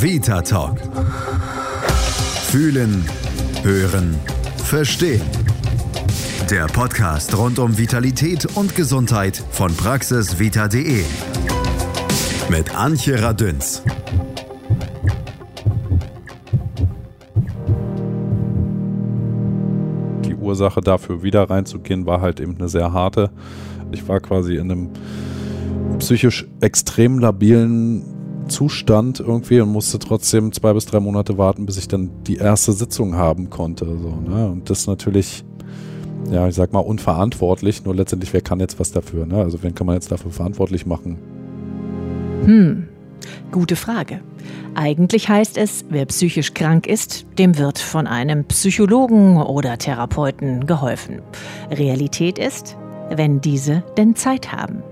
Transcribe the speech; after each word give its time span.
Vita 0.00 0.42
Talk. 0.42 0.78
Fühlen, 2.50 3.04
hören, 3.64 4.14
verstehen. 4.56 5.22
Der 6.48 6.66
Podcast 6.66 7.36
rund 7.36 7.58
um 7.58 7.76
Vitalität 7.76 8.46
und 8.56 8.76
Gesundheit 8.76 9.42
von 9.50 9.74
praxisvita.de. 9.74 11.02
Mit 12.48 12.76
Antje 12.76 13.20
Radünz. 13.20 13.82
Die 20.24 20.34
Ursache 20.36 20.80
dafür, 20.80 21.24
wieder 21.24 21.50
reinzugehen, 21.50 22.06
war 22.06 22.20
halt 22.20 22.38
eben 22.38 22.56
eine 22.56 22.68
sehr 22.68 22.92
harte. 22.92 23.32
Ich 23.90 24.06
war 24.06 24.20
quasi 24.20 24.54
in 24.54 24.70
einem 24.70 24.90
psychisch 25.98 26.46
extrem 26.60 27.18
labilen 27.18 28.17
Zustand 28.48 29.20
irgendwie 29.20 29.60
und 29.60 29.70
musste 29.70 29.98
trotzdem 29.98 30.52
zwei 30.52 30.72
bis 30.72 30.86
drei 30.86 31.00
Monate 31.00 31.38
warten, 31.38 31.66
bis 31.66 31.76
ich 31.76 31.88
dann 31.88 32.10
die 32.26 32.36
erste 32.36 32.72
Sitzung 32.72 33.14
haben 33.14 33.50
konnte. 33.50 33.84
So, 33.84 34.20
ne? 34.20 34.48
Und 34.48 34.70
das 34.70 34.86
natürlich, 34.86 35.44
ja, 36.30 36.48
ich 36.48 36.54
sag 36.54 36.72
mal, 36.72 36.80
unverantwortlich, 36.80 37.84
nur 37.84 37.94
letztendlich, 37.94 38.32
wer 38.32 38.40
kann 38.40 38.60
jetzt 38.60 38.78
was 38.80 38.92
dafür? 38.92 39.26
Ne? 39.26 39.36
Also 39.36 39.62
wen 39.62 39.74
kann 39.74 39.86
man 39.86 39.94
jetzt 39.94 40.10
dafür 40.10 40.30
verantwortlich 40.30 40.86
machen? 40.86 41.18
Hm, 42.44 42.88
gute 43.50 43.76
Frage. 43.76 44.20
Eigentlich 44.74 45.28
heißt 45.28 45.58
es, 45.58 45.84
wer 45.88 46.06
psychisch 46.06 46.54
krank 46.54 46.86
ist, 46.86 47.26
dem 47.38 47.58
wird 47.58 47.78
von 47.78 48.06
einem 48.06 48.44
Psychologen 48.44 49.36
oder 49.36 49.76
Therapeuten 49.78 50.66
geholfen. 50.66 51.20
Realität 51.70 52.38
ist, 52.38 52.76
wenn 53.10 53.40
diese 53.40 53.82
denn 53.96 54.14
Zeit 54.14 54.52
haben. 54.52 54.82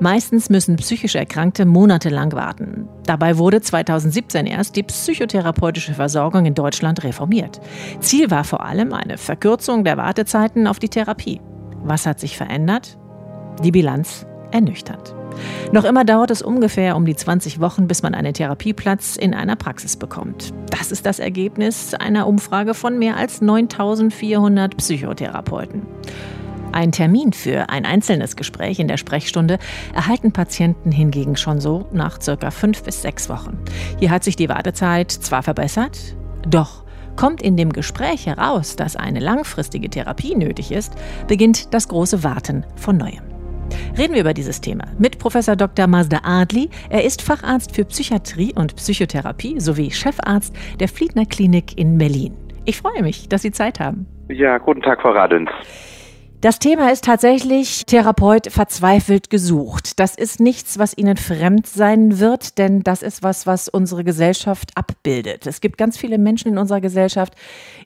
Meistens 0.00 0.50
müssen 0.50 0.76
psychisch 0.76 1.14
Erkrankte 1.14 1.64
monatelang 1.64 2.32
warten. 2.32 2.88
Dabei 3.04 3.38
wurde 3.38 3.60
2017 3.60 4.46
erst 4.46 4.76
die 4.76 4.82
psychotherapeutische 4.82 5.94
Versorgung 5.94 6.46
in 6.46 6.54
Deutschland 6.54 7.04
reformiert. 7.04 7.60
Ziel 8.00 8.30
war 8.30 8.44
vor 8.44 8.64
allem 8.64 8.92
eine 8.92 9.18
Verkürzung 9.18 9.84
der 9.84 9.96
Wartezeiten 9.96 10.66
auf 10.66 10.78
die 10.78 10.88
Therapie. 10.88 11.40
Was 11.82 12.06
hat 12.06 12.20
sich 12.20 12.36
verändert? 12.36 12.98
Die 13.62 13.70
Bilanz 13.70 14.26
ernüchternd. 14.50 15.14
Noch 15.72 15.84
immer 15.84 16.04
dauert 16.04 16.30
es 16.30 16.42
ungefähr 16.42 16.96
um 16.96 17.04
die 17.04 17.16
20 17.16 17.60
Wochen, 17.60 17.88
bis 17.88 18.02
man 18.02 18.14
einen 18.14 18.32
Therapieplatz 18.32 19.16
in 19.16 19.34
einer 19.34 19.56
Praxis 19.56 19.96
bekommt. 19.96 20.52
Das 20.70 20.92
ist 20.92 21.04
das 21.06 21.18
Ergebnis 21.18 21.94
einer 21.94 22.26
Umfrage 22.26 22.74
von 22.74 22.98
mehr 22.98 23.16
als 23.16 23.40
9400 23.40 24.76
Psychotherapeuten. 24.76 25.82
Ein 26.72 26.92
Termin 26.92 27.32
für 27.32 27.68
ein 27.70 27.84
einzelnes 27.84 28.36
Gespräch 28.36 28.78
in 28.78 28.88
der 28.88 28.96
Sprechstunde 28.96 29.58
erhalten 29.94 30.32
Patienten 30.32 30.92
hingegen 30.92 31.36
schon 31.36 31.60
so 31.60 31.86
nach 31.92 32.20
circa 32.20 32.50
fünf 32.50 32.82
bis 32.82 33.02
sechs 33.02 33.28
Wochen. 33.28 33.58
Hier 33.98 34.10
hat 34.10 34.24
sich 34.24 34.36
die 34.36 34.48
Wartezeit 34.48 35.10
zwar 35.10 35.42
verbessert, 35.42 35.98
doch 36.46 36.86
Kommt 37.16 37.40
in 37.40 37.56
dem 37.56 37.72
Gespräch 37.72 38.26
heraus, 38.26 38.76
dass 38.76 38.94
eine 38.94 39.20
langfristige 39.20 39.88
Therapie 39.88 40.34
nötig 40.34 40.70
ist, 40.70 40.94
beginnt 41.26 41.72
das 41.72 41.88
große 41.88 42.22
Warten 42.22 42.66
von 42.76 42.98
neuem. 42.98 43.22
Reden 43.96 44.12
wir 44.12 44.20
über 44.20 44.34
dieses 44.34 44.60
Thema 44.60 44.84
mit 44.98 45.18
Professor 45.18 45.56
Dr. 45.56 45.86
Mazda 45.86 46.20
Adli. 46.24 46.68
Er 46.90 47.04
ist 47.04 47.22
Facharzt 47.22 47.74
für 47.74 47.86
Psychiatrie 47.86 48.52
und 48.54 48.76
Psychotherapie 48.76 49.58
sowie 49.60 49.90
Chefarzt 49.90 50.54
der 50.78 50.88
Fliedner 50.88 51.24
Klinik 51.24 51.78
in 51.78 51.96
Berlin. 51.96 52.36
Ich 52.66 52.76
freue 52.76 53.02
mich, 53.02 53.28
dass 53.30 53.42
Sie 53.42 53.50
Zeit 53.50 53.80
haben. 53.80 54.06
Ja, 54.28 54.58
guten 54.58 54.82
Tag, 54.82 55.00
Frau 55.00 55.12
Radens. 55.12 55.48
Das 56.42 56.58
Thema 56.58 56.92
ist 56.92 57.04
tatsächlich 57.04 57.86
Therapeut 57.86 58.52
verzweifelt 58.52 59.30
gesucht. 59.30 59.98
Das 59.98 60.14
ist 60.14 60.38
nichts, 60.38 60.78
was 60.78 60.96
Ihnen 60.96 61.16
fremd 61.16 61.66
sein 61.66 62.18
wird, 62.18 62.58
denn 62.58 62.82
das 62.82 63.02
ist 63.02 63.22
was, 63.22 63.46
was 63.46 63.68
unsere 63.68 64.04
Gesellschaft 64.04 64.70
abbildet. 64.74 65.46
Es 65.46 65.62
gibt 65.62 65.78
ganz 65.78 65.96
viele 65.96 66.18
Menschen 66.18 66.48
in 66.48 66.58
unserer 66.58 66.82
Gesellschaft, 66.82 67.32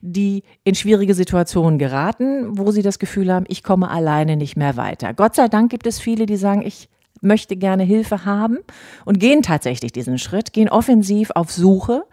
die 0.01 0.43
in 0.65 0.75
schwierige 0.75 1.13
Situationen 1.13 1.79
geraten, 1.79 2.57
wo 2.57 2.71
sie 2.71 2.81
das 2.81 2.99
Gefühl 2.99 3.33
haben, 3.33 3.45
ich 3.47 3.63
komme 3.63 3.89
alleine 3.89 4.35
nicht 4.35 4.57
mehr 4.57 4.75
weiter. 4.75 5.13
Gott 5.13 5.35
sei 5.35 5.47
Dank 5.47 5.71
gibt 5.71 5.87
es 5.87 6.01
viele, 6.01 6.25
die 6.25 6.37
sagen, 6.37 6.61
ich 6.61 6.89
möchte 7.21 7.55
gerne 7.55 7.83
Hilfe 7.83 8.25
haben 8.25 8.57
und 9.05 9.19
gehen 9.19 9.43
tatsächlich 9.43 9.93
diesen 9.93 10.17
Schritt, 10.17 10.51
gehen 10.51 10.69
offensiv 10.69 11.31
auf 11.35 11.51
Suche 11.51 12.03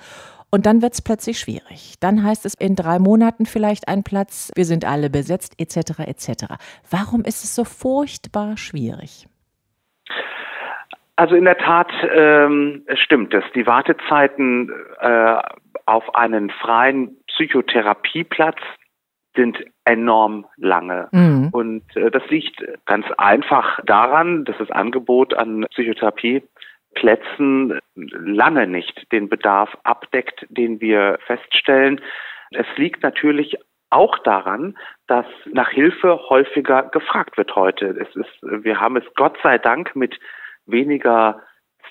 und 0.51 0.67
dann 0.67 0.83
wird 0.83 0.95
es 0.95 1.03
plötzlich 1.03 1.39
schwierig. 1.39 1.95
Dann 2.01 2.23
heißt 2.23 2.47
es 2.47 2.55
in 2.55 2.75
drei 2.75 2.99
Monaten 2.99 3.47
vielleicht 3.47 3.89
ein 3.89 4.03
Platz, 4.03 4.51
wir 4.55 4.65
sind 4.65 4.85
alle 4.85 5.11
besetzt, 5.11 5.55
etc. 5.59 6.01
etc. 6.01 6.55
Warum 6.91 7.21
ist 7.23 7.45
es 7.45 7.55
so 7.55 7.65
furchtbar 7.65 8.57
schwierig? 8.57 9.27
Also 11.17 11.35
in 11.35 11.45
der 11.45 11.59
Tat 11.59 11.91
ähm, 12.15 12.87
stimmt 12.95 13.35
es. 13.35 13.43
Die 13.55 13.67
Wartezeiten 13.67 14.71
äh, 15.01 15.37
auf 15.85 16.15
einen 16.15 16.51
freien 16.51 17.17
Psychotherapieplatz 17.27 18.59
sind 19.35 19.59
enorm 19.85 20.47
lange. 20.57 21.09
Mhm. 21.13 21.49
Und 21.53 21.97
äh, 21.97 22.11
das 22.11 22.23
liegt 22.29 22.63
ganz 22.87 23.07
einfach 23.17 23.81
daran, 23.85 24.45
dass 24.45 24.57
das 24.59 24.71
Angebot 24.71 25.35
an 25.35 25.67
Psychotherapie 25.71 26.43
Plätzen 26.95 27.79
lange 27.95 28.67
nicht 28.67 29.11
den 29.13 29.29
Bedarf 29.29 29.77
abdeckt, 29.85 30.47
den 30.49 30.81
wir 30.81 31.19
feststellen. 31.27 32.01
Es 32.51 32.67
liegt 32.77 33.03
natürlich 33.03 33.57
auch 33.91 34.19
daran, 34.19 34.77
dass 35.07 35.27
nach 35.47 35.71
Hilfe 35.71 36.21
häufiger 36.29 36.85
gefragt 36.85 37.37
wird 37.37 37.55
heute. 37.57 37.87
Es 37.87 38.15
ist, 38.17 38.43
wir 38.43 38.81
haben 38.81 38.97
es 38.97 39.05
Gott 39.15 39.37
sei 39.43 39.59
Dank 39.59 39.97
mit 39.97 40.19
weniger 40.67 41.41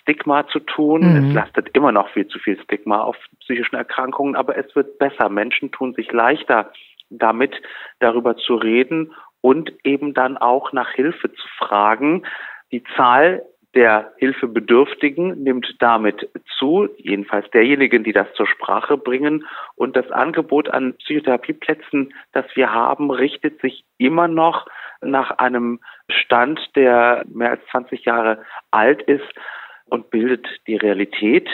Stigma 0.02 0.48
zu 0.48 0.60
tun. 0.60 1.02
Mhm. 1.02 1.30
Es 1.30 1.34
lastet 1.34 1.70
immer 1.74 1.92
noch 1.92 2.10
viel 2.10 2.28
zu 2.28 2.40
viel 2.40 2.62
Stigma 2.64 3.02
auf 3.02 3.18
psychischen 3.42 3.76
Erkrankungen, 3.76 4.36
aber 4.36 4.58
es 4.58 4.76
wird 4.76 5.00
besser. 5.00 5.30
Menschen 5.30 5.72
tun 5.72 5.94
sich 5.94 6.12
leichter 6.12 6.72
damit, 7.10 7.62
darüber 8.00 8.36
zu 8.38 8.56
reden 8.56 9.14
und 9.42 9.74
eben 9.84 10.14
dann 10.14 10.38
auch 10.38 10.72
nach 10.72 10.92
Hilfe 10.92 11.32
zu 11.32 11.48
fragen. 11.58 12.24
Die 12.72 12.84
Zahl 12.96 13.44
der 13.76 14.14
Hilfebedürftigen 14.18 15.44
nimmt 15.44 15.76
damit 15.80 16.30
zu, 16.58 16.90
jedenfalls 16.98 17.50
derjenigen, 17.52 18.04
die 18.04 18.14
das 18.14 18.32
zur 18.34 18.48
Sprache 18.48 18.98
bringen. 18.98 19.46
Und 19.76 19.96
das 19.96 20.10
Angebot 20.12 20.70
an 20.70 20.96
Psychotherapieplätzen, 20.96 22.14
das 22.32 22.46
wir 22.56 22.74
haben, 22.74 23.12
richtet 23.12 23.62
sich 23.62 23.84
immer 23.98 24.28
noch 24.28 24.68
nach 25.02 25.32
einem 25.32 25.80
Stand, 26.10 26.60
der 26.76 27.24
mehr 27.28 27.52
als 27.52 27.62
20 27.72 28.06
Jahre 28.06 28.44
alt 28.72 29.02
ist 29.04 29.28
und 29.86 30.10
bildet 30.10 30.48
die 30.68 30.76
Realität 30.76 31.48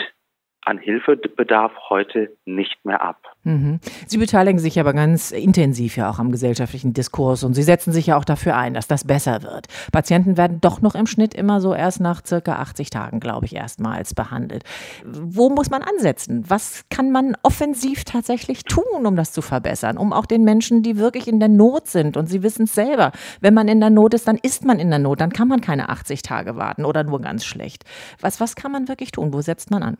an 0.64 0.78
Hilfebedarf 0.78 1.72
heute 1.88 2.36
nicht 2.44 2.84
mehr 2.84 3.02
ab. 3.02 3.34
Mhm. 3.44 3.80
Sie 4.06 4.18
beteiligen 4.18 4.58
sich 4.58 4.80
aber 4.80 4.92
ganz 4.92 5.30
intensiv 5.30 5.96
ja 5.96 6.10
auch 6.10 6.18
am 6.18 6.32
gesellschaftlichen 6.32 6.92
Diskurs 6.94 7.44
und 7.44 7.54
Sie 7.54 7.62
setzen 7.62 7.92
sich 7.92 8.06
ja 8.08 8.16
auch 8.16 8.24
dafür 8.24 8.56
ein, 8.56 8.74
dass 8.74 8.86
das 8.86 9.04
besser 9.04 9.42
wird. 9.42 9.66
Patienten 9.92 10.36
werden 10.36 10.60
doch 10.60 10.80
noch 10.80 10.94
im 10.94 11.06
Schnitt 11.06 11.34
immer 11.34 11.60
so 11.60 11.74
erst 11.74 12.00
nach 12.00 12.24
circa 12.24 12.56
80 12.56 12.90
Tagen, 12.90 13.20
glaube 13.20 13.46
ich, 13.46 13.54
erstmals 13.54 14.14
behandelt. 14.14 14.64
Wo 15.04 15.50
muss 15.50 15.70
man 15.70 15.82
ansetzen? 15.82 16.44
Was 16.48 16.84
kann 16.88 17.10
man 17.10 17.36
offensiv 17.42 18.04
tatsächlich 18.04 18.64
tun, 18.64 19.04
um 19.04 19.16
das 19.16 19.32
zu 19.32 19.42
verbessern? 19.42 19.98
Um 19.98 20.12
auch 20.12 20.26
den 20.26 20.44
Menschen, 20.44 20.82
die 20.82 20.96
wirklich 20.96 21.28
in 21.28 21.40
der 21.40 21.48
Not 21.48 21.88
sind 21.88 22.16
und 22.16 22.26
Sie 22.26 22.42
wissen 22.42 22.64
es 22.64 22.74
selber, 22.74 23.12
wenn 23.40 23.54
man 23.54 23.68
in 23.68 23.80
der 23.80 23.90
Not 23.90 24.14
ist, 24.14 24.26
dann 24.26 24.38
ist 24.38 24.64
man 24.64 24.78
in 24.78 24.90
der 24.90 24.98
Not, 24.98 25.20
dann 25.20 25.32
kann 25.32 25.48
man 25.48 25.60
keine 25.60 25.90
80 25.90 26.22
Tage 26.22 26.56
warten 26.56 26.84
oder 26.84 27.04
nur 27.04 27.20
ganz 27.20 27.44
schlecht. 27.44 27.84
Was, 28.20 28.40
was 28.40 28.56
kann 28.56 28.72
man 28.72 28.88
wirklich 28.88 29.12
tun? 29.12 29.32
Wo 29.32 29.40
setzt 29.40 29.70
man 29.70 29.82
an? 29.82 29.96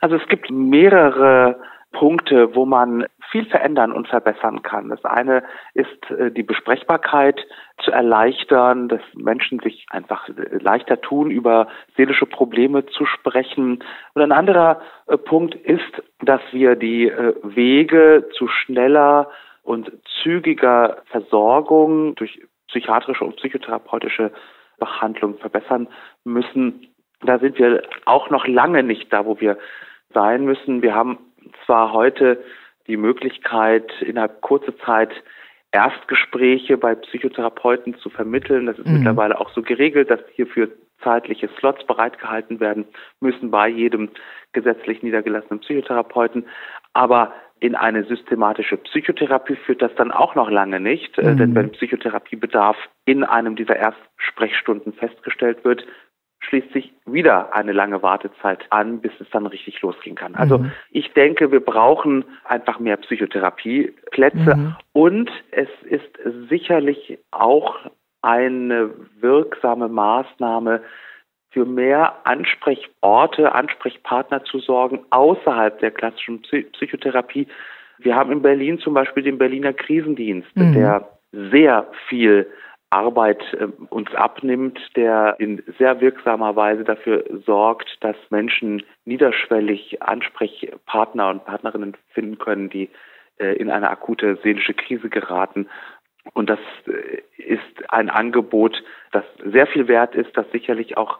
Also 0.00 0.16
es 0.16 0.26
gibt 0.28 0.50
mehrere 0.50 1.58
Punkte, 1.92 2.54
wo 2.54 2.66
man 2.66 3.06
viel 3.30 3.46
verändern 3.46 3.92
und 3.92 4.08
verbessern 4.08 4.62
kann. 4.62 4.90
Das 4.90 5.04
eine 5.04 5.42
ist 5.74 6.10
äh, 6.10 6.30
die 6.30 6.42
Besprechbarkeit 6.42 7.40
zu 7.82 7.90
erleichtern, 7.90 8.88
dass 8.88 9.00
Menschen 9.14 9.60
sich 9.60 9.86
einfach 9.90 10.28
leichter 10.50 11.00
tun, 11.00 11.30
über 11.30 11.68
seelische 11.96 12.26
Probleme 12.26 12.86
zu 12.86 13.06
sprechen. 13.06 13.82
Und 14.14 14.22
ein 14.22 14.32
anderer 14.32 14.80
äh, 15.06 15.16
Punkt 15.16 15.54
ist, 15.54 16.02
dass 16.20 16.40
wir 16.52 16.76
die 16.76 17.08
äh, 17.08 17.34
Wege 17.42 18.28
zu 18.36 18.46
schneller 18.48 19.30
und 19.62 19.90
zügiger 20.22 20.98
Versorgung 21.06 22.14
durch 22.14 22.40
psychiatrische 22.68 23.24
und 23.24 23.36
psychotherapeutische 23.36 24.32
Behandlung 24.78 25.38
verbessern 25.38 25.88
müssen. 26.24 26.88
Da 27.22 27.38
sind 27.38 27.58
wir 27.58 27.82
auch 28.04 28.30
noch 28.30 28.46
lange 28.46 28.82
nicht 28.82 29.12
da, 29.12 29.24
wo 29.24 29.40
wir 29.40 29.56
sein 30.16 30.46
müssen. 30.46 30.80
Wir 30.80 30.94
haben 30.94 31.18
zwar 31.66 31.92
heute 31.92 32.42
die 32.86 32.96
Möglichkeit, 32.96 33.92
innerhalb 34.00 34.40
kurzer 34.40 34.76
Zeit 34.78 35.10
Erstgespräche 35.72 36.78
bei 36.78 36.94
Psychotherapeuten 36.94 37.98
zu 37.98 38.08
vermitteln. 38.08 38.64
Das 38.64 38.78
ist 38.78 38.86
mhm. 38.86 38.94
mittlerweile 38.94 39.38
auch 39.38 39.50
so 39.50 39.60
geregelt, 39.60 40.10
dass 40.10 40.20
hierfür 40.34 40.70
zeitliche 41.02 41.50
Slots 41.58 41.86
bereitgehalten 41.86 42.60
werden 42.60 42.86
müssen 43.20 43.50
bei 43.50 43.68
jedem 43.68 44.08
gesetzlich 44.52 45.02
niedergelassenen 45.02 45.60
Psychotherapeuten. 45.60 46.46
Aber 46.94 47.34
in 47.60 47.74
eine 47.74 48.04
systematische 48.04 48.78
Psychotherapie 48.78 49.56
führt 49.56 49.82
das 49.82 49.94
dann 49.96 50.12
auch 50.12 50.34
noch 50.34 50.50
lange 50.50 50.80
nicht, 50.80 51.18
äh, 51.18 51.32
mhm. 51.32 51.36
denn 51.36 51.54
wenn 51.54 51.72
Psychotherapiebedarf 51.72 52.76
in 53.04 53.22
einem 53.22 53.54
dieser 53.54 53.76
Erstsprechstunden 53.76 54.94
festgestellt 54.94 55.62
wird, 55.64 55.86
schließt 56.48 56.72
sich 56.72 56.92
wieder 57.04 57.54
eine 57.54 57.72
lange 57.72 58.02
Wartezeit 58.02 58.64
an, 58.70 59.00
bis 59.00 59.12
es 59.20 59.28
dann 59.30 59.46
richtig 59.46 59.80
losgehen 59.82 60.16
kann. 60.16 60.34
Also 60.34 60.58
mhm. 60.58 60.72
ich 60.90 61.12
denke, 61.12 61.50
wir 61.50 61.60
brauchen 61.60 62.24
einfach 62.44 62.78
mehr 62.78 62.96
Psychotherapieplätze 62.96 64.56
mhm. 64.56 64.76
und 64.92 65.30
es 65.50 65.68
ist 65.82 66.48
sicherlich 66.48 67.18
auch 67.30 67.76
eine 68.22 68.90
wirksame 69.20 69.88
Maßnahme, 69.88 70.82
für 71.56 71.64
mehr 71.64 72.16
Ansprechorte, 72.24 73.54
Ansprechpartner 73.54 74.44
zu 74.44 74.58
sorgen 74.58 75.06
außerhalb 75.08 75.78
der 75.78 75.90
klassischen 75.90 76.42
Psychotherapie. 76.42 77.46
Wir 77.96 78.14
haben 78.14 78.30
in 78.30 78.42
Berlin 78.42 78.78
zum 78.78 78.92
Beispiel 78.92 79.22
den 79.22 79.38
Berliner 79.38 79.72
Krisendienst, 79.72 80.54
mhm. 80.54 80.74
der 80.74 81.08
sehr 81.32 81.86
viel 82.08 82.46
Arbeit 82.90 83.42
äh, 83.54 83.66
uns 83.90 84.14
abnimmt, 84.14 84.78
der 84.96 85.36
in 85.38 85.62
sehr 85.78 86.00
wirksamer 86.00 86.54
Weise 86.56 86.84
dafür 86.84 87.24
sorgt, 87.44 87.98
dass 88.00 88.16
Menschen 88.30 88.82
niederschwellig 89.04 90.02
Ansprechpartner 90.02 91.28
und 91.28 91.44
Partnerinnen 91.44 91.96
finden 92.10 92.38
können, 92.38 92.70
die 92.70 92.88
äh, 93.38 93.56
in 93.56 93.70
eine 93.70 93.90
akute 93.90 94.38
seelische 94.42 94.74
Krise 94.74 95.08
geraten. 95.08 95.68
Und 96.32 96.48
das 96.48 96.60
äh, 96.86 97.22
ist 97.42 97.90
ein 97.90 98.08
Angebot, 98.08 98.82
das 99.12 99.24
sehr 99.44 99.66
viel 99.66 99.88
wert 99.88 100.14
ist, 100.14 100.36
das 100.36 100.46
sicherlich 100.52 100.96
auch 100.96 101.18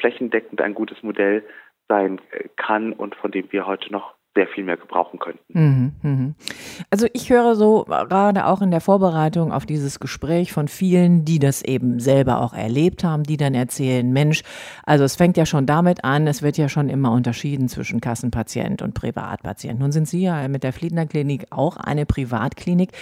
flächendeckend 0.00 0.60
ein 0.60 0.74
gutes 0.74 1.02
Modell 1.02 1.42
sein 1.88 2.20
kann 2.56 2.92
und 2.92 3.14
von 3.14 3.30
dem 3.30 3.50
wir 3.52 3.66
heute 3.66 3.90
noch 3.90 4.12
sehr 4.34 4.46
viel 4.46 4.64
mehr 4.64 4.78
gebrauchen 4.78 5.18
könnten. 5.18 5.42
Mhm, 5.52 5.92
mhm. 6.02 6.34
Also 6.90 7.06
ich 7.12 7.28
höre 7.28 7.54
so 7.54 7.84
gerade 7.84 8.46
auch 8.46 8.62
in 8.62 8.70
der 8.70 8.80
Vorbereitung 8.80 9.52
auf 9.52 9.66
dieses 9.66 10.00
Gespräch 10.00 10.52
von 10.52 10.68
vielen, 10.68 11.26
die 11.26 11.38
das 11.38 11.62
eben 11.62 12.00
selber 12.00 12.40
auch 12.40 12.54
erlebt 12.54 13.04
haben, 13.04 13.24
die 13.24 13.36
dann 13.36 13.54
erzählen, 13.54 14.10
Mensch, 14.10 14.42
also 14.84 15.04
es 15.04 15.16
fängt 15.16 15.36
ja 15.36 15.44
schon 15.44 15.66
damit 15.66 16.04
an, 16.04 16.26
es 16.26 16.40
wird 16.40 16.56
ja 16.56 16.70
schon 16.70 16.88
immer 16.88 17.12
unterschieden 17.12 17.68
zwischen 17.68 18.00
Kassenpatient 18.00 18.80
und 18.80 18.94
Privatpatient. 18.94 19.78
Nun 19.78 19.92
sind 19.92 20.08
Sie 20.08 20.22
ja 20.22 20.48
mit 20.48 20.62
der 20.62 20.72
Fliedner 20.72 21.04
Klinik 21.04 21.46
auch 21.50 21.76
eine 21.76 22.06
Privatklinik. 22.06 22.92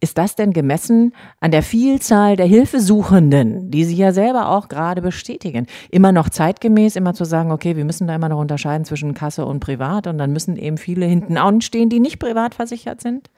Ist 0.00 0.16
das 0.16 0.34
denn 0.34 0.54
gemessen 0.54 1.14
an 1.40 1.50
der 1.50 1.62
Vielzahl 1.62 2.36
der 2.36 2.46
Hilfesuchenden, 2.46 3.70
die 3.70 3.84
Sie 3.84 3.96
ja 3.96 4.12
selber 4.12 4.48
auch 4.48 4.68
gerade 4.68 5.02
bestätigen, 5.02 5.66
immer 5.90 6.12
noch 6.12 6.30
zeitgemäß, 6.30 6.96
immer 6.96 7.12
zu 7.12 7.24
sagen, 7.24 7.52
okay, 7.52 7.76
wir 7.76 7.84
müssen 7.84 8.06
da 8.06 8.14
immer 8.14 8.30
noch 8.30 8.40
unterscheiden 8.40 8.86
zwischen 8.86 9.12
Kasse 9.12 9.44
und 9.44 9.60
Privat 9.60 10.06
und 10.06 10.16
dann 10.16 10.32
müssen 10.32 10.56
eben 10.56 10.69
eben 10.70 10.78
viele 10.78 11.06
hinten 11.06 11.36
anstehen, 11.36 11.88
die 11.88 12.00
nicht 12.00 12.20
privat 12.20 12.54
versichert 12.54 13.00
sind? 13.00 13.28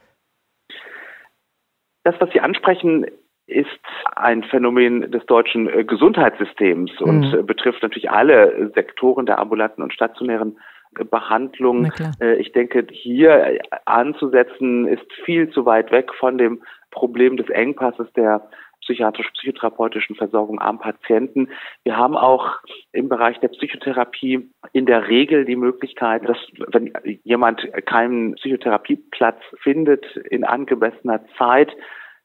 Das, 2.05 2.15
was 2.19 2.31
Sie 2.33 2.41
ansprechen, 2.41 3.07
ist 3.47 3.69
ein 4.17 4.45
Phänomen 4.45 5.11
des 5.11 5.25
deutschen 5.27 5.69
äh, 5.69 5.85
Gesundheitssystems 5.85 7.01
und 7.01 7.33
mhm. 7.33 7.41
Äh, 7.41 7.43
betrifft 7.43 7.83
natürlich 7.83 8.11
alle 8.11 8.71
Sektoren 8.75 9.27
der 9.27 9.39
ambulanten 9.39 9.83
und 9.83 9.93
stationären 9.93 10.59
äh, 10.99 11.05
Behandlung. 11.05 11.93
Ich 12.39 12.53
denke, 12.53 12.87
hier 12.91 13.59
anzusetzen 13.87 14.87
ist 14.87 15.11
viel 15.25 15.51
zu 15.51 15.65
weit 15.65 15.91
weg 15.91 16.13
von 16.19 16.39
dem 16.39 16.63
Problem 16.91 17.37
des 17.37 17.49
Engpasses 17.49 18.07
der 18.15 18.49
psychiatrisch-psychotherapeutischen 18.93 20.17
Versorgung 20.17 20.61
am 20.61 20.79
Patienten. 20.79 21.49
Wir 21.85 21.97
haben 21.97 22.17
auch 22.17 22.59
im 22.93 23.09
Bereich 23.09 23.39
der 23.41 23.49
Psychotherapie 23.49 24.51
in 24.73 24.87
der 24.87 25.09
Regel 25.09 25.45
die 25.45 25.57
Möglichkeit, 25.57 26.29
dass 26.29 26.39
wenn 26.69 26.93
jemand 27.25 27.63
keinen 27.87 28.35
Psychotherapieplatz 28.35 29.41
findet 29.63 30.05
in 30.17 30.45
angemessener 30.45 31.25
Zeit, 31.39 31.71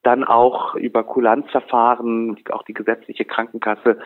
dann 0.04 0.24
auch 0.24 0.76
über 0.76 1.04
Kulanzverfahren, 1.04 2.38
auch 2.52 2.64
die 2.64 2.74
gesetzliche 2.74 3.26
Krankenkasse 3.26 4.00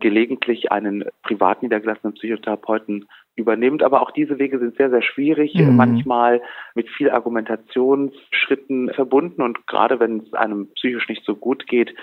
gelegentlich 0.00 0.70
einen 0.70 1.04
privat 1.22 1.62
niedergelassenen 1.62 2.14
Psychotherapeuten 2.14 3.08
übernimmt. 3.38 3.82
Aber 3.82 4.02
auch 4.02 4.10
diese 4.10 4.38
Wege 4.38 4.58
sind 4.58 4.76
sehr, 4.76 4.90
sehr 4.90 5.02
schwierig, 5.02 5.54
mhm. 5.54 5.76
manchmal 5.76 6.42
mit 6.74 6.88
viel 6.90 7.10
Argumentationsschritten 7.10 8.90
verbunden. 8.94 9.42
Und 9.42 9.66
gerade 9.66 10.00
wenn 10.00 10.20
es 10.20 10.32
einem 10.34 10.68
psychisch 10.74 11.08
nicht 11.08 11.24
so 11.24 11.34
gut 11.34 11.66
geht, 11.66 11.94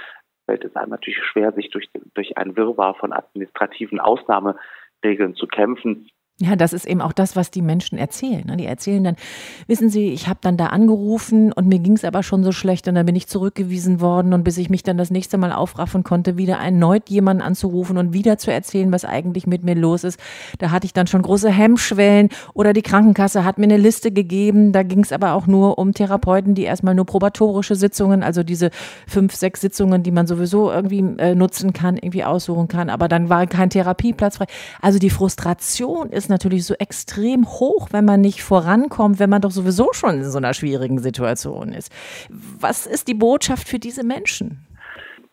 fällt 0.45 0.63
es 0.63 0.75
einem 0.75 0.91
natürlich 0.91 1.23
schwer, 1.23 1.51
sich 1.51 1.69
durch, 1.69 1.89
durch 2.13 2.37
ein 2.37 2.55
Wirrwarr 2.55 2.95
von 2.95 3.13
administrativen 3.13 3.99
Ausnahmeregeln 3.99 5.35
zu 5.35 5.47
kämpfen. 5.47 6.09
Ja, 6.41 6.57
das 6.57 6.73
ist 6.73 6.85
eben 6.85 6.99
auch 6.99 7.13
das, 7.13 7.37
was 7.37 7.49
die 7.49 7.61
Menschen 7.61 7.97
erzählen. 7.97 8.43
Ne? 8.45 8.57
Die 8.57 8.65
erzählen 8.65 9.01
dann, 9.01 9.15
wissen 9.67 9.89
Sie, 9.89 10.09
ich 10.09 10.27
habe 10.27 10.39
dann 10.41 10.57
da 10.57 10.65
angerufen 10.65 11.53
und 11.53 11.65
mir 11.65 11.79
ging 11.79 11.93
es 11.93 12.03
aber 12.03 12.23
schon 12.23 12.43
so 12.43 12.51
schlecht 12.51 12.89
und 12.89 12.95
dann 12.95 13.05
bin 13.05 13.15
ich 13.15 13.27
zurückgewiesen 13.27 14.01
worden 14.01 14.33
und 14.33 14.43
bis 14.43 14.57
ich 14.57 14.69
mich 14.69 14.83
dann 14.83 14.97
das 14.97 15.11
nächste 15.11 15.37
Mal 15.37 15.53
aufraffen 15.53 16.03
konnte, 16.03 16.35
wieder 16.35 16.55
erneut 16.55 17.09
jemanden 17.09 17.41
anzurufen 17.41 17.97
und 17.97 18.11
wieder 18.11 18.37
zu 18.37 18.51
erzählen, 18.51 18.91
was 18.91 19.05
eigentlich 19.05 19.47
mit 19.47 19.63
mir 19.63 19.75
los 19.75 20.03
ist. 20.03 20.19
Da 20.59 20.71
hatte 20.71 20.85
ich 20.85 20.91
dann 20.91 21.07
schon 21.07 21.21
große 21.21 21.49
Hemmschwellen 21.49 22.27
oder 22.53 22.73
die 22.73 22.81
Krankenkasse 22.81 23.45
hat 23.45 23.57
mir 23.57 23.63
eine 23.63 23.77
Liste 23.77 24.11
gegeben. 24.11 24.73
Da 24.73 24.83
ging 24.83 25.03
es 25.05 25.13
aber 25.13 25.35
auch 25.35 25.47
nur 25.47 25.77
um 25.77 25.93
Therapeuten, 25.93 26.53
die 26.53 26.63
erstmal 26.63 26.95
nur 26.95 27.05
probatorische 27.05 27.75
Sitzungen, 27.75 28.23
also 28.23 28.43
diese 28.43 28.71
fünf, 29.07 29.33
sechs 29.35 29.61
Sitzungen, 29.61 30.03
die 30.03 30.11
man 30.11 30.27
sowieso 30.27 30.69
irgendwie 30.69 30.99
äh, 31.17 31.33
nutzen 31.33 31.71
kann, 31.71 31.95
irgendwie 31.95 32.25
aussuchen 32.25 32.67
kann. 32.67 32.89
Aber 32.89 33.07
dann 33.07 33.29
war 33.29 33.47
kein 33.47 33.69
Therapieplatz 33.69 34.35
frei. 34.35 34.47
Also 34.81 34.99
die 34.99 35.09
Frustration 35.09 36.09
ist 36.09 36.24
ist 36.25 36.29
natürlich 36.29 36.65
so 36.65 36.73
extrem 36.73 37.45
hoch, 37.45 37.89
wenn 37.91 38.03
man 38.03 38.19
nicht 38.19 38.41
vorankommt, 38.41 39.19
wenn 39.19 39.29
man 39.29 39.41
doch 39.41 39.51
sowieso 39.51 39.93
schon 39.93 40.15
in 40.15 40.23
so 40.23 40.39
einer 40.39 40.55
schwierigen 40.55 40.97
Situation 40.97 41.69
ist. 41.69 41.93
Was 42.29 42.87
ist 42.87 43.07
die 43.07 43.13
Botschaft 43.13 43.67
für 43.67 43.77
diese 43.77 44.03
Menschen? 44.03 44.65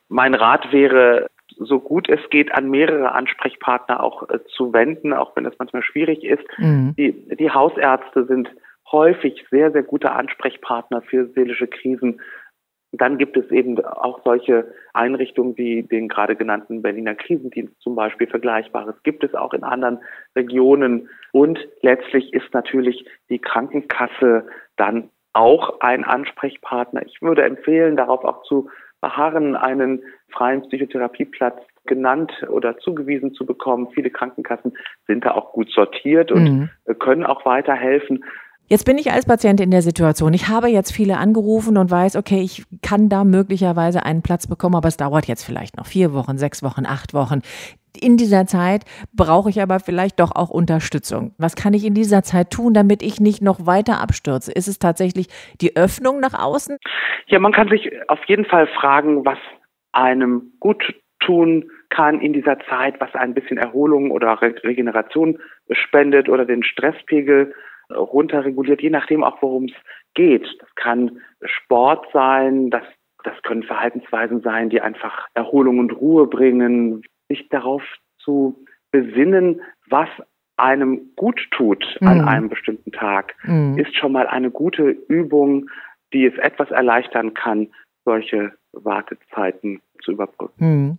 Mein 0.08 0.34
Rat 0.34 0.70
wäre, 0.70 1.30
so 1.58 1.80
gut 1.80 2.10
es 2.10 2.20
geht, 2.28 2.52
an 2.54 2.68
mehrere 2.68 3.12
Ansprechpartner 3.12 4.02
auch 4.02 4.28
äh, 4.28 4.40
zu 4.54 4.74
wenden, 4.74 5.14
auch 5.14 5.34
wenn 5.34 5.44
das 5.44 5.54
manchmal 5.58 5.82
schwierig 5.82 6.24
ist. 6.24 6.44
Mhm. 6.58 6.94
Die, 6.98 7.12
die 7.36 7.50
Hausärzte 7.50 8.26
sind 8.26 8.50
häufig 8.90 9.46
sehr, 9.50 9.72
sehr 9.72 9.82
gute 9.82 10.12
Ansprechpartner 10.12 11.00
für 11.00 11.26
seelische 11.34 11.68
Krisen. 11.68 12.20
Dann 12.92 13.16
gibt 13.16 13.36
es 13.38 13.50
eben 13.50 13.82
auch 13.84 14.20
solche 14.22 14.72
Einrichtungen 14.92 15.56
wie 15.56 15.82
den 15.82 16.08
gerade 16.08 16.36
genannten 16.36 16.82
Berliner 16.82 17.14
Krisendienst 17.14 17.80
zum 17.80 17.94
Beispiel. 17.94 18.26
Vergleichbares 18.26 18.94
gibt 19.02 19.24
es 19.24 19.34
auch 19.34 19.54
in 19.54 19.64
anderen 19.64 19.98
Regionen. 20.36 21.08
Und 21.32 21.58
letztlich 21.80 22.32
ist 22.34 22.52
natürlich 22.52 23.06
die 23.30 23.38
Krankenkasse 23.38 24.46
dann 24.76 25.08
auch 25.32 25.80
ein 25.80 26.04
Ansprechpartner. 26.04 27.06
Ich 27.06 27.22
würde 27.22 27.44
empfehlen, 27.44 27.96
darauf 27.96 28.24
auch 28.24 28.42
zu 28.42 28.68
beharren, 29.00 29.56
einen 29.56 30.02
freien 30.30 30.62
Psychotherapieplatz 30.62 31.58
genannt 31.86 32.32
oder 32.48 32.78
zugewiesen 32.78 33.34
zu 33.34 33.44
bekommen. 33.44 33.88
Viele 33.94 34.10
Krankenkassen 34.10 34.76
sind 35.06 35.24
da 35.24 35.32
auch 35.32 35.52
gut 35.52 35.70
sortiert 35.70 36.30
und 36.30 36.44
mhm. 36.44 36.98
können 36.98 37.24
auch 37.24 37.44
weiterhelfen. 37.44 38.24
Jetzt 38.68 38.84
bin 38.84 38.96
ich 38.96 39.12
als 39.12 39.26
Patient 39.26 39.60
in 39.60 39.70
der 39.70 39.82
Situation. 39.82 40.32
Ich 40.32 40.48
habe 40.48 40.68
jetzt 40.68 40.92
viele 40.92 41.18
angerufen 41.18 41.76
und 41.76 41.90
weiß, 41.90 42.16
okay, 42.16 42.40
ich 42.40 42.64
kann 42.82 43.08
da 43.08 43.24
möglicherweise 43.24 44.04
einen 44.04 44.22
Platz 44.22 44.46
bekommen, 44.46 44.76
aber 44.76 44.88
es 44.88 44.96
dauert 44.96 45.26
jetzt 45.26 45.44
vielleicht 45.44 45.76
noch 45.76 45.86
vier 45.86 46.14
Wochen, 46.14 46.38
sechs 46.38 46.62
Wochen, 46.62 46.86
acht 46.86 47.12
Wochen. 47.12 47.40
In 48.00 48.16
dieser 48.16 48.46
Zeit 48.46 48.84
brauche 49.14 49.50
ich 49.50 49.60
aber 49.60 49.78
vielleicht 49.78 50.20
doch 50.20 50.34
auch 50.34 50.48
Unterstützung. 50.48 51.34
Was 51.36 51.56
kann 51.56 51.74
ich 51.74 51.84
in 51.84 51.92
dieser 51.92 52.22
Zeit 52.22 52.50
tun, 52.50 52.72
damit 52.72 53.02
ich 53.02 53.20
nicht 53.20 53.42
noch 53.42 53.66
weiter 53.66 54.00
abstürze? 54.00 54.50
Ist 54.52 54.68
es 54.68 54.78
tatsächlich 54.78 55.26
die 55.60 55.76
Öffnung 55.76 56.20
nach 56.20 56.32
außen? 56.32 56.78
Ja, 57.26 57.38
man 57.38 57.52
kann 57.52 57.68
sich 57.68 57.90
auf 58.08 58.20
jeden 58.26 58.46
Fall 58.46 58.66
fragen, 58.68 59.26
was 59.26 59.38
einem 59.92 60.52
gut 60.60 60.82
tun 61.20 61.70
kann 61.90 62.20
in 62.20 62.32
dieser 62.32 62.58
Zeit, 62.70 62.98
was 63.00 63.14
ein 63.14 63.34
bisschen 63.34 63.58
Erholung 63.58 64.10
oder 64.10 64.40
Regeneration 64.40 65.38
spendet 65.70 66.30
oder 66.30 66.46
den 66.46 66.64
Stresspegel 66.64 67.54
runterreguliert, 67.94 68.82
je 68.82 68.90
nachdem 68.90 69.24
auch, 69.24 69.40
worum 69.42 69.64
es 69.64 69.74
geht. 70.14 70.46
Das 70.60 70.74
kann 70.74 71.20
Sport 71.44 72.06
sein, 72.12 72.70
das, 72.70 72.82
das 73.24 73.34
können 73.42 73.62
Verhaltensweisen 73.62 74.40
sein, 74.42 74.70
die 74.70 74.80
einfach 74.80 75.26
Erholung 75.34 75.78
und 75.78 75.92
Ruhe 75.92 76.26
bringen, 76.26 77.02
sich 77.28 77.48
darauf 77.48 77.82
zu 78.18 78.64
besinnen, 78.90 79.60
was 79.88 80.08
einem 80.56 81.12
gut 81.16 81.40
tut 81.50 81.84
mhm. 82.00 82.08
an 82.08 82.28
einem 82.28 82.48
bestimmten 82.48 82.92
Tag, 82.92 83.34
mhm. 83.44 83.78
ist 83.78 83.96
schon 83.96 84.12
mal 84.12 84.26
eine 84.26 84.50
gute 84.50 84.84
Übung, 85.08 85.68
die 86.12 86.26
es 86.26 86.36
etwas 86.38 86.70
erleichtern 86.70 87.34
kann, 87.34 87.68
solche 88.04 88.52
Wartezeiten 88.72 89.80
zu 90.02 90.12
überbrücken. 90.12 90.52
Hm. 90.58 90.98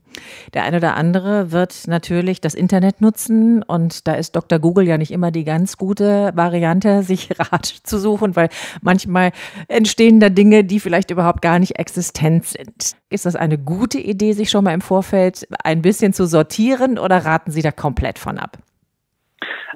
Der 0.53 0.63
eine 0.63 0.77
oder 0.77 0.95
andere 0.95 1.51
wird 1.51 1.87
natürlich 1.87 2.41
das 2.41 2.55
Internet 2.55 3.01
nutzen 3.01 3.63
und 3.63 4.07
da 4.07 4.13
ist 4.13 4.35
Dr. 4.35 4.59
Google 4.59 4.85
ja 4.85 4.97
nicht 4.97 5.11
immer 5.11 5.31
die 5.31 5.43
ganz 5.43 5.77
gute 5.77 6.31
Variante, 6.35 7.01
sich 7.03 7.29
Rat 7.37 7.65
zu 7.65 7.97
suchen, 7.97 8.35
weil 8.35 8.49
manchmal 8.81 9.31
entstehen 9.67 10.19
da 10.19 10.29
Dinge, 10.29 10.63
die 10.63 10.79
vielleicht 10.79 11.11
überhaupt 11.11 11.41
gar 11.41 11.59
nicht 11.59 11.79
existent 11.79 12.45
sind. 12.45 12.93
Ist 13.09 13.25
das 13.25 13.35
eine 13.35 13.57
gute 13.57 13.99
Idee, 13.99 14.33
sich 14.33 14.49
schon 14.49 14.63
mal 14.63 14.73
im 14.73 14.81
Vorfeld 14.81 15.47
ein 15.63 15.81
bisschen 15.81 16.13
zu 16.13 16.25
sortieren 16.25 16.97
oder 16.97 17.17
raten 17.17 17.51
Sie 17.51 17.61
da 17.61 17.71
komplett 17.71 18.19
von 18.19 18.37
ab? 18.37 18.57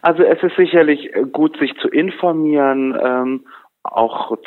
Also 0.02 0.24
es 0.24 0.42
ist 0.44 0.56
sicherlich 0.56 1.12
gut, 1.32 1.58
sich 1.58 1.74
zu 1.82 1.88
informieren 1.88 2.96
ähm, 3.04 3.46
auch 3.88 4.38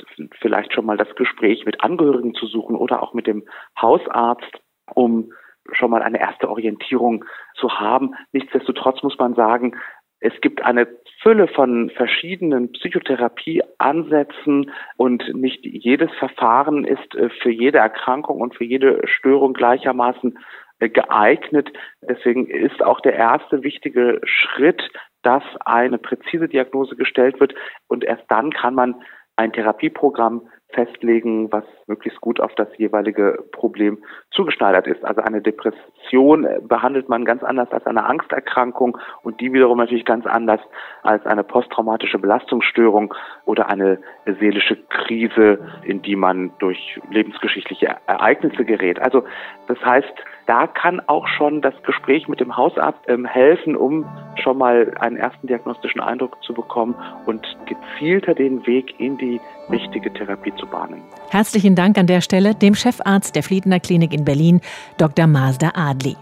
vielleicht 0.40 0.72
schon 0.72 0.86
mal 0.86 0.96
das 0.96 1.14
Gespräch 1.16 1.64
mit 1.64 1.82
Angehörigen 1.82 2.34
zu 2.34 2.46
suchen 2.46 2.76
oder 2.76 3.02
auch 3.02 3.14
mit 3.14 3.26
dem 3.26 3.44
Hausarzt 3.80 4.60
um 4.94 5.32
schon 5.72 5.90
mal 5.90 6.02
eine 6.02 6.20
erste 6.20 6.48
Orientierung 6.48 7.24
zu 7.54 7.78
haben. 7.78 8.14
Nichtsdestotrotz 8.32 9.02
muss 9.02 9.18
man 9.18 9.34
sagen, 9.34 9.76
es 10.20 10.38
gibt 10.42 10.62
eine 10.62 10.86
Fülle 11.22 11.48
von 11.48 11.90
verschiedenen 11.90 12.72
Psychotherapieansätzen 12.72 14.70
und 14.96 15.34
nicht 15.34 15.64
jedes 15.64 16.10
Verfahren 16.18 16.84
ist 16.84 17.14
äh, 17.14 17.30
für 17.42 17.50
jede 17.50 17.78
Erkrankung 17.78 18.40
und 18.40 18.54
für 18.54 18.64
jede 18.64 19.00
Störung 19.06 19.54
gleichermaßen 19.54 20.38
äh, 20.80 20.90
geeignet. 20.90 21.72
Deswegen 22.02 22.46
ist 22.48 22.82
auch 22.82 23.00
der 23.00 23.14
erste 23.14 23.62
wichtige 23.62 24.20
Schritt, 24.24 24.82
dass 25.22 25.44
eine 25.64 25.96
präzise 25.98 26.48
Diagnose 26.48 26.96
gestellt 26.96 27.40
wird 27.40 27.54
und 27.88 28.04
erst 28.04 28.24
dann 28.28 28.50
kann 28.50 28.74
man 28.74 28.96
ein 29.40 29.52
Therapieprogramm 29.52 30.42
festlegen, 30.72 31.50
was 31.52 31.64
möglichst 31.86 32.20
gut 32.20 32.40
auf 32.40 32.54
das 32.54 32.68
jeweilige 32.78 33.44
Problem 33.52 33.98
zugeschneidert 34.30 34.86
ist. 34.86 35.04
Also 35.04 35.20
eine 35.22 35.42
Depression 35.42 36.46
behandelt 36.62 37.08
man 37.08 37.24
ganz 37.24 37.42
anders 37.42 37.70
als 37.72 37.86
eine 37.86 38.04
Angsterkrankung 38.04 38.98
und 39.22 39.40
die 39.40 39.52
wiederum 39.52 39.78
natürlich 39.78 40.04
ganz 40.04 40.26
anders 40.26 40.60
als 41.02 41.24
eine 41.26 41.44
posttraumatische 41.44 42.18
Belastungsstörung 42.18 43.14
oder 43.44 43.68
eine 43.68 43.98
seelische 44.38 44.76
Krise, 44.88 45.58
in 45.84 46.02
die 46.02 46.16
man 46.16 46.52
durch 46.58 47.00
lebensgeschichtliche 47.10 47.96
Ereignisse 48.06 48.64
gerät. 48.64 49.00
Also 49.00 49.24
das 49.66 49.78
heißt, 49.84 50.14
da 50.46 50.66
kann 50.66 51.00
auch 51.06 51.28
schon 51.28 51.62
das 51.62 51.74
Gespräch 51.84 52.26
mit 52.26 52.40
dem 52.40 52.56
Hausarzt 52.56 52.98
ähm, 53.06 53.24
helfen, 53.24 53.76
um 53.76 54.04
schon 54.42 54.58
mal 54.58 54.94
einen 54.98 55.16
ersten 55.16 55.46
diagnostischen 55.46 56.00
Eindruck 56.00 56.42
zu 56.42 56.54
bekommen 56.54 56.96
und 57.26 57.46
gezielter 57.66 58.34
den 58.34 58.66
Weg 58.66 58.98
in 58.98 59.16
die 59.16 59.40
richtige 59.70 60.12
Therapie 60.12 60.52
zu 60.58 60.66
bahnen. 60.66 61.02
Herzlichen 61.30 61.74
Dank 61.74 61.98
an 61.98 62.06
der 62.06 62.20
Stelle 62.20 62.54
dem 62.54 62.74
Chefarzt 62.74 63.34
der 63.34 63.42
Fliedener 63.42 63.80
Klinik 63.80 64.12
in 64.12 64.24
Berlin, 64.24 64.60
Dr. 64.98 65.26
Mazda 65.26 65.72
Adli. 65.74 66.16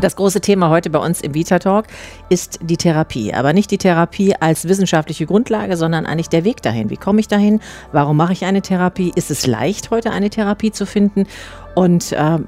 Das 0.00 0.14
große 0.14 0.40
Thema 0.40 0.70
heute 0.70 0.90
bei 0.90 1.00
uns 1.00 1.20
im 1.22 1.34
Vita 1.34 1.58
Talk 1.58 1.86
ist 2.28 2.60
die 2.62 2.76
Therapie. 2.76 3.34
Aber 3.34 3.52
nicht 3.52 3.72
die 3.72 3.78
Therapie 3.78 4.32
als 4.38 4.68
wissenschaftliche 4.68 5.26
Grundlage, 5.26 5.76
sondern 5.76 6.06
eigentlich 6.06 6.28
der 6.28 6.44
Weg 6.44 6.62
dahin. 6.62 6.88
Wie 6.88 6.96
komme 6.96 7.18
ich 7.18 7.26
dahin? 7.26 7.60
Warum 7.90 8.16
mache 8.16 8.32
ich 8.32 8.44
eine 8.44 8.62
Therapie? 8.62 9.10
Ist 9.16 9.32
es 9.32 9.44
leicht, 9.48 9.90
heute 9.90 10.12
eine 10.12 10.30
Therapie 10.30 10.70
zu 10.70 10.86
finden? 10.86 11.26
Und 11.74 12.12
äh, 12.12 12.38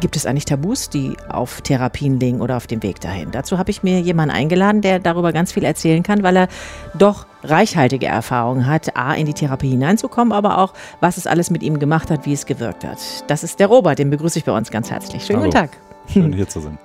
gibt 0.00 0.16
es 0.16 0.26
eigentlich 0.26 0.44
Tabus, 0.44 0.88
die 0.88 1.16
auf 1.28 1.60
Therapien 1.60 2.18
liegen 2.18 2.40
oder 2.40 2.56
auf 2.56 2.66
dem 2.66 2.82
Weg 2.82 3.00
dahin? 3.00 3.30
Dazu 3.30 3.58
habe 3.58 3.70
ich 3.70 3.82
mir 3.82 4.00
jemanden 4.00 4.34
eingeladen, 4.34 4.80
der 4.80 4.98
darüber 4.98 5.32
ganz 5.32 5.52
viel 5.52 5.64
erzählen 5.64 6.02
kann, 6.02 6.22
weil 6.22 6.36
er 6.36 6.48
doch 6.94 7.26
reichhaltige 7.42 8.06
Erfahrungen 8.06 8.66
hat, 8.66 8.96
A, 8.96 9.14
in 9.14 9.26
die 9.26 9.34
Therapie 9.34 9.70
hineinzukommen, 9.70 10.32
aber 10.32 10.58
auch, 10.58 10.74
was 11.00 11.16
es 11.16 11.26
alles 11.26 11.50
mit 11.50 11.62
ihm 11.62 11.78
gemacht 11.78 12.10
hat, 12.10 12.26
wie 12.26 12.32
es 12.32 12.46
gewirkt 12.46 12.84
hat. 12.84 12.98
Das 13.26 13.44
ist 13.44 13.60
der 13.60 13.68
Robert, 13.68 13.98
den 13.98 14.10
begrüße 14.10 14.38
ich 14.38 14.44
bei 14.44 14.56
uns 14.56 14.70
ganz 14.70 14.90
herzlich. 14.90 15.24
Schönen 15.24 15.40
Hallo. 15.40 15.50
guten 15.50 15.60
Tag. 15.60 15.70
Schön 16.12 16.32
hier 16.32 16.48
zu 16.48 16.60
sein. 16.60 16.78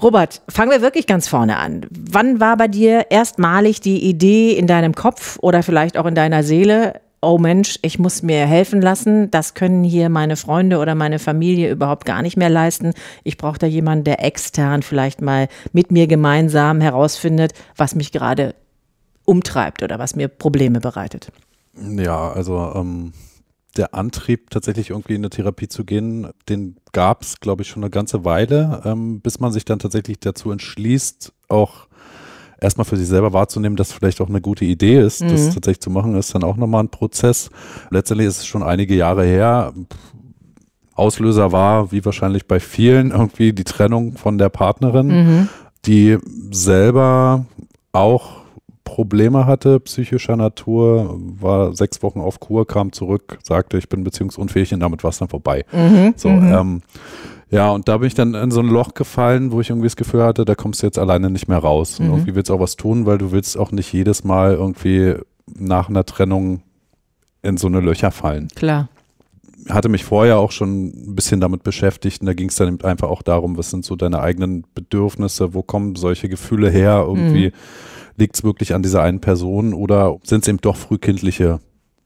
Robert, 0.00 0.42
fangen 0.48 0.70
wir 0.70 0.80
wirklich 0.80 1.08
ganz 1.08 1.26
vorne 1.26 1.56
an. 1.56 1.84
Wann 1.90 2.38
war 2.38 2.56
bei 2.56 2.68
dir 2.68 3.06
erstmalig 3.10 3.80
die 3.80 4.04
Idee 4.04 4.52
in 4.52 4.68
deinem 4.68 4.94
Kopf 4.94 5.38
oder 5.42 5.64
vielleicht 5.64 5.98
auch 5.98 6.06
in 6.06 6.14
deiner 6.14 6.44
Seele, 6.44 7.00
oh 7.20 7.38
Mensch, 7.38 7.78
ich 7.82 7.98
muss 7.98 8.22
mir 8.22 8.46
helfen 8.46 8.80
lassen, 8.80 9.30
das 9.30 9.54
können 9.54 9.84
hier 9.84 10.08
meine 10.08 10.36
Freunde 10.36 10.78
oder 10.78 10.94
meine 10.94 11.18
Familie 11.18 11.70
überhaupt 11.70 12.04
gar 12.04 12.22
nicht 12.22 12.36
mehr 12.36 12.50
leisten. 12.50 12.92
Ich 13.24 13.36
brauche 13.36 13.58
da 13.58 13.66
jemanden, 13.66 14.04
der 14.04 14.24
extern 14.24 14.82
vielleicht 14.82 15.20
mal 15.20 15.48
mit 15.72 15.90
mir 15.90 16.06
gemeinsam 16.06 16.80
herausfindet, 16.80 17.52
was 17.76 17.94
mich 17.94 18.12
gerade 18.12 18.54
umtreibt 19.24 19.82
oder 19.82 19.98
was 19.98 20.16
mir 20.16 20.28
Probleme 20.28 20.80
bereitet. 20.80 21.30
Ja, 21.74 22.32
also 22.32 22.72
ähm, 22.74 23.12
der 23.76 23.94
Antrieb, 23.94 24.50
tatsächlich 24.50 24.90
irgendwie 24.90 25.14
in 25.14 25.20
eine 25.20 25.30
Therapie 25.30 25.68
zu 25.68 25.84
gehen, 25.84 26.28
den 26.48 26.76
gab 26.92 27.22
es, 27.22 27.40
glaube 27.40 27.62
ich, 27.62 27.68
schon 27.68 27.82
eine 27.82 27.90
ganze 27.90 28.24
Weile, 28.24 28.82
ähm, 28.84 29.20
bis 29.20 29.38
man 29.40 29.52
sich 29.52 29.64
dann 29.64 29.78
tatsächlich 29.78 30.18
dazu 30.20 30.50
entschließt, 30.50 31.32
auch 31.48 31.87
erstmal 32.60 32.84
für 32.84 32.96
sich 32.96 33.08
selber 33.08 33.32
wahrzunehmen, 33.32 33.76
dass 33.76 33.92
vielleicht 33.92 34.20
auch 34.20 34.28
eine 34.28 34.40
gute 34.40 34.64
Idee 34.64 35.00
ist, 35.00 35.22
mhm. 35.22 35.28
das 35.28 35.54
tatsächlich 35.54 35.80
zu 35.80 35.90
machen, 35.90 36.16
ist 36.16 36.34
dann 36.34 36.44
auch 36.44 36.56
nochmal 36.56 36.84
ein 36.84 36.88
Prozess. 36.88 37.50
Letztendlich 37.90 38.28
ist 38.28 38.38
es 38.38 38.46
schon 38.46 38.62
einige 38.62 38.94
Jahre 38.94 39.24
her. 39.24 39.72
Auslöser 40.94 41.52
war, 41.52 41.92
wie 41.92 42.04
wahrscheinlich 42.04 42.46
bei 42.46 42.60
vielen, 42.60 43.10
irgendwie 43.12 43.52
die 43.52 43.64
Trennung 43.64 44.16
von 44.16 44.38
der 44.38 44.48
Partnerin, 44.48 45.06
mhm. 45.06 45.48
die 45.86 46.18
selber 46.50 47.46
auch 47.92 48.38
Probleme 48.84 49.46
hatte, 49.46 49.80
psychischer 49.80 50.36
Natur, 50.36 51.16
war 51.40 51.76
sechs 51.76 52.02
Wochen 52.02 52.20
auf 52.20 52.40
Kur, 52.40 52.66
kam 52.66 52.90
zurück, 52.90 53.38
sagte, 53.42 53.76
ich 53.76 53.88
bin 53.88 54.02
beziehungsunfähig 54.02 54.72
und 54.72 54.80
damit 54.80 55.04
war 55.04 55.10
es 55.10 55.18
dann 55.18 55.28
vorbei. 55.28 55.64
Mhm, 55.72 56.14
so, 56.16 56.30
mhm. 56.30 56.52
ähm, 56.52 56.82
ja, 57.50 57.70
und 57.70 57.88
da 57.88 57.98
bin 57.98 58.06
ich 58.06 58.14
dann 58.14 58.34
in 58.34 58.50
so 58.50 58.60
ein 58.60 58.68
Loch 58.68 58.94
gefallen, 58.94 59.52
wo 59.52 59.60
ich 59.60 59.70
irgendwie 59.70 59.86
das 59.86 59.96
Gefühl 59.96 60.22
hatte, 60.22 60.44
da 60.44 60.54
kommst 60.54 60.82
du 60.82 60.86
jetzt 60.86 60.98
alleine 60.98 61.30
nicht 61.30 61.48
mehr 61.48 61.58
raus. 61.58 61.98
Und 61.98 62.06
mhm. 62.06 62.12
irgendwie 62.12 62.34
willst 62.34 62.50
du 62.50 62.54
auch 62.54 62.60
was 62.60 62.76
tun, 62.76 63.06
weil 63.06 63.18
du 63.18 63.32
willst 63.32 63.56
auch 63.58 63.72
nicht 63.72 63.92
jedes 63.92 64.24
Mal 64.24 64.54
irgendwie 64.54 65.14
nach 65.46 65.88
einer 65.88 66.04
Trennung 66.04 66.62
in 67.42 67.56
so 67.56 67.66
eine 67.66 67.80
Löcher 67.80 68.10
fallen. 68.10 68.48
Klar. 68.54 68.88
Hatte 69.68 69.88
mich 69.88 70.04
vorher 70.04 70.38
auch 70.38 70.52
schon 70.52 70.88
ein 70.88 71.14
bisschen 71.14 71.40
damit 71.40 71.62
beschäftigt 71.62 72.20
und 72.20 72.26
da 72.26 72.34
ging 72.34 72.48
es 72.48 72.56
dann 72.56 72.80
einfach 72.82 73.08
auch 73.08 73.22
darum, 73.22 73.56
was 73.56 73.70
sind 73.70 73.84
so 73.84 73.96
deine 73.96 74.20
eigenen 74.20 74.64
Bedürfnisse, 74.74 75.54
wo 75.54 75.62
kommen 75.62 75.96
solche 75.96 76.28
Gefühle 76.28 76.70
her 76.70 77.04
irgendwie. 77.06 77.48
Mhm 77.48 77.52
liegt 78.18 78.34
es 78.34 78.44
wirklich 78.44 78.74
an 78.74 78.82
dieser 78.82 79.02
einen 79.02 79.20
Person 79.20 79.72
oder 79.72 80.18
sind 80.24 80.42
es 80.42 80.48
eben 80.48 80.60
doch 80.60 80.76
frühkindliche 80.76 81.60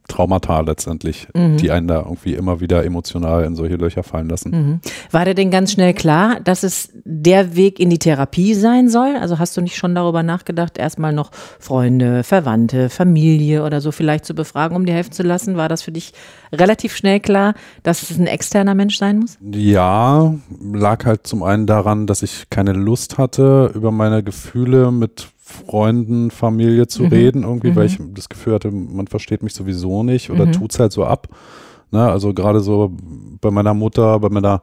Traumata 0.08 0.60
letztendlich, 0.60 1.28
mhm. 1.34 1.56
die 1.56 1.70
einen 1.70 1.88
da 1.88 2.00
irgendwie 2.00 2.34
immer 2.34 2.60
wieder 2.60 2.84
emotional 2.84 3.44
in 3.44 3.54
solche 3.54 3.76
Löcher 3.76 4.02
fallen 4.02 4.28
lassen. 4.28 4.50
Mhm. 4.50 4.80
War 5.10 5.24
dir 5.24 5.34
denn 5.34 5.50
ganz 5.50 5.72
schnell 5.72 5.94
klar, 5.94 6.40
dass 6.40 6.62
es 6.64 6.90
der 7.04 7.56
Weg 7.56 7.78
in 7.80 7.88
die 7.88 7.98
Therapie 7.98 8.54
sein 8.54 8.88
soll? 8.88 9.16
Also 9.16 9.38
hast 9.38 9.56
du 9.56 9.60
nicht 9.60 9.76
schon 9.76 9.94
darüber 9.94 10.22
nachgedacht, 10.22 10.76
erstmal 10.76 11.12
noch 11.12 11.30
Freunde, 11.58 12.24
Verwandte, 12.24 12.90
Familie 12.90 13.64
oder 13.64 13.80
so 13.80 13.92
vielleicht 13.92 14.24
zu 14.24 14.34
befragen, 14.34 14.76
um 14.76 14.86
dir 14.86 14.94
helfen 14.94 15.12
zu 15.12 15.22
lassen? 15.22 15.56
War 15.56 15.68
das 15.68 15.82
für 15.82 15.92
dich 15.92 16.12
relativ 16.52 16.96
schnell 16.96 17.20
klar, 17.20 17.54
dass 17.82 18.02
es 18.02 18.18
ein 18.18 18.26
externer 18.26 18.74
Mensch 18.74 18.98
sein 18.98 19.18
muss? 19.18 19.38
Ja, 19.40 20.34
lag 20.72 21.04
halt 21.04 21.26
zum 21.26 21.42
einen 21.42 21.66
daran, 21.66 22.06
dass 22.06 22.22
ich 22.22 22.50
keine 22.50 22.72
Lust 22.72 23.18
hatte, 23.18 23.70
über 23.74 23.90
meine 23.90 24.22
Gefühle 24.22 24.90
mit 24.90 25.28
Freunden, 25.52 26.30
Familie 26.30 26.86
zu 26.86 27.04
mhm. 27.04 27.08
reden, 27.08 27.42
irgendwie, 27.44 27.70
mhm. 27.70 27.76
weil 27.76 27.86
ich 27.86 27.98
das 28.14 28.28
Gefühl 28.28 28.54
hatte, 28.54 28.70
man 28.70 29.06
versteht 29.06 29.42
mich 29.42 29.54
sowieso 29.54 30.02
nicht 30.02 30.30
oder 30.30 30.46
mhm. 30.46 30.52
tut 30.52 30.72
es 30.72 30.80
halt 30.80 30.92
so 30.92 31.04
ab. 31.04 31.28
Ne? 31.92 32.10
Also 32.10 32.34
gerade 32.34 32.60
so 32.60 32.90
bei 33.40 33.50
meiner 33.50 33.74
Mutter, 33.74 34.18
bei 34.18 34.30
meiner 34.30 34.62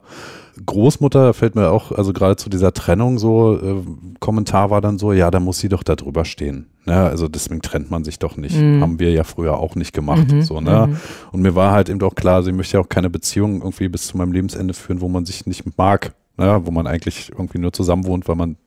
Großmutter 0.65 1.33
fällt 1.33 1.55
mir 1.55 1.69
auch, 1.69 1.91
also 1.91 2.11
gerade 2.11 2.35
zu 2.35 2.49
dieser 2.49 2.73
Trennung 2.73 3.17
so, 3.17 3.57
äh, 3.57 3.81
Kommentar 4.19 4.69
war 4.71 4.81
dann 4.81 4.97
so, 4.97 5.13
ja, 5.13 5.31
da 5.31 5.39
muss 5.39 5.59
sie 5.59 5.69
doch 5.69 5.83
da 5.83 5.95
drüber 5.95 6.25
stehen. 6.25 6.67
Ne? 6.85 6.95
Also 6.95 7.27
deswegen 7.27 7.61
trennt 7.61 7.91
man 7.91 8.03
sich 8.03 8.19
doch 8.19 8.35
nicht. 8.35 8.59
Mhm. 8.59 8.81
Haben 8.81 8.99
wir 8.99 9.11
ja 9.11 9.23
früher 9.23 9.57
auch 9.57 9.75
nicht 9.75 9.93
gemacht. 9.93 10.31
Mhm. 10.31 10.41
So, 10.41 10.59
ne? 10.59 10.87
Mhm. 10.87 10.97
Und 11.31 11.41
mir 11.41 11.55
war 11.55 11.71
halt 11.71 11.87
eben 11.87 11.99
doch 11.99 12.15
klar, 12.15 12.43
sie 12.43 12.51
möchte 12.51 12.77
ja 12.77 12.83
auch 12.83 12.89
keine 12.89 13.09
Beziehung 13.09 13.61
irgendwie 13.61 13.87
bis 13.87 14.07
zu 14.07 14.17
meinem 14.17 14.31
Lebensende 14.31 14.73
führen, 14.73 14.99
wo 14.99 15.07
man 15.07 15.25
sich 15.25 15.45
nicht 15.45 15.77
mag. 15.77 16.13
Ne? 16.37 16.61
Wo 16.65 16.71
man 16.71 16.87
eigentlich 16.87 17.31
irgendwie 17.31 17.59
nur 17.59 17.71
zusammen 17.71 18.05
wohnt, 18.05 18.27
weil 18.27 18.35
man 18.35 18.57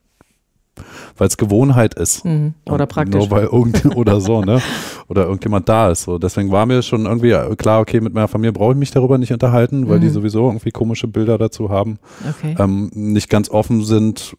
weil 1.16 1.28
es 1.28 1.36
Gewohnheit 1.36 1.94
ist. 1.94 2.24
Mhm. 2.24 2.54
Oder 2.66 2.86
praktisch. 2.86 3.14
Nur 3.14 3.30
weil 3.30 3.44
irgend 3.44 3.84
oder 3.96 4.20
so, 4.20 4.42
ne? 4.42 4.60
Oder 5.08 5.24
irgendjemand 5.24 5.68
da 5.68 5.90
ist. 5.90 6.02
So. 6.04 6.18
Deswegen 6.18 6.50
war 6.50 6.66
mir 6.66 6.82
schon 6.82 7.06
irgendwie 7.06 7.34
klar, 7.56 7.80
okay, 7.80 8.00
mit 8.00 8.14
meiner 8.14 8.28
Familie 8.28 8.52
brauche 8.52 8.72
ich 8.72 8.78
mich 8.78 8.90
darüber 8.90 9.18
nicht 9.18 9.32
unterhalten, 9.32 9.88
weil 9.88 9.98
mhm. 9.98 10.02
die 10.02 10.08
sowieso 10.08 10.46
irgendwie 10.46 10.70
komische 10.70 11.08
Bilder 11.08 11.38
dazu 11.38 11.70
haben. 11.70 11.98
Okay. 12.28 12.54
Ähm, 12.58 12.90
nicht 12.94 13.28
ganz 13.28 13.50
offen 13.50 13.84
sind 13.84 14.36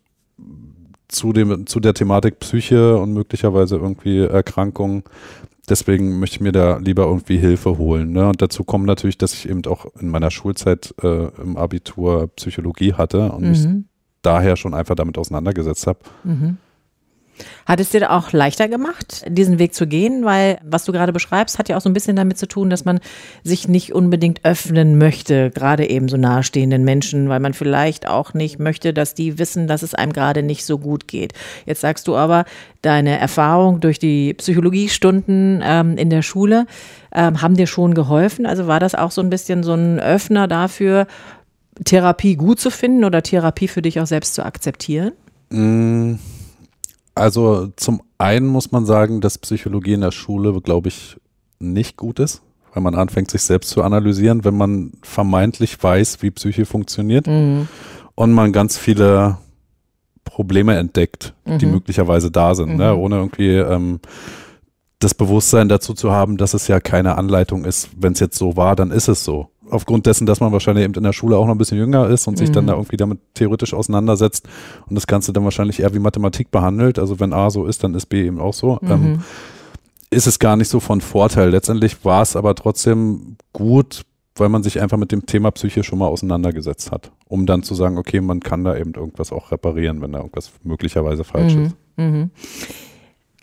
zu, 1.07 1.31
dem, 1.31 1.67
zu 1.67 1.79
der 1.79 1.93
Thematik 1.93 2.39
Psyche 2.39 2.97
und 2.97 3.13
möglicherweise 3.13 3.77
irgendwie 3.77 4.19
Erkrankungen. 4.19 5.03
Deswegen 5.69 6.19
möchte 6.19 6.37
ich 6.37 6.41
mir 6.41 6.51
da 6.51 6.77
lieber 6.77 7.03
irgendwie 7.03 7.37
Hilfe 7.37 7.77
holen. 7.77 8.11
Ne? 8.11 8.27
Und 8.27 8.41
dazu 8.41 8.65
kommt 8.65 8.85
natürlich, 8.85 9.17
dass 9.17 9.33
ich 9.33 9.47
eben 9.47 9.63
auch 9.65 9.85
in 9.99 10.09
meiner 10.09 10.29
Schulzeit 10.29 10.93
äh, 11.01 11.27
im 11.41 11.55
Abitur 11.55 12.27
Psychologie 12.35 12.93
hatte 12.93 13.31
und 13.31 13.43
mhm. 13.43 13.49
mich 13.49 13.67
daher 14.23 14.55
schon 14.55 14.73
einfach 14.73 14.95
damit 14.95 15.17
auseinandergesetzt 15.17 15.87
habe. 15.87 15.99
Mhm. 16.23 16.57
Hat 17.65 17.79
es 17.79 17.89
dir 17.89 18.11
auch 18.11 18.31
leichter 18.31 18.67
gemacht, 18.67 19.23
diesen 19.27 19.57
Weg 19.57 19.73
zu 19.73 19.87
gehen? 19.87 20.25
Weil, 20.25 20.59
was 20.63 20.85
du 20.85 20.91
gerade 20.91 21.13
beschreibst, 21.13 21.57
hat 21.57 21.69
ja 21.69 21.77
auch 21.77 21.81
so 21.81 21.89
ein 21.89 21.93
bisschen 21.93 22.15
damit 22.15 22.37
zu 22.37 22.47
tun, 22.47 22.69
dass 22.69 22.85
man 22.85 22.99
sich 23.43 23.67
nicht 23.67 23.93
unbedingt 23.93 24.43
öffnen 24.43 24.97
möchte, 24.97 25.49
gerade 25.49 25.89
eben 25.89 26.09
so 26.09 26.17
nahestehenden 26.17 26.83
Menschen, 26.83 27.29
weil 27.29 27.39
man 27.39 27.53
vielleicht 27.53 28.07
auch 28.07 28.33
nicht 28.33 28.59
möchte, 28.59 28.93
dass 28.93 29.13
die 29.13 29.39
wissen, 29.39 29.67
dass 29.67 29.81
es 29.81 29.95
einem 29.95 30.13
gerade 30.13 30.43
nicht 30.43 30.65
so 30.65 30.77
gut 30.77 31.07
geht. 31.07 31.33
Jetzt 31.65 31.81
sagst 31.81 32.07
du 32.07 32.15
aber, 32.15 32.45
deine 32.81 33.17
Erfahrung 33.17 33.79
durch 33.79 33.97
die 33.97 34.33
Psychologiestunden 34.33 35.63
ähm, 35.65 35.97
in 35.97 36.09
der 36.09 36.21
Schule 36.21 36.65
ähm, 37.13 37.41
haben 37.41 37.55
dir 37.55 37.67
schon 37.67 37.93
geholfen. 37.93 38.45
Also 38.45 38.67
war 38.67 38.79
das 38.79 38.93
auch 38.93 39.11
so 39.11 39.21
ein 39.21 39.29
bisschen 39.29 39.63
so 39.63 39.73
ein 39.73 39.99
Öffner 39.99 40.47
dafür, 40.47 41.07
Therapie 41.83 42.35
gut 42.35 42.59
zu 42.59 42.69
finden 42.69 43.03
oder 43.03 43.23
Therapie 43.23 43.67
für 43.67 43.81
dich 43.81 43.99
auch 43.99 44.05
selbst 44.05 44.35
zu 44.35 44.45
akzeptieren? 44.45 45.13
Mm, 45.49 46.15
also 47.15 47.67
zum 47.75 48.01
einen 48.17 48.47
muss 48.47 48.71
man 48.71 48.85
sagen, 48.85 49.21
dass 49.21 49.37
Psychologie 49.37 49.93
in 49.93 50.01
der 50.01 50.11
Schule, 50.11 50.59
glaube 50.61 50.89
ich, 50.89 51.17
nicht 51.59 51.97
gut 51.97 52.19
ist, 52.19 52.41
weil 52.73 52.83
man 52.83 52.95
anfängt, 52.95 53.31
sich 53.31 53.41
selbst 53.41 53.69
zu 53.69 53.83
analysieren, 53.83 54.43
wenn 54.43 54.57
man 54.57 54.93
vermeintlich 55.01 55.81
weiß, 55.81 56.21
wie 56.21 56.31
Psyche 56.31 56.65
funktioniert 56.65 57.27
mhm. 57.27 57.67
und 58.15 58.31
man 58.31 58.51
ganz 58.51 58.77
viele 58.77 59.37
Probleme 60.23 60.77
entdeckt, 60.77 61.33
mhm. 61.45 61.59
die 61.59 61.65
möglicherweise 61.65 62.31
da 62.31 62.55
sind, 62.55 62.69
ne? 62.69 62.73
mhm. 62.73 62.77
ne? 62.79 62.95
ohne 62.95 63.15
irgendwie 63.17 63.55
ähm, 63.55 63.99
das 64.99 65.13
Bewusstsein 65.13 65.69
dazu 65.69 65.93
zu 65.93 66.11
haben, 66.11 66.37
dass 66.37 66.53
es 66.53 66.67
ja 66.67 66.79
keine 66.79 67.17
Anleitung 67.17 67.65
ist, 67.65 67.89
wenn 67.97 68.13
es 68.13 68.19
jetzt 68.19 68.37
so 68.37 68.55
war, 68.55 68.75
dann 68.75 68.91
ist 68.91 69.07
es 69.07 69.23
so. 69.23 69.49
Aufgrund 69.73 70.05
dessen, 70.05 70.25
dass 70.25 70.39
man 70.39 70.51
wahrscheinlich 70.51 70.85
eben 70.85 70.93
in 70.93 71.03
der 71.03 71.13
Schule 71.13 71.35
auch 71.35 71.45
noch 71.45 71.55
ein 71.55 71.57
bisschen 71.57 71.77
jünger 71.77 72.07
ist 72.07 72.27
und 72.27 72.33
mhm. 72.33 72.37
sich 72.37 72.51
dann 72.51 72.65
mhm. 72.65 72.67
da 72.67 72.73
irgendwie 72.73 72.97
damit 72.97 73.19
theoretisch 73.33 73.73
auseinandersetzt 73.73 74.47
und 74.87 74.95
das 74.95 75.07
Ganze 75.07 75.33
dann 75.33 75.43
wahrscheinlich 75.43 75.79
eher 75.79 75.93
wie 75.93 75.99
Mathematik 75.99 76.51
behandelt. 76.51 76.99
Also 76.99 77.19
wenn 77.19 77.33
A 77.33 77.49
so 77.49 77.65
ist, 77.65 77.83
dann 77.83 77.95
ist 77.95 78.05
B 78.05 78.25
eben 78.25 78.39
auch 78.39 78.53
so. 78.53 78.79
Ähm, 78.83 78.87
mhm. 78.87 79.05
Ähm, 79.05 79.23
ist 80.11 80.27
es 80.27 80.37
gar 80.37 80.55
nicht 80.57 80.69
so 80.69 80.79
von 80.79 81.01
Vorteil. 81.01 81.49
Letztendlich 81.49 82.05
war 82.05 82.21
es 82.21 82.35
aber 82.35 82.53
trotzdem 82.53 83.37
gut, 83.51 84.03
weil 84.35 84.49
man 84.49 84.61
sich 84.61 84.79
einfach 84.79 84.97
mit 84.97 85.11
dem 85.11 85.25
Thema 85.25 85.49
Psyche 85.51 85.83
schon 85.83 85.99
mal 85.99 86.07
auseinandergesetzt 86.07 86.91
hat, 86.91 87.11
um 87.27 87.45
dann 87.45 87.63
zu 87.63 87.73
sagen, 87.73 87.97
okay, 87.97 88.21
man 88.21 88.39
kann 88.39 88.63
da 88.63 88.77
eben 88.77 88.93
irgendwas 88.93 89.31
auch 89.31 89.51
reparieren, 89.51 90.01
wenn 90.01 90.11
da 90.11 90.19
irgendwas 90.19 90.51
möglicherweise 90.63 91.23
falsch 91.23 91.55
mhm. 91.55 91.63
ist. 91.63 91.75
Mhm. 91.97 92.29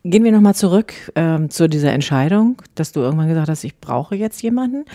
Gehen 0.03 0.25
wir 0.25 0.33
nochmal 0.33 0.55
zurück 0.55 0.95
ähm, 1.15 1.51
zu 1.51 1.69
dieser 1.69 1.93
Entscheidung, 1.93 2.63
dass 2.75 2.93
du 2.93 3.01
irgendwann 3.01 3.29
gesagt 3.29 3.51
hast, 3.51 3.65
ich 3.65 3.79
brauche 3.79 4.15
jetzt 4.17 4.41
jemanden. 4.43 4.87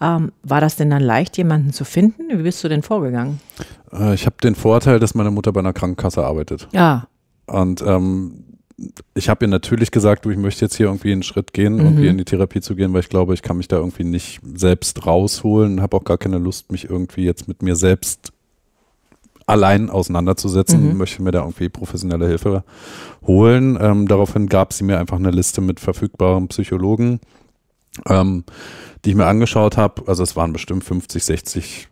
Ähm, 0.00 0.32
war 0.42 0.60
das 0.60 0.76
denn 0.76 0.90
dann 0.90 1.02
leicht, 1.02 1.36
jemanden 1.36 1.72
zu 1.72 1.84
finden? 1.84 2.28
Wie 2.30 2.42
bist 2.42 2.62
du 2.62 2.68
denn 2.68 2.82
vorgegangen? 2.82 3.40
Äh, 3.92 4.14
ich 4.14 4.26
habe 4.26 4.36
den 4.42 4.54
Vorteil, 4.54 5.00
dass 5.00 5.14
meine 5.14 5.30
Mutter 5.30 5.52
bei 5.52 5.60
einer 5.60 5.72
Krankenkasse 5.72 6.24
arbeitet. 6.24 6.68
Ja. 6.72 7.08
Und 7.46 7.82
ähm, 7.82 8.44
ich 9.14 9.28
habe 9.28 9.44
ihr 9.44 9.48
natürlich 9.48 9.90
gesagt, 9.90 10.24
du, 10.24 10.30
ich 10.30 10.36
möchte 10.36 10.64
jetzt 10.64 10.76
hier 10.76 10.86
irgendwie 10.86 11.10
einen 11.10 11.24
Schritt 11.24 11.52
gehen, 11.52 11.74
mhm. 11.74 11.80
irgendwie 11.80 12.06
in 12.08 12.18
die 12.18 12.24
Therapie 12.24 12.60
zu 12.60 12.76
gehen, 12.76 12.92
weil 12.92 13.00
ich 13.00 13.08
glaube, 13.08 13.34
ich 13.34 13.42
kann 13.42 13.56
mich 13.56 13.68
da 13.68 13.76
irgendwie 13.76 14.04
nicht 14.04 14.40
selbst 14.54 15.04
rausholen, 15.04 15.82
habe 15.82 15.96
auch 15.96 16.04
gar 16.04 16.18
keine 16.18 16.38
Lust, 16.38 16.70
mich 16.70 16.88
irgendwie 16.88 17.24
jetzt 17.24 17.48
mit 17.48 17.62
mir 17.62 17.74
selbst 17.74 18.32
allein 19.46 19.90
auseinanderzusetzen, 19.90 20.90
mhm. 20.90 20.98
möchte 20.98 21.22
mir 21.22 21.30
da 21.32 21.40
irgendwie 21.40 21.70
professionelle 21.70 22.28
Hilfe 22.28 22.62
holen. 23.26 23.78
Ähm, 23.80 24.06
daraufhin 24.06 24.46
gab 24.46 24.72
sie 24.72 24.84
mir 24.84 24.98
einfach 24.98 25.16
eine 25.16 25.30
Liste 25.30 25.60
mit 25.60 25.80
verfügbaren 25.80 26.48
Psychologen, 26.48 27.18
ähm, 28.08 28.44
die 29.04 29.10
ich 29.10 29.16
mir 29.16 29.26
angeschaut 29.26 29.76
habe. 29.76 30.02
Also 30.06 30.22
es 30.22 30.36
waren 30.36 30.52
bestimmt 30.52 30.84
50, 30.84 31.24
60 31.24 31.88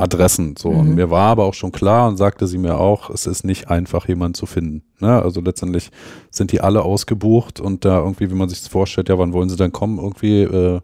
Adressen. 0.00 0.56
So. 0.56 0.70
Mhm. 0.70 0.78
Und 0.78 0.94
mir 0.94 1.10
war 1.10 1.30
aber 1.30 1.44
auch 1.44 1.54
schon 1.54 1.72
klar 1.72 2.08
und 2.08 2.16
sagte 2.16 2.46
sie 2.46 2.58
mir 2.58 2.78
auch, 2.78 3.10
es 3.10 3.26
ist 3.26 3.44
nicht 3.44 3.68
einfach, 3.68 4.08
jemanden 4.08 4.34
zu 4.34 4.46
finden. 4.46 4.82
Ne? 4.98 5.20
Also 5.22 5.40
letztendlich 5.40 5.90
sind 6.30 6.52
die 6.52 6.60
alle 6.60 6.82
ausgebucht 6.82 7.60
und 7.60 7.84
da 7.84 7.98
irgendwie, 7.98 8.30
wie 8.30 8.34
man 8.34 8.48
sich 8.48 8.60
das 8.60 8.68
vorstellt, 8.68 9.08
ja, 9.08 9.18
wann 9.18 9.32
wollen 9.32 9.50
sie 9.50 9.56
denn 9.56 9.72
kommen? 9.72 9.98
Irgendwie 9.98 10.42
äh, 10.42 10.80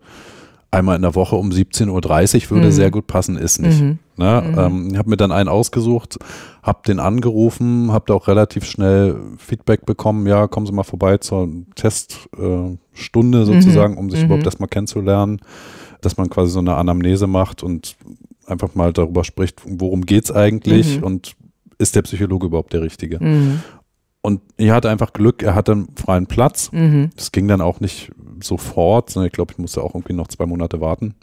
einmal 0.77 0.97
in 0.97 1.03
der 1.03 1.15
Woche 1.15 1.37
um 1.37 1.51
17.30 1.51 2.45
Uhr 2.45 2.51
würde 2.51 2.67
mhm. 2.67 2.73
sehr 2.73 2.91
gut 2.91 3.07
passen, 3.07 3.37
ist 3.37 3.61
nicht. 3.61 3.81
Mhm. 3.81 3.99
Ne? 4.17 4.45
Mhm. 4.47 4.59
Ähm, 4.59 4.89
ich 4.93 4.99
habe 4.99 5.11
mir 5.11 5.17
dann 5.17 5.33
einen 5.33 5.49
ausgesucht, 5.49 6.19
habe 6.63 6.81
den 6.87 7.01
angerufen, 7.01 7.93
habe 7.93 8.05
da 8.09 8.15
auch 8.15 8.29
relativ 8.29 8.65
schnell 8.65 9.17
Feedback 9.39 9.87
bekommen, 9.87 10.27
ja, 10.27 10.47
kommen 10.47 10.67
Sie 10.67 10.73
mal 10.73 10.83
vorbei 10.83 11.19
zur 11.19 11.49
Teststunde 11.75 13.43
äh, 13.43 13.45
sozusagen, 13.45 13.97
um 13.97 14.11
sich 14.11 14.21
mhm. 14.21 14.27
überhaupt 14.27 14.47
erstmal 14.47 14.69
kennenzulernen, 14.69 15.41
dass 16.03 16.17
man 16.17 16.29
quasi 16.29 16.53
so 16.53 16.61
eine 16.61 16.75
Anamnese 16.75 17.27
macht 17.27 17.63
und 17.63 17.97
einfach 18.47 18.75
mal 18.75 18.93
darüber 18.93 19.25
spricht, 19.25 19.63
worum 19.65 20.03
geht 20.07 20.25
es 20.25 20.33
eigentlich 20.33 20.99
mhm. 20.99 21.05
und 21.05 21.37
ist 21.79 21.95
der 21.95 22.03
Psychologe 22.03 22.47
überhaupt 22.47 22.73
der 22.73 22.83
Richtige? 22.83 23.23
Mhm. 23.23 23.63
Und 24.27 24.41
er 24.57 24.75
hatte 24.75 24.91
einfach 24.91 25.13
Glück, 25.13 25.45
er 25.45 25.55
hatte 25.55 25.71
einen 25.71 25.89
freien 25.95 26.27
Platz. 26.27 26.73
Mhm. 26.73 27.11
Das 27.15 27.31
ging 27.31 27.47
dann 27.47 27.61
auch 27.61 27.79
nicht 27.79 28.11
sofort, 28.43 29.09
sondern 29.09 29.29
ich 29.29 29.33
glaube, 29.33 29.53
ich 29.53 29.59
musste 29.59 29.81
auch 29.85 29.95
irgendwie 29.95 30.15
noch 30.15 30.27
zwei 30.27 30.47
Monate 30.47 30.81
warten. 30.81 31.15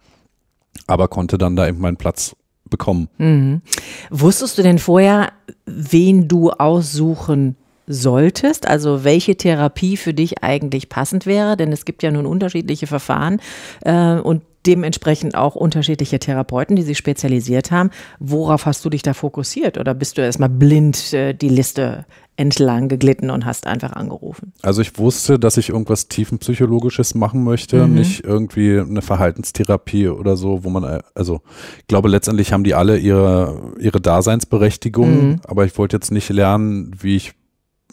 Aber 0.88 1.10
konnte 1.10 1.38
dann 1.38 1.58
da 1.58 1.68
eben 1.68 1.80
meinen 1.80 1.98
Platz 1.98 2.34
bekommen. 2.70 3.10
Mhm. 3.18 3.62
Wusstest 4.10 4.58
du 4.58 4.62
denn 4.64 4.80
vorher, 4.80 5.34
wen 5.66 6.30
du 6.30 6.52
aussuchen 6.52 7.58
solltest, 7.88 8.70
also 8.70 9.04
welche 9.04 9.36
Therapie 9.36 9.98
für 9.98 10.14
dich 10.14 10.42
eigentlich 10.42 10.88
passend 10.88 11.26
wäre, 11.26 11.58
denn 11.58 11.74
es 11.74 11.84
gibt 11.84 12.04
ja 12.04 12.12
nun 12.12 12.26
unterschiedliche 12.26 12.88
Verfahren 12.88 13.42
äh, 13.82 14.14
und 14.14 14.44
dementsprechend 14.66 15.36
auch 15.36 15.56
unterschiedliche 15.56 16.20
Therapeuten, 16.20 16.78
die 16.78 16.84
sich 16.84 16.98
spezialisiert 16.98 17.70
haben. 17.72 17.90
Worauf 18.20 18.66
hast 18.66 18.86
du 18.86 18.90
dich 18.90 19.02
da 19.02 19.14
fokussiert 19.14 19.78
oder 19.78 19.94
bist 19.94 20.18
du 20.18 20.22
erstmal 20.22 20.48
blind 20.48 21.14
äh, 21.14 21.34
die 21.34 21.50
Liste 21.50 22.06
entlang 22.36 22.90
geglitten 22.90 23.30
und 23.30 23.46
hast 23.46 23.68
einfach 23.68 23.94
angerufen? 23.94 24.54
Also 24.62 24.82
ich 24.82 24.98
wusste, 24.98 25.38
dass 25.38 25.58
ich 25.58 25.70
irgendwas 25.70 26.08
tiefenpsychologisches 26.08 27.16
machen 27.16 27.44
möchte, 27.44 27.86
mhm. 27.86 27.94
nicht 27.94 28.24
irgendwie 28.24 28.80
eine 28.80 29.02
Verhaltenstherapie 29.02 30.08
oder 30.08 30.36
so, 30.36 30.64
wo 30.64 30.70
man, 30.70 30.84
äh, 30.84 31.00
also 31.14 31.42
ich 31.80 31.88
glaube 31.88 32.10
letztendlich 32.10 32.52
haben 32.52 32.64
die 32.64 32.74
alle 32.74 32.98
ihre, 32.98 33.74
ihre 33.80 34.02
Daseinsberechtigung, 34.02 35.30
mhm. 35.30 35.42
aber 35.46 35.66
ich 35.66 35.78
wollte 35.78 35.96
jetzt 35.98 36.12
nicht 36.12 36.30
lernen, 36.30 36.96
wie 37.00 37.16
ich 37.16 37.34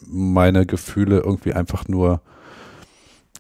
meine 0.07 0.65
Gefühle 0.65 1.19
irgendwie 1.19 1.53
einfach 1.53 1.87
nur 1.89 2.23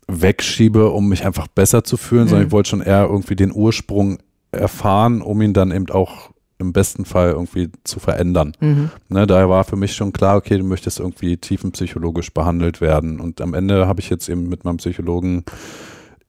wegschiebe, 0.06 0.90
um 0.90 1.08
mich 1.08 1.24
einfach 1.24 1.46
besser 1.46 1.84
zu 1.84 1.96
fühlen, 1.96 2.24
mhm. 2.24 2.28
sondern 2.28 2.46
ich 2.48 2.52
wollte 2.52 2.70
schon 2.70 2.82
eher 2.82 3.04
irgendwie 3.04 3.36
den 3.36 3.52
Ursprung 3.52 4.18
erfahren, 4.52 5.22
um 5.22 5.40
ihn 5.40 5.52
dann 5.52 5.70
eben 5.70 5.88
auch 5.90 6.29
im 6.60 6.72
besten 6.72 7.04
Fall 7.04 7.30
irgendwie 7.30 7.70
zu 7.84 8.00
verändern. 8.00 8.52
Mhm. 8.60 8.90
Ne, 9.08 9.26
daher 9.26 9.48
war 9.48 9.64
für 9.64 9.76
mich 9.76 9.94
schon 9.94 10.12
klar, 10.12 10.36
okay, 10.36 10.58
du 10.58 10.64
möchtest 10.64 11.00
irgendwie 11.00 11.36
tiefenpsychologisch 11.36 12.32
behandelt 12.32 12.80
werden. 12.80 13.20
Und 13.20 13.40
am 13.40 13.54
Ende 13.54 13.86
habe 13.86 14.00
ich 14.00 14.10
jetzt 14.10 14.28
eben 14.28 14.48
mit 14.48 14.64
meinem 14.64 14.78
Psychologen 14.78 15.44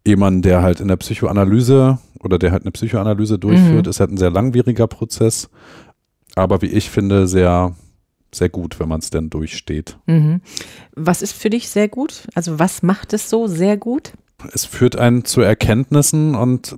jemanden, 0.06 0.41
der 0.41 0.62
halt 0.62 0.80
in 0.80 0.88
der 0.88 0.98
Psychoanalyse 0.98 2.00
oder 2.20 2.39
der 2.39 2.52
halt 2.52 2.63
eine 2.63 2.72
Psychoanalyse 2.72 3.38
durchführt, 3.38 3.86
mhm. 3.86 3.89
ist 3.89 4.00
halt 4.00 4.12
ein 4.12 4.17
sehr 4.17 4.32
langwieriger 4.32 4.88
Prozess, 4.88 5.50
aber 6.36 6.62
wie 6.62 6.67
ich 6.67 6.89
finde, 6.89 7.28
sehr 7.28 7.76
sehr 8.34 8.50
gut, 8.50 8.80
wenn 8.80 8.88
man 8.88 9.00
es 9.00 9.10
denn 9.10 9.30
durchsteht. 9.30 9.98
Mhm. 10.06 10.41
Was 10.96 11.22
ist 11.22 11.34
für 11.34 11.50
dich 11.50 11.70
sehr 11.70 11.89
gut? 11.89 12.28
Also 12.34 12.60
was 12.60 12.82
macht 12.82 13.13
es 13.13 13.30
so 13.30 13.48
sehr 13.48 13.78
gut? 13.78 14.13
Es 14.54 14.65
führt 14.65 14.96
einen 14.96 15.26
zu 15.26 15.41
Erkenntnissen 15.41 16.36
und 16.36 16.78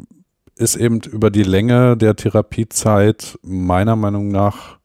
ist 0.56 0.76
eben 0.76 1.00
über 1.02 1.30
die 1.30 1.44
Länge 1.44 1.98
der 1.98 2.16
Therapiezeit 2.16 3.38
meiner 3.42 3.96
Meinung 3.96 4.30
nach 4.30 4.78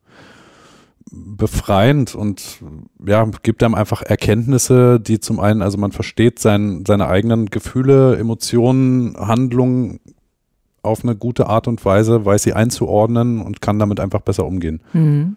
befreiend 1.11 2.15
und 2.15 2.63
ja, 3.05 3.25
gibt 3.43 3.63
einem 3.63 3.75
einfach 3.75 4.03
Erkenntnisse, 4.03 5.01
die 5.01 5.21
zum 5.21 5.41
einen, 5.41 5.63
also 5.63 5.79
man 5.79 5.93
versteht 5.93 6.39
sein, 6.39 6.85
seine 6.87 7.09
eigenen 7.09 7.47
Gefühle, 7.47 8.17
Emotionen, 8.19 9.17
Handlungen 9.17 10.01
auf 10.83 11.03
eine 11.05 11.17
gute 11.17 11.47
Art 11.47 11.67
und 11.67 11.85
Weise, 11.85 12.25
weiß 12.25 12.43
sie 12.43 12.53
einzuordnen 12.53 13.41
und 13.41 13.61
kann 13.61 13.79
damit 13.79 14.01
einfach 14.01 14.21
besser 14.21 14.47
umgehen. 14.47 14.83
Mhm. 14.93 15.37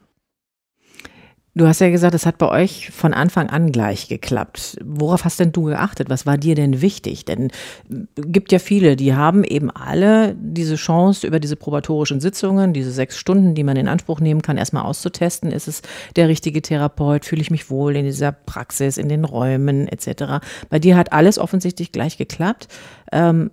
Du 1.54 1.68
hast 1.68 1.82
ja 1.82 1.90
gesagt, 1.90 2.16
es 2.16 2.26
hat 2.26 2.38
bei 2.38 2.48
euch 2.48 2.92
von 2.92 3.14
Anfang 3.14 3.50
an 3.50 3.74
gleich 3.74 4.08
geklappt. 4.08 4.78
Worauf 4.86 5.26
hast 5.26 5.38
denn 5.42 5.52
du 5.52 5.64
geachtet? 5.64 6.10
Was 6.10 6.26
war 6.26 6.38
dir 6.38 6.56
denn 6.56 6.82
wichtig? 6.82 7.26
Denn 7.26 7.52
es 7.90 8.24
gibt 8.26 8.54
ja 8.54 8.60
viele, 8.60 8.96
die 8.96 9.16
haben 9.16 9.44
eben 9.44 9.70
alle 9.70 10.34
diese 10.40 10.76
Chance, 10.78 11.28
über 11.28 11.42
diese 11.42 11.58
probatorischen 11.58 12.22
Sitzungen, 12.22 12.72
diese 12.72 12.94
sechs 12.94 13.18
Stunden, 13.18 13.54
die 13.54 13.66
man 13.66 13.76
in 13.76 13.90
Anspruch 13.90 14.22
nehmen 14.22 14.42
kann, 14.42 14.58
erstmal 14.58 14.84
auszutesten. 14.84 15.52
Ist 15.52 15.68
es 15.68 15.82
der 16.16 16.30
richtige 16.30 16.62
Therapeut? 16.62 17.26
Fühle 17.26 17.42
ich 17.42 17.52
mich 17.52 17.70
wohl 17.70 17.98
in 17.98 18.06
dieser 18.06 18.32
Praxis, 18.32 18.98
in 18.98 19.10
den 19.10 19.26
Räumen 19.26 19.90
etc.? 19.90 20.46
Bei 20.70 20.80
dir 20.80 20.96
hat 20.96 21.12
alles 21.12 21.38
offensichtlich 21.38 21.92
gleich 21.92 22.18
geklappt. 22.18 22.70
Ähm, 23.12 23.52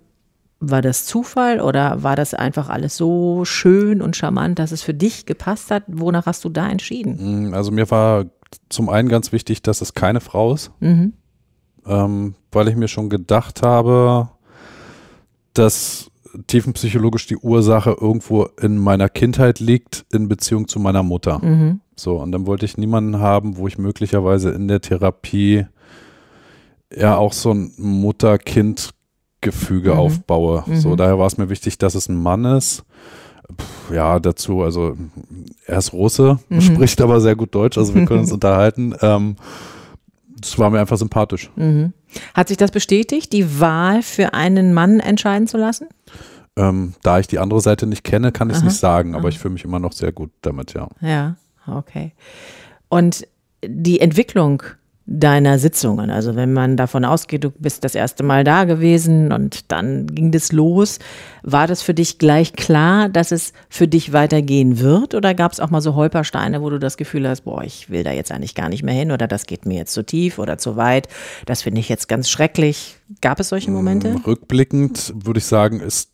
war 0.59 0.81
das 0.81 1.05
Zufall 1.05 1.61
oder 1.61 2.03
war 2.03 2.15
das 2.15 2.33
einfach 2.33 2.69
alles 2.69 2.97
so 2.97 3.45
schön 3.45 4.01
und 4.01 4.15
charmant, 4.15 4.59
dass 4.59 4.71
es 4.71 4.81
für 4.81 4.93
dich 4.93 5.25
gepasst 5.25 5.71
hat? 5.71 5.83
Wonach 5.87 6.25
hast 6.25 6.43
du 6.43 6.49
da 6.49 6.69
entschieden? 6.69 7.49
Mm, 7.49 7.53
also 7.53 7.71
mir 7.71 7.89
war 7.89 8.25
zum 8.69 8.89
einen 8.89 9.09
ganz 9.09 9.31
wichtig, 9.31 9.61
dass 9.61 9.81
es 9.81 9.93
keine 9.93 10.19
Frau 10.19 10.53
ist, 10.53 10.71
mhm. 10.79 11.13
ähm, 11.85 12.35
weil 12.51 12.67
ich 12.67 12.75
mir 12.75 12.87
schon 12.87 13.09
gedacht 13.09 13.61
habe, 13.61 14.29
dass 15.53 16.11
tiefenpsychologisch 16.47 17.27
die 17.27 17.37
Ursache 17.37 17.95
irgendwo 17.99 18.43
in 18.61 18.77
meiner 18.77 19.09
Kindheit 19.09 19.59
liegt 19.59 20.05
in 20.11 20.27
Beziehung 20.27 20.67
zu 20.67 20.79
meiner 20.79 21.03
Mutter. 21.03 21.39
Mhm. 21.43 21.81
So, 21.95 22.17
und 22.17 22.31
dann 22.31 22.47
wollte 22.47 22.65
ich 22.65 22.77
niemanden 22.77 23.19
haben, 23.19 23.57
wo 23.57 23.67
ich 23.67 23.77
möglicherweise 23.77 24.51
in 24.51 24.67
der 24.67 24.81
Therapie 24.81 25.65
ja 26.95 27.17
auch 27.17 27.33
so 27.33 27.51
ein 27.51 27.73
Mutter-Kind 27.77 28.91
Gefüge 29.41 29.93
mhm. 29.93 29.99
aufbaue. 29.99 30.63
Mhm. 30.65 30.75
So, 30.77 30.95
daher 30.95 31.19
war 31.19 31.27
es 31.27 31.37
mir 31.37 31.49
wichtig, 31.49 31.77
dass 31.77 31.95
es 31.95 32.09
ein 32.09 32.21
Mann 32.21 32.45
ist. 32.45 32.83
Puh, 33.57 33.93
ja, 33.93 34.19
dazu, 34.19 34.61
also 34.61 34.95
er 35.65 35.77
ist 35.77 35.93
Russe, 35.93 36.39
mhm. 36.49 36.61
spricht 36.61 37.01
aber 37.01 37.21
sehr 37.21 37.35
gut 37.35 37.55
Deutsch, 37.55 37.77
also 37.77 37.95
wir 37.95 38.05
können 38.05 38.21
uns 38.21 38.31
unterhalten. 38.33 38.95
Ähm, 39.01 39.35
das 40.39 40.57
war 40.57 40.69
mir 40.69 40.79
einfach 40.79 40.97
sympathisch. 40.97 41.49
Mhm. 41.55 41.93
Hat 42.33 42.47
sich 42.47 42.57
das 42.57 42.71
bestätigt, 42.71 43.33
die 43.33 43.59
Wahl 43.59 44.01
für 44.01 44.33
einen 44.33 44.73
Mann 44.73 44.99
entscheiden 44.99 45.47
zu 45.47 45.57
lassen? 45.57 45.87
Ähm, 46.55 46.93
da 47.03 47.19
ich 47.19 47.27
die 47.27 47.39
andere 47.39 47.61
Seite 47.61 47.87
nicht 47.87 48.03
kenne, 48.03 48.31
kann 48.31 48.49
ich 48.49 48.57
es 48.57 48.63
nicht 48.63 48.77
sagen, 48.77 49.15
aber 49.15 49.23
Aha. 49.23 49.29
ich 49.29 49.39
fühle 49.39 49.53
mich 49.53 49.63
immer 49.63 49.79
noch 49.79 49.93
sehr 49.93 50.11
gut 50.11 50.31
damit, 50.41 50.73
ja. 50.73 50.87
Ja, 51.01 51.35
okay. 51.67 52.13
Und 52.89 53.27
die 53.65 53.99
Entwicklung 53.99 54.63
deiner 55.11 55.57
Sitzungen. 55.57 56.11
Also 56.11 56.35
wenn 56.35 56.53
man 56.53 56.77
davon 56.77 57.03
ausgeht, 57.03 57.43
du 57.43 57.49
bist 57.49 57.83
das 57.83 57.95
erste 57.95 58.21
Mal 58.21 58.43
da 58.43 58.65
gewesen 58.65 59.31
und 59.31 59.71
dann 59.71 60.05
ging 60.05 60.31
das 60.31 60.51
los, 60.51 60.99
war 61.41 61.65
das 61.65 61.81
für 61.81 61.95
dich 61.95 62.19
gleich 62.19 62.53
klar, 62.53 63.09
dass 63.09 63.31
es 63.31 63.53
für 63.69 63.87
dich 63.87 64.13
weitergehen 64.13 64.79
wird? 64.79 65.15
Oder 65.15 65.33
gab 65.33 65.51
es 65.51 65.59
auch 65.59 65.71
mal 65.71 65.81
so 65.81 65.95
Holpersteine, 65.95 66.61
wo 66.61 66.69
du 66.69 66.77
das 66.77 66.95
Gefühl 66.95 67.27
hast, 67.27 67.41
boah, 67.41 67.63
ich 67.63 67.89
will 67.89 68.03
da 68.03 68.11
jetzt 68.11 68.31
eigentlich 68.31 68.53
gar 68.53 68.69
nicht 68.69 68.83
mehr 68.83 68.93
hin 68.93 69.11
oder 69.11 69.27
das 69.27 69.47
geht 69.47 69.65
mir 69.65 69.77
jetzt 69.77 69.93
zu 69.93 70.05
tief 70.05 70.37
oder 70.37 70.59
zu 70.59 70.75
weit? 70.75 71.07
Das 71.47 71.63
finde 71.63 71.81
ich 71.81 71.89
jetzt 71.89 72.07
ganz 72.07 72.29
schrecklich. 72.29 72.97
Gab 73.21 73.39
es 73.39 73.49
solche 73.49 73.71
Momente? 73.71 74.15
Rückblickend 74.27 75.15
würde 75.15 75.39
ich 75.39 75.45
sagen, 75.45 75.79
ist 75.79 76.11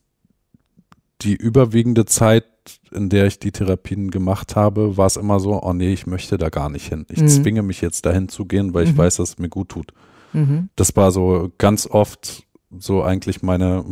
die 1.22 1.36
überwiegende 1.36 2.06
Zeit 2.06 2.46
in 2.92 3.10
der 3.10 3.28
ich 3.28 3.40
die 3.40 3.52
Therapien 3.52 4.10
gemacht 4.12 4.56
habe, 4.56 4.98
war 4.98 5.06
es 5.06 5.18
immer 5.18 5.40
so, 5.40 5.62
oh 5.62 5.74
nee, 5.74 5.94
ich 5.94 6.08
möchte 6.08 6.38
da 6.38 6.50
gar 6.50 6.70
nicht 6.70 6.88
hin. 6.88 7.06
Ich 7.10 7.22
mhm. 7.22 7.28
zwinge 7.28 7.62
mich 7.62 7.82
jetzt 7.82 8.06
dahin 8.06 8.30
zu 8.30 8.46
gehen, 8.46 8.74
weil 8.74 8.86
ich 8.86 8.94
mhm. 8.94 8.98
weiß, 8.98 9.18
dass 9.18 9.30
es 9.30 9.38
mir 9.38 9.50
gut 9.50 9.70
tut. 9.70 9.94
Mhm. 10.34 10.70
Das 10.76 10.96
war 10.96 11.12
so 11.12 11.52
ganz 11.58 11.88
oft 11.88 12.44
so 12.78 13.04
eigentlich 13.04 13.44
meine, 13.44 13.86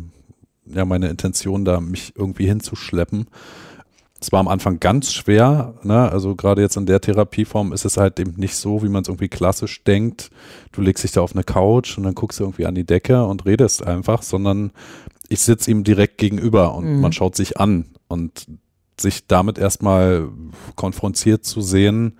ja, 0.65 0.85
meine 0.85 1.09
Intention, 1.09 1.65
da 1.65 1.79
mich 1.79 2.13
irgendwie 2.15 2.47
hinzuschleppen. 2.47 3.27
Es 4.19 4.31
war 4.31 4.39
am 4.39 4.47
Anfang 4.47 4.79
ganz 4.79 5.11
schwer, 5.11 5.75
ne? 5.83 6.09
also 6.09 6.33
gerade 6.35 6.61
jetzt 6.61 6.77
in 6.77 6.85
der 6.85 7.01
Therapieform 7.01 7.73
ist 7.73 7.83
es 7.83 7.97
halt 7.97 8.21
eben 8.21 8.35
nicht 8.37 8.55
so, 8.55 8.81
wie 8.81 8.87
man 8.87 9.01
es 9.01 9.09
irgendwie 9.09 9.27
klassisch 9.27 9.83
denkt. 9.83 10.29
Du 10.71 10.81
legst 10.81 11.03
dich 11.03 11.11
da 11.11 11.19
auf 11.19 11.33
eine 11.33 11.43
Couch 11.43 11.97
und 11.97 12.05
dann 12.05 12.15
guckst 12.15 12.39
du 12.39 12.45
irgendwie 12.45 12.65
an 12.65 12.73
die 12.73 12.85
Decke 12.85 13.25
und 13.25 13.45
redest 13.45 13.85
einfach, 13.85 14.21
sondern 14.21 14.71
ich 15.29 15.39
sitze 15.41 15.71
ihm 15.71 15.83
direkt 15.83 16.17
gegenüber 16.17 16.75
und 16.75 16.85
mhm. 16.85 17.01
man 17.01 17.13
schaut 17.13 17.35
sich 17.35 17.59
an 17.59 17.85
und 18.07 18.47
sich 18.99 19.27
damit 19.27 19.57
erstmal 19.57 20.29
konfrontiert 20.75 21.45
zu 21.45 21.61
sehen, 21.61 22.17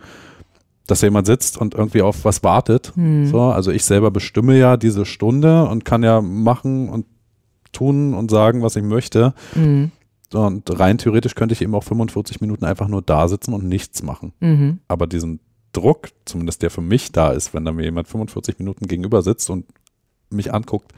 dass 0.88 1.00
da 1.00 1.08
jemand 1.08 1.28
sitzt 1.28 1.58
und 1.58 1.76
irgendwie 1.76 2.02
auf 2.02 2.26
was 2.26 2.44
wartet. 2.44 2.92
Mhm. 2.96 3.28
So, 3.28 3.42
also 3.42 3.72
ich 3.72 3.86
selber 3.86 4.12
bestimme 4.12 4.58
ja 4.58 4.78
diese 4.78 5.06
Stunde 5.06 5.66
und 5.66 5.86
kann 5.86 6.04
ja 6.04 6.22
machen 6.22 6.90
und 6.90 7.06
tun 7.72 8.14
und 8.14 8.30
sagen, 8.32 8.62
was 8.62 8.76
ich 8.76 8.84
möchte. 8.84 9.34
Mhm. 9.56 9.92
Und 10.34 10.80
rein 10.80 10.98
theoretisch 10.98 11.36
könnte 11.36 11.54
ich 11.54 11.62
eben 11.62 11.76
auch 11.76 11.84
45 11.84 12.42
Minuten 12.42 12.66
einfach 12.66 12.88
nur 12.88 13.02
da 13.02 13.28
sitzen 13.28 13.54
und 13.54 13.66
nichts 13.66 14.04
machen. 14.04 14.34
Mhm. 14.40 14.80
Aber 14.88 15.08
diesen 15.08 15.40
Druck, 15.74 16.10
zumindest 16.26 16.62
der 16.62 16.70
für 16.70 16.82
mich 16.82 17.12
da 17.12 17.32
ist, 17.32 17.54
wenn 17.54 17.66
da 17.66 17.72
mir 17.72 17.84
jemand 17.84 18.08
45 18.08 18.60
Minuten 18.60 18.88
gegenüber 18.88 19.22
sitzt 19.22 19.50
und 19.50 19.66
mich 20.30 20.54
anguckt, 20.54 20.92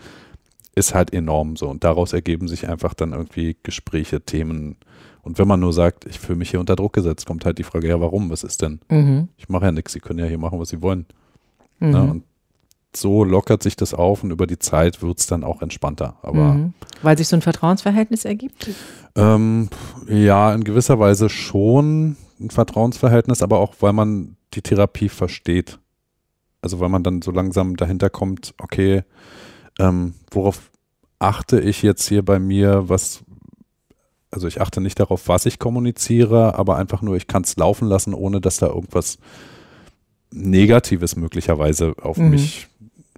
ist 0.76 0.94
halt 0.94 1.14
enorm 1.14 1.56
so. 1.56 1.68
Und 1.68 1.84
daraus 1.84 2.14
ergeben 2.14 2.48
sich 2.48 2.68
einfach 2.68 2.94
dann 2.94 3.14
irgendwie 3.14 3.58
Gespräche, 3.64 4.22
Themen, 4.22 4.78
und 5.26 5.40
wenn 5.40 5.48
man 5.48 5.60
nur 5.60 5.74
sagt, 5.74 6.06
ich 6.06 6.20
fühle 6.20 6.38
mich 6.38 6.52
hier 6.52 6.60
unter 6.60 6.76
Druck 6.76 6.94
gesetzt, 6.94 7.26
kommt 7.26 7.46
halt 7.46 7.58
die 7.58 7.64
Frage, 7.64 7.88
ja, 7.88 8.00
warum? 8.00 8.30
Was 8.30 8.44
ist 8.44 8.62
denn? 8.62 8.80
Mhm. 8.90 9.30
Ich 9.38 9.50
mache 9.50 9.66
ja 9.66 9.72
nichts, 9.72 9.94
sie 9.94 10.00
können 10.00 10.20
ja 10.20 10.26
hier 10.28 10.38
machen, 10.38 10.60
was 10.60 10.70
sie 10.70 10.84
wollen. 10.84 11.08
Mhm. 11.80 11.92
Ja, 11.92 12.02
und 12.02 12.24
so 12.96 13.24
lockert 13.24 13.64
sich 13.64 13.76
das 13.76 13.96
auf 13.96 14.24
und 14.24 14.30
über 14.30 14.46
die 14.46 14.60
Zeit 14.60 15.02
wird 15.02 15.20
es 15.20 15.26
dann 15.26 15.44
auch 15.44 15.64
entspannter. 15.64 16.18
Aber 16.22 16.54
mhm. 16.54 16.74
Weil 17.02 17.18
sich 17.18 17.28
so 17.28 17.36
ein 17.36 17.42
Vertrauensverhältnis 17.42 18.24
ergibt? 18.24 18.70
Ähm, 19.16 19.70
ja, 20.08 20.54
in 20.54 20.64
gewisser 20.64 21.00
Weise 21.00 21.28
schon 21.30 22.18
ein 22.40 22.52
Vertrauensverhältnis, 22.52 23.42
aber 23.42 23.58
auch, 23.60 23.74
weil 23.80 23.94
man 23.94 24.38
die 24.54 24.62
Therapie 24.62 25.10
versteht. 25.10 25.80
Also 26.62 26.80
weil 26.80 26.90
man 26.90 27.02
dann 27.02 27.24
so 27.24 27.32
langsam 27.32 27.78
dahinter 27.78 28.12
kommt, 28.12 28.54
okay, 28.60 29.04
ähm, 29.80 30.14
worauf 30.32 30.72
achte 31.20 31.60
ich 31.60 31.82
jetzt 31.82 32.08
hier 32.08 32.24
bei 32.24 32.40
mir, 32.40 32.88
was, 32.88 33.24
also 34.32 34.48
ich 34.48 34.62
achte 34.62 34.82
nicht 34.82 35.00
darauf, 35.00 35.28
was 35.28 35.46
ich 35.46 35.60
kommuniziere, 35.60 36.56
aber 36.56 36.78
einfach 36.78 37.02
nur, 37.02 37.16
ich 37.16 37.28
kann 37.28 37.44
es 37.44 37.56
laufen 37.56 37.88
lassen, 37.88 38.14
ohne 38.14 38.42
dass 38.42 38.58
da 38.58 38.68
irgendwas 38.68 39.18
Negatives 40.32 41.16
möglicherweise 41.16 41.96
auf 42.02 42.18
mhm. 42.18 42.30
mich 42.32 42.68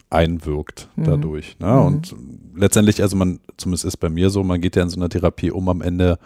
einwirkt 0.10 0.90
mhm. 0.96 1.04
dadurch. 1.04 1.58
Ne? 1.60 1.68
Mhm. 1.68 1.86
Und 1.86 2.16
letztendlich, 2.56 3.02
also 3.02 3.18
man, 3.18 3.40
zumindest 3.58 3.86
ist 3.86 3.98
bei 3.98 4.10
mir 4.10 4.30
so, 4.30 4.44
man 4.44 4.62
geht 4.62 4.76
ja 4.76 4.84
in 4.84 4.90
so 4.90 4.98
einer 4.98 5.10
Therapie, 5.10 5.52
um 5.52 5.68
am 5.70 5.82
Ende 5.82 6.20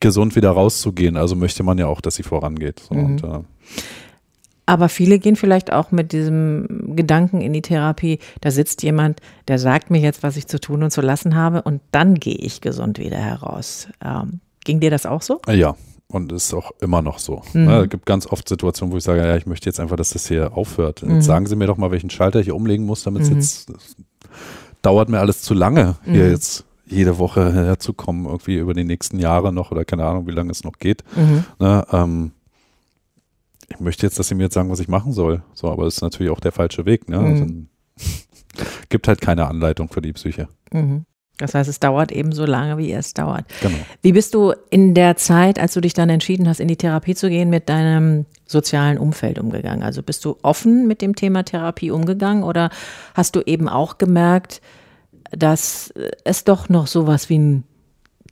gesund 0.00 0.36
wieder 0.36 0.50
rauszugehen. 0.50 1.16
Also 1.16 1.36
möchte 1.36 1.62
man 1.62 1.78
ja 1.78 1.86
auch, 1.86 2.00
dass 2.00 2.16
sie 2.16 2.22
vorangeht. 2.22 2.80
So, 2.80 2.94
und, 2.94 3.22
äh, 3.22 3.40
aber 4.66 4.88
viele 4.88 5.18
gehen 5.18 5.36
vielleicht 5.36 5.72
auch 5.72 5.92
mit 5.92 6.12
diesem 6.12 6.94
Gedanken 6.96 7.40
in 7.40 7.52
die 7.52 7.62
Therapie, 7.62 8.18
da 8.40 8.50
sitzt 8.50 8.82
jemand, 8.82 9.20
der 9.48 9.58
sagt 9.58 9.90
mir 9.90 10.00
jetzt, 10.00 10.22
was 10.22 10.36
ich 10.36 10.48
zu 10.48 10.60
tun 10.60 10.82
und 10.82 10.90
zu 10.90 11.00
lassen 11.00 11.36
habe 11.36 11.62
und 11.62 11.80
dann 11.92 12.16
gehe 12.16 12.34
ich 12.34 12.60
gesund 12.60 12.98
wieder 12.98 13.18
heraus. 13.18 13.88
Ähm, 14.04 14.40
ging 14.64 14.80
dir 14.80 14.90
das 14.90 15.06
auch 15.06 15.22
so? 15.22 15.40
Ja, 15.48 15.76
und 16.08 16.32
ist 16.32 16.52
auch 16.54 16.72
immer 16.80 17.02
noch 17.02 17.18
so. 17.18 17.42
Mhm. 17.52 17.68
Es 17.68 17.88
gibt 17.88 18.06
ganz 18.06 18.26
oft 18.26 18.48
Situationen, 18.48 18.92
wo 18.92 18.96
ich 18.96 19.04
sage, 19.04 19.20
ja, 19.20 19.36
ich 19.36 19.46
möchte 19.46 19.68
jetzt 19.68 19.80
einfach, 19.80 19.96
dass 19.96 20.10
das 20.10 20.26
hier 20.26 20.56
aufhört. 20.56 21.02
Jetzt 21.02 21.10
mhm. 21.10 21.22
sagen 21.22 21.46
Sie 21.46 21.56
mir 21.56 21.66
doch 21.66 21.76
mal, 21.76 21.90
welchen 21.90 22.10
Schalter 22.10 22.40
ich 22.40 22.50
umlegen 22.50 22.86
muss, 22.86 23.04
damit 23.04 23.22
es 23.22 23.30
mhm. 23.30 23.36
jetzt 23.36 23.70
dauert 24.82 25.08
mir 25.08 25.18
alles 25.18 25.42
zu 25.42 25.54
lange, 25.54 25.96
hier 26.04 26.24
mhm. 26.24 26.30
jetzt 26.30 26.64
jede 26.86 27.18
Woche 27.18 27.52
herzukommen, 27.52 28.26
irgendwie 28.26 28.56
über 28.56 28.72
die 28.72 28.84
nächsten 28.84 29.18
Jahre 29.18 29.52
noch 29.52 29.72
oder 29.72 29.84
keine 29.84 30.04
Ahnung, 30.04 30.26
wie 30.28 30.32
lange 30.32 30.52
es 30.52 30.62
noch 30.62 30.78
geht. 30.78 31.02
Mhm. 31.16 31.44
Ne, 31.58 31.84
ähm, 31.90 32.32
ich 33.68 33.80
möchte 33.80 34.06
jetzt, 34.06 34.18
dass 34.18 34.28
sie 34.28 34.34
mir 34.34 34.44
jetzt 34.44 34.54
sagen, 34.54 34.70
was 34.70 34.80
ich 34.80 34.88
machen 34.88 35.12
soll. 35.12 35.42
So, 35.54 35.70
aber 35.70 35.84
das 35.84 35.96
ist 35.96 36.02
natürlich 36.02 36.30
auch 36.30 36.40
der 36.40 36.52
falsche 36.52 36.86
Weg. 36.86 37.08
Ne? 37.08 37.18
Mhm. 37.18 37.26
Also, 37.26 37.46
gibt 38.88 39.08
halt 39.08 39.20
keine 39.20 39.46
Anleitung 39.46 39.88
für 39.88 40.02
die 40.02 40.12
Psyche. 40.12 40.48
Mhm. 40.72 41.04
Das 41.38 41.54
heißt, 41.54 41.68
es 41.68 41.80
dauert 41.80 42.12
eben 42.12 42.32
so 42.32 42.46
lange, 42.46 42.78
wie 42.78 42.92
es 42.92 43.12
dauert. 43.12 43.44
Genau. 43.60 43.76
Wie 44.00 44.12
bist 44.12 44.32
du 44.32 44.54
in 44.70 44.94
der 44.94 45.16
Zeit, 45.16 45.58
als 45.58 45.74
du 45.74 45.82
dich 45.82 45.92
dann 45.92 46.08
entschieden 46.08 46.48
hast, 46.48 46.60
in 46.60 46.68
die 46.68 46.76
Therapie 46.76 47.14
zu 47.14 47.28
gehen, 47.28 47.50
mit 47.50 47.68
deinem 47.68 48.24
sozialen 48.46 48.96
Umfeld 48.96 49.38
umgegangen? 49.38 49.82
Also 49.82 50.02
bist 50.02 50.24
du 50.24 50.38
offen 50.40 50.86
mit 50.86 51.02
dem 51.02 51.14
Thema 51.14 51.42
Therapie 51.42 51.90
umgegangen 51.90 52.42
oder 52.42 52.70
hast 53.14 53.36
du 53.36 53.42
eben 53.44 53.68
auch 53.68 53.98
gemerkt, 53.98 54.62
dass 55.30 55.92
es 56.24 56.44
doch 56.44 56.70
noch 56.70 56.86
sowas 56.86 57.28
wie 57.28 57.38
ein 57.38 57.64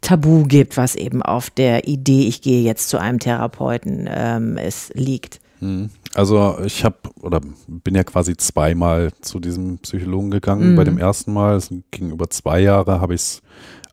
Tabu 0.04 0.44
gibt, 0.44 0.76
was 0.76 0.94
eben 0.96 1.22
auf 1.22 1.48
der 1.48 1.88
Idee, 1.88 2.28
ich 2.28 2.42
gehe 2.42 2.62
jetzt 2.62 2.90
zu 2.90 2.98
einem 2.98 3.18
Therapeuten, 3.18 4.06
ähm, 4.08 4.58
es 4.58 4.92
liegt. 4.94 5.40
Hm. 5.60 5.88
Also 6.12 6.58
ich 6.62 6.84
habe 6.84 6.96
oder 7.22 7.40
bin 7.66 7.94
ja 7.94 8.04
quasi 8.04 8.36
zweimal 8.36 9.12
zu 9.22 9.40
diesem 9.40 9.78
Psychologen 9.78 10.30
gegangen. 10.30 10.72
Mhm. 10.72 10.76
Bei 10.76 10.84
dem 10.84 10.98
ersten 10.98 11.32
Mal, 11.32 11.56
es 11.56 11.72
ging 11.90 12.12
über 12.12 12.28
zwei 12.28 12.60
Jahre, 12.60 13.00
habe 13.00 13.14
ich 13.14 13.22
es 13.22 13.42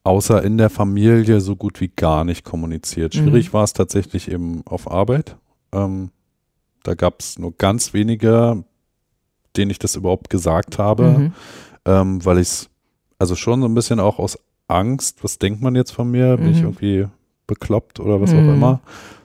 außer 0.04 0.44
in 0.44 0.58
der 0.58 0.70
Familie 0.70 1.40
so 1.40 1.56
gut 1.56 1.80
wie 1.80 1.88
gar 1.88 2.26
nicht 2.26 2.44
kommuniziert. 2.44 3.16
Schwierig 3.16 3.50
mhm. 3.50 3.54
war 3.54 3.64
es 3.64 3.74
tatsächlich 3.74 4.30
eben 4.30 4.62
auf 4.66 4.92
Arbeit. 4.92 5.38
Ähm, 5.72 6.12
da 6.84 6.94
gab 6.94 7.22
es 7.22 7.40
nur 7.40 7.54
ganz 7.58 7.94
wenige, 7.94 8.66
denen 9.56 9.72
ich 9.72 9.80
das 9.80 9.96
überhaupt 9.96 10.30
gesagt 10.30 10.78
habe, 10.78 11.04
mhm. 11.08 11.34
ähm, 11.86 12.26
weil 12.26 12.38
ich 12.38 12.48
es 12.48 12.70
also 13.18 13.36
schon 13.36 13.62
so 13.62 13.68
ein 13.68 13.76
bisschen 13.76 14.00
auch 14.00 14.20
aus 14.20 14.38
Angst, 14.72 15.24
was 15.24 15.38
denkt 15.40 15.62
man 15.62 15.76
jetzt 15.76 15.92
von 15.92 16.10
mir? 16.10 16.38
Bin 16.38 16.48
mhm. 16.48 16.52
ich 16.54 16.62
irgendwie 16.62 17.08
bekloppt 17.48 18.00
oder 18.00 18.22
was 18.22 18.34
mhm. 18.34 18.38
auch 18.38 18.54
immer? 18.54 18.80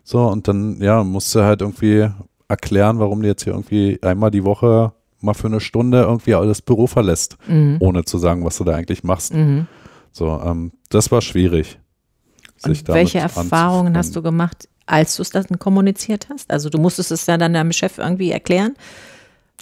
So, 0.05 0.27
und 0.27 0.49
dann, 0.49 0.81
ja, 0.81 1.03
musste 1.05 1.45
halt 1.45 1.63
irgendwie 1.63 2.09
erklären, 2.49 2.99
warum 2.99 3.23
du 3.23 3.29
jetzt 3.29 3.45
hier 3.45 3.53
irgendwie 3.53 3.99
einmal 4.03 4.31
die 4.31 4.45
Woche 4.45 4.93
mal 5.21 5.35
für 5.35 5.49
eine 5.49 5.61
Stunde 5.61 6.03
irgendwie 6.03 6.33
das 6.33 6.63
Büro 6.63 6.87
verlässt, 6.87 7.37
mhm. 7.49 7.79
ohne 7.81 8.05
zu 8.05 8.19
sagen, 8.19 8.45
was 8.45 8.59
du 8.59 8.65
da 8.65 8.75
eigentlich 8.75 9.03
machst. 9.03 9.35
Mhm. 9.35 9.67
So, 10.13 10.41
ähm, 10.45 10.73
das 10.91 11.11
war 11.11 11.21
schwierig. 11.23 11.79
Und 12.65 12.89
welche 12.89 13.19
Erfahrungen 13.19 13.97
hast 13.97 14.17
du 14.17 14.23
gemacht, 14.23 14.69
als 14.87 15.17
du 15.17 15.23
es 15.23 15.31
dann 15.31 15.45
kommuniziert 15.59 16.29
hast? 16.31 16.51
Also 16.51 16.71
du 16.71 16.79
musstest 16.79 17.11
es 17.11 17.27
ja 17.27 17.37
dann 17.37 17.53
deinem 17.53 17.73
Chef 17.73 17.99
irgendwie 17.99 18.31
erklären? 18.31 18.75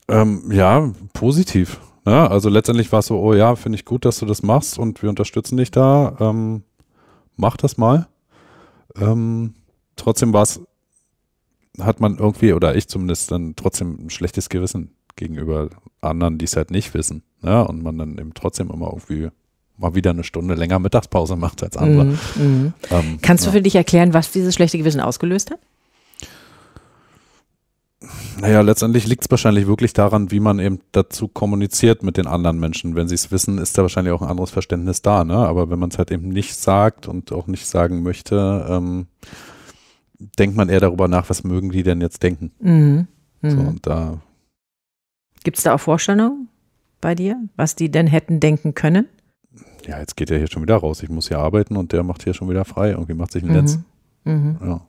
Ähm, 0.09 0.51
ja, 0.53 0.93
positiv. 1.13 1.81
Ja, 2.07 2.27
also 2.27 2.49
letztendlich 2.49 2.93
war 2.93 2.99
es 2.99 3.07
so, 3.07 3.19
oh 3.19 3.35
ja, 3.35 3.57
finde 3.57 3.77
ich 3.77 3.85
gut, 3.85 4.05
dass 4.05 4.19
du 4.19 4.27
das 4.27 4.43
machst 4.43 4.79
und 4.79 5.03
wir 5.03 5.09
unterstützen 5.09 5.57
dich 5.57 5.71
da. 5.71 6.17
Ähm, 6.21 6.63
mach 7.37 7.57
das 7.57 7.77
mal. 7.77 8.09
Ähm, 8.97 9.55
trotzdem 9.97 10.33
war 10.33 10.43
es, 10.43 10.61
hat 11.81 12.01
man 12.01 12.19
irgendwie, 12.19 12.53
oder 12.53 12.77
ich 12.77 12.89
zumindest, 12.89 13.31
dann 13.31 13.57
trotzdem 13.57 14.07
ein 14.07 14.11
schlechtes 14.11 14.49
Gewissen 14.49 14.95
gegenüber 15.17 15.71
anderen, 16.01 16.39
die 16.39 16.45
es 16.45 16.57
halt 16.57 16.71
nicht 16.71 16.93
wissen. 16.95 17.23
Ja, 17.43 17.63
und 17.63 17.83
man 17.83 17.99
dann 17.99 18.19
eben 18.19 18.35
trotzdem 18.35 18.71
immer 18.71 18.89
irgendwie 18.89 19.29
mal 19.77 19.95
wieder 19.95 20.11
eine 20.11 20.25
Stunde 20.25 20.55
länger 20.55 20.79
Mittagspause 20.79 21.37
macht 21.37 21.63
als 21.63 21.77
andere. 21.77 22.05
Mm, 22.05 22.43
mm. 22.43 22.75
Ähm, 22.91 23.19
Kannst 23.23 23.47
du 23.47 23.51
für 23.51 23.63
dich 23.63 23.75
erklären, 23.75 24.15
was 24.15 24.31
dieses 24.31 24.55
schlechte 24.55 24.79
Gewissen 24.79 25.01
ausgelöst 25.01 25.51
hat? 25.51 25.59
Naja, 28.41 28.61
letztendlich 28.61 29.07
liegt 29.07 29.25
es 29.25 29.31
wahrscheinlich 29.31 29.67
wirklich 29.67 29.93
daran, 29.93 30.31
wie 30.31 30.41
man 30.41 30.59
eben 30.59 30.81
dazu 30.93 31.29
kommuniziert 31.29 32.03
mit 32.03 32.17
den 32.17 32.27
anderen 32.27 32.59
Menschen. 32.59 32.95
Wenn 32.95 33.09
sie 33.09 33.15
es 33.15 33.31
wissen, 33.31 33.59
ist 33.59 33.79
da 33.79 33.83
wahrscheinlich 33.83 34.13
auch 34.13 34.23
ein 34.23 34.29
anderes 34.29 34.51
Verständnis 34.51 35.03
da, 35.03 35.25
ne? 35.25 35.37
Aber 35.37 35.71
wenn 35.71 35.79
man 35.79 35.91
es 35.91 35.99
halt 35.99 36.11
eben 36.11 36.29
nicht 36.29 36.55
sagt 36.55 37.09
und 37.09 37.33
auch 37.33 37.47
nicht 37.47 37.67
sagen 37.67 38.03
möchte, 38.03 38.67
ähm, 38.69 39.07
denkt 40.39 40.57
man 40.57 40.69
eher 40.69 40.81
darüber 40.81 41.09
nach, 41.09 41.29
was 41.31 41.45
mögen 41.45 41.71
die 41.71 41.83
denn 41.83 42.01
jetzt 42.01 42.23
denken. 42.23 42.53
Mhm. 42.61 43.07
Mhm. 43.43 43.51
So, 43.51 43.59
und 43.59 43.87
da. 43.87 44.21
Gibt 45.43 45.59
es 45.59 45.65
da 45.65 45.75
auch 45.75 45.81
Vorstellungen 45.81 46.49
bei 47.01 47.15
dir, 47.15 47.37
was 47.57 47.77
die 47.77 47.91
denn 47.91 48.07
hätten 48.07 48.41
denken 48.41 48.75
können? 48.75 49.07
Ja, 49.87 49.99
jetzt 49.99 50.17
geht 50.17 50.31
er 50.31 50.39
hier 50.39 50.51
schon 50.51 50.63
wieder 50.63 50.77
raus. 50.77 51.03
Ich 51.03 51.11
muss 51.11 51.29
hier 51.29 51.39
arbeiten 51.39 51.77
und 51.77 51.93
der 51.93 52.03
macht 52.03 52.25
hier 52.25 52.35
schon 52.35 52.49
wieder 52.49 52.65
frei. 52.65 52.91
Irgendwie 52.91 53.15
macht 53.15 53.33
sich 53.33 53.43
ein 53.43 53.53
Netz. 53.53 53.79
Mhm. 54.25 54.33
mhm. 54.33 54.59
Ja. 54.63 54.81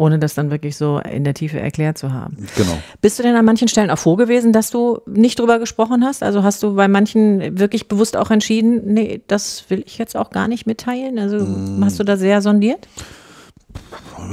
Ohne 0.00 0.18
das 0.18 0.34
dann 0.34 0.50
wirklich 0.50 0.76
so 0.76 0.98
in 0.98 1.24
der 1.24 1.34
Tiefe 1.34 1.60
erklärt 1.60 1.98
zu 1.98 2.12
haben. 2.12 2.36
Genau. 2.56 2.78
Bist 3.02 3.18
du 3.18 3.22
denn 3.22 3.36
an 3.36 3.44
manchen 3.44 3.68
Stellen 3.68 3.90
auch 3.90 3.98
froh 3.98 4.16
gewesen, 4.16 4.52
dass 4.52 4.70
du 4.70 5.00
nicht 5.06 5.38
drüber 5.38 5.58
gesprochen 5.58 6.04
hast? 6.04 6.22
Also 6.22 6.42
hast 6.42 6.62
du 6.62 6.74
bei 6.74 6.88
manchen 6.88 7.58
wirklich 7.58 7.86
bewusst 7.86 8.16
auch 8.16 8.30
entschieden, 8.30 8.94
nee, 8.94 9.20
das 9.26 9.64
will 9.68 9.82
ich 9.86 9.98
jetzt 9.98 10.16
auch 10.16 10.30
gar 10.30 10.48
nicht 10.48 10.66
mitteilen? 10.66 11.18
Also 11.18 11.44
mm. 11.44 11.84
hast 11.84 12.00
du 12.00 12.04
da 12.04 12.16
sehr 12.16 12.40
sondiert? 12.40 12.88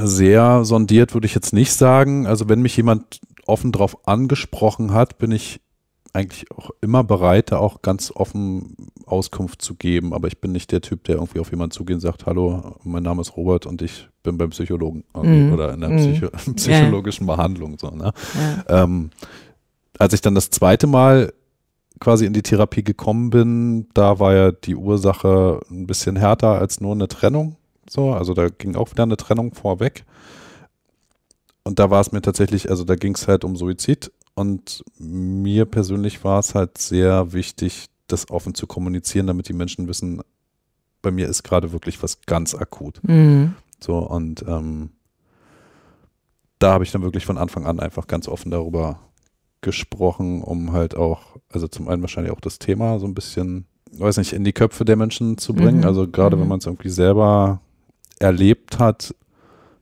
Sehr 0.04 0.64
sondiert 0.64 1.14
würde 1.14 1.28
ich 1.28 1.36
jetzt 1.36 1.54
nicht 1.54 1.74
sagen. 1.74 2.26
Also 2.28 2.48
wenn 2.48 2.62
mich 2.62 2.78
jemand 2.78 3.20
offen 3.46 3.74
drauf 3.74 4.08
angesprochen 4.08 4.94
hat, 4.94 5.18
bin 5.18 5.32
ich 5.32 5.60
eigentlich 6.18 6.50
auch 6.52 6.72
immer 6.82 7.04
bereit, 7.04 7.52
da 7.52 7.60
auch 7.60 7.82
ganz 7.82 8.12
offen 8.14 8.76
Auskunft 9.06 9.62
zu 9.62 9.76
geben. 9.76 10.14
Aber 10.14 10.28
ich 10.28 10.40
bin 10.40 10.52
nicht 10.52 10.72
der 10.72 10.82
Typ, 10.82 11.04
der 11.04 11.16
irgendwie 11.16 11.40
auf 11.40 11.52
jemanden 11.52 11.72
zugeht 11.72 11.96
und 11.96 12.02
sagt, 12.02 12.26
hallo, 12.26 12.76
mein 12.84 13.04
Name 13.04 13.22
ist 13.22 13.38
Robert 13.38 13.66
und 13.68 13.82
ich 13.82 14.10
bin 14.24 14.38
beim 14.38 14.50
Psychologen 14.50 15.04
mm. 15.14 15.54
oder 15.54 15.74
in 15.74 15.82
der. 15.82 15.90
Psycho 15.90 16.30
psychologischen 16.56 17.28
ja. 17.28 17.36
Behandlung. 17.36 17.78
So, 17.78 17.92
ne? 17.92 18.12
ja. 18.68 18.84
ähm, 18.84 19.12
als 20.00 20.14
ich 20.14 20.22
dann 20.22 20.36
das 20.36 20.50
zweite 20.50 20.88
Mal 20.88 21.34
quasi 22.00 22.26
in 22.26 22.34
die 22.34 22.44
Therapie 22.44 22.84
gekommen 22.84 23.30
bin, 23.30 23.88
da 23.94 24.20
war 24.20 24.34
ja 24.34 24.52
die 24.52 24.76
Ursache 24.76 25.62
ein 25.70 25.88
bisschen 25.88 26.16
härter 26.16 26.60
als 26.60 26.82
nur 26.82 26.94
eine 26.94 27.08
Trennung. 27.08 27.56
So, 27.90 28.12
also 28.12 28.34
da 28.34 28.50
ging 28.50 28.76
auch 28.76 28.92
wieder 28.92 29.04
eine 29.04 29.18
Trennung 29.18 29.54
vorweg. 29.54 30.04
Und 31.64 31.80
da 31.80 31.90
war 31.90 32.02
es 32.02 32.12
mir 32.12 32.22
tatsächlich, 32.22 32.70
also 32.70 32.84
da 32.84 32.96
ging 32.96 33.14
es 33.14 33.28
halt 33.28 33.44
um 33.44 33.56
Suizid 33.56 34.12
und 34.38 34.84
mir 35.00 35.66
persönlich 35.66 36.24
war 36.24 36.38
es 36.38 36.54
halt 36.54 36.78
sehr 36.78 37.34
wichtig, 37.34 37.88
das 38.06 38.30
offen 38.30 38.54
zu 38.54 38.68
kommunizieren, 38.68 39.26
damit 39.26 39.50
die 39.50 39.54
Menschen 39.54 39.88
wissen, 39.88 40.22
bei 41.02 41.10
mir 41.10 41.28
ist 41.28 41.42
gerade 41.42 41.72
wirklich 41.72 42.04
was 42.04 42.22
ganz 42.22 42.54
akut. 42.54 43.00
Mhm. 43.02 43.56
So, 43.80 43.98
und 43.98 44.46
ähm, 44.48 44.92
da 46.60 46.74
habe 46.74 46.84
ich 46.84 46.92
dann 46.92 47.02
wirklich 47.02 47.26
von 47.26 47.40
Anfang 47.40 47.66
an 47.66 47.80
einfach 47.80 48.06
ganz 48.06 48.28
offen 48.28 48.52
darüber 48.52 49.00
gesprochen, 49.62 50.44
um 50.44 50.72
halt 50.72 50.96
auch, 50.96 51.38
also 51.50 51.68
zum 51.68 51.88
einen 51.88 52.04
wahrscheinlich 52.04 52.32
auch 52.32 52.40
das 52.40 52.60
Thema 52.60 53.00
so 53.00 53.08
ein 53.08 53.16
bisschen, 53.16 53.66
weiß 53.94 54.18
nicht, 54.18 54.34
in 54.34 54.44
die 54.44 54.54
Köpfe 54.54 54.86
der 54.86 54.98
Menschen 54.98 55.40
zu 55.40 55.56
bringen. 55.56 55.80
Mhm. 55.80 55.86
Also 55.86 56.08
gerade 56.08 56.36
mhm. 56.36 56.42
wenn 56.42 56.48
man 56.50 56.60
es 56.60 56.68
irgendwie 56.68 56.90
selber 56.90 57.60
erlebt 58.20 58.78
hat, 58.78 59.16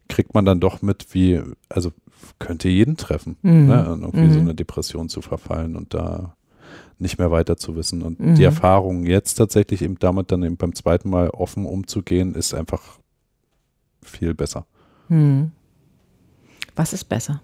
kriegt 0.08 0.34
man 0.34 0.46
dann 0.46 0.62
doch 0.62 0.82
mit, 0.82 1.14
wie, 1.14 1.42
also 1.68 1.92
könnte 2.40 2.70
jeden 2.70 2.98
treffen, 2.98 3.38
mhm. 3.42 3.68
ne? 3.68 3.86
irgendwie 3.88 4.28
mhm. 4.28 4.34
so 4.34 4.40
eine 4.40 4.56
Depression 4.56 5.10
zu 5.10 5.22
verfallen 5.22 5.76
und 5.76 5.94
da 5.94 6.36
nicht 6.98 7.20
mehr 7.20 7.32
weiter 7.32 7.58
zu 7.58 7.76
wissen. 7.76 8.02
Und 8.02 8.20
mhm. 8.20 8.36
die 8.36 8.44
Erfahrung 8.44 9.06
jetzt 9.06 9.36
tatsächlich 9.36 9.82
eben 9.82 10.00
damit 10.00 10.32
dann 10.32 10.44
eben 10.44 10.58
beim 10.58 10.76
zweiten 10.76 11.10
Mal 11.10 11.30
offen 11.30 11.66
umzugehen, 11.66 12.36
ist 12.36 12.54
einfach 12.54 12.82
viel 14.02 14.34
besser. 14.34 14.66
Mhm. 15.10 15.52
Was 16.76 16.94
ist 16.94 17.06
besser? 17.06 17.42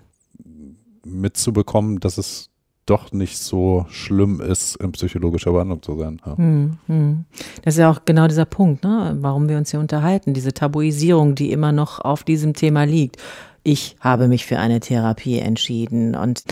Mitzubekommen, 1.05 1.99
dass 1.99 2.17
es 2.17 2.49
doch 2.85 3.11
nicht 3.11 3.37
so 3.37 3.85
schlimm 3.89 4.41
ist, 4.41 4.75
in 4.77 4.91
psychologischer 4.91 5.51
Behandlung 5.51 5.81
zu 5.81 5.97
sein. 5.97 6.21
Ja. 6.25 6.37
Hm, 6.37 6.77
hm. 6.87 7.25
Das 7.63 7.75
ist 7.75 7.79
ja 7.79 7.89
auch 7.89 8.01
genau 8.05 8.27
dieser 8.27 8.45
Punkt, 8.45 8.83
ne? 8.83 9.17
warum 9.21 9.47
wir 9.47 9.57
uns 9.57 9.71
hier 9.71 9.79
unterhalten, 9.79 10.33
diese 10.33 10.53
Tabuisierung, 10.53 11.35
die 11.35 11.51
immer 11.51 11.71
noch 11.71 11.99
auf 11.99 12.23
diesem 12.23 12.53
Thema 12.53 12.83
liegt 12.83 13.17
ich 13.63 13.95
habe 13.99 14.27
mich 14.27 14.45
für 14.45 14.59
eine 14.59 14.79
Therapie 14.79 15.39
entschieden. 15.39 16.15
Und 16.15 16.43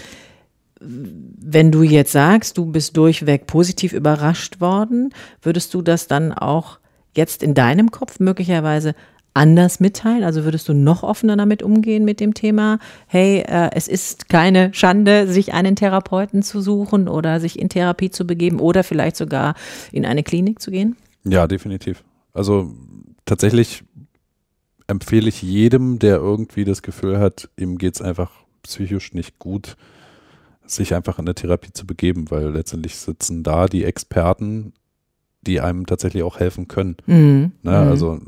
wenn 0.81 1.71
du 1.71 1.83
jetzt 1.83 2.11
sagst, 2.11 2.57
du 2.57 2.65
bist 2.65 2.95
durchweg 2.95 3.47
positiv 3.47 3.93
überrascht 3.93 4.61
worden, 4.61 5.13
würdest 5.41 5.73
du 5.73 5.81
das 5.81 6.07
dann 6.07 6.31
auch 6.31 6.79
jetzt 7.15 7.43
in 7.43 7.53
deinem 7.53 7.91
Kopf 7.91 8.19
möglicherweise 8.19 8.95
anders 9.33 9.79
mitteilen? 9.79 10.23
Also 10.23 10.43
würdest 10.43 10.69
du 10.69 10.73
noch 10.73 11.03
offener 11.03 11.35
damit 11.35 11.63
umgehen 11.63 12.05
mit 12.05 12.19
dem 12.19 12.33
Thema, 12.33 12.79
hey, 13.07 13.43
äh, 13.47 13.69
es 13.73 13.87
ist 13.87 14.29
keine 14.29 14.73
Schande, 14.73 15.27
sich 15.27 15.53
einen 15.53 15.75
Therapeuten 15.75 16.43
zu 16.43 16.61
suchen 16.61 17.07
oder 17.07 17.39
sich 17.39 17.59
in 17.59 17.69
Therapie 17.69 18.09
zu 18.09 18.25
begeben 18.25 18.59
oder 18.59 18.83
vielleicht 18.83 19.17
sogar 19.17 19.55
in 19.91 20.05
eine 20.05 20.23
Klinik 20.23 20.61
zu 20.61 20.71
gehen? 20.71 20.95
Ja, 21.25 21.47
definitiv. 21.47 22.03
Also 22.33 22.73
tatsächlich 23.25 23.83
empfehle 24.89 25.29
ich 25.29 25.41
jedem, 25.41 25.99
der 25.99 26.17
irgendwie 26.17 26.65
das 26.65 26.81
Gefühl 26.81 27.19
hat, 27.19 27.49
ihm 27.57 27.77
geht 27.77 27.95
es 27.95 28.01
einfach 28.01 28.31
psychisch 28.63 29.13
nicht 29.13 29.37
gut, 29.37 29.77
sich 30.65 30.95
einfach 30.95 31.19
in 31.19 31.25
eine 31.25 31.35
Therapie 31.35 31.71
zu 31.71 31.85
begeben, 31.85 32.31
weil 32.31 32.49
letztendlich 32.49 32.95
sitzen 32.95 33.43
da 33.43 33.67
die 33.67 33.83
Experten, 33.83 34.73
die 35.41 35.61
einem 35.61 35.85
tatsächlich 35.85 36.23
auch 36.23 36.39
helfen 36.39 36.67
können. 36.67 36.97
Mhm. 37.05 37.51
Ne, 37.61 37.71
mhm. 37.71 37.87
also 37.89 38.19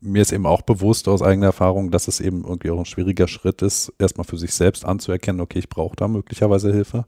mir 0.00 0.20
ist 0.20 0.32
eben 0.32 0.44
auch 0.44 0.60
bewusst 0.60 1.08
aus 1.08 1.22
eigener 1.22 1.46
Erfahrung, 1.46 1.90
dass 1.90 2.06
es 2.06 2.20
eben 2.20 2.44
irgendwie 2.44 2.70
auch 2.70 2.78
ein 2.78 2.84
schwieriger 2.84 3.26
Schritt 3.26 3.62
ist, 3.62 3.90
erstmal 3.98 4.26
für 4.26 4.36
sich 4.36 4.52
selbst 4.52 4.84
anzuerkennen, 4.84 5.40
okay, 5.40 5.58
ich 5.58 5.70
brauche 5.70 5.96
da 5.96 6.06
möglicherweise 6.06 6.70
Hilfe. 6.70 7.06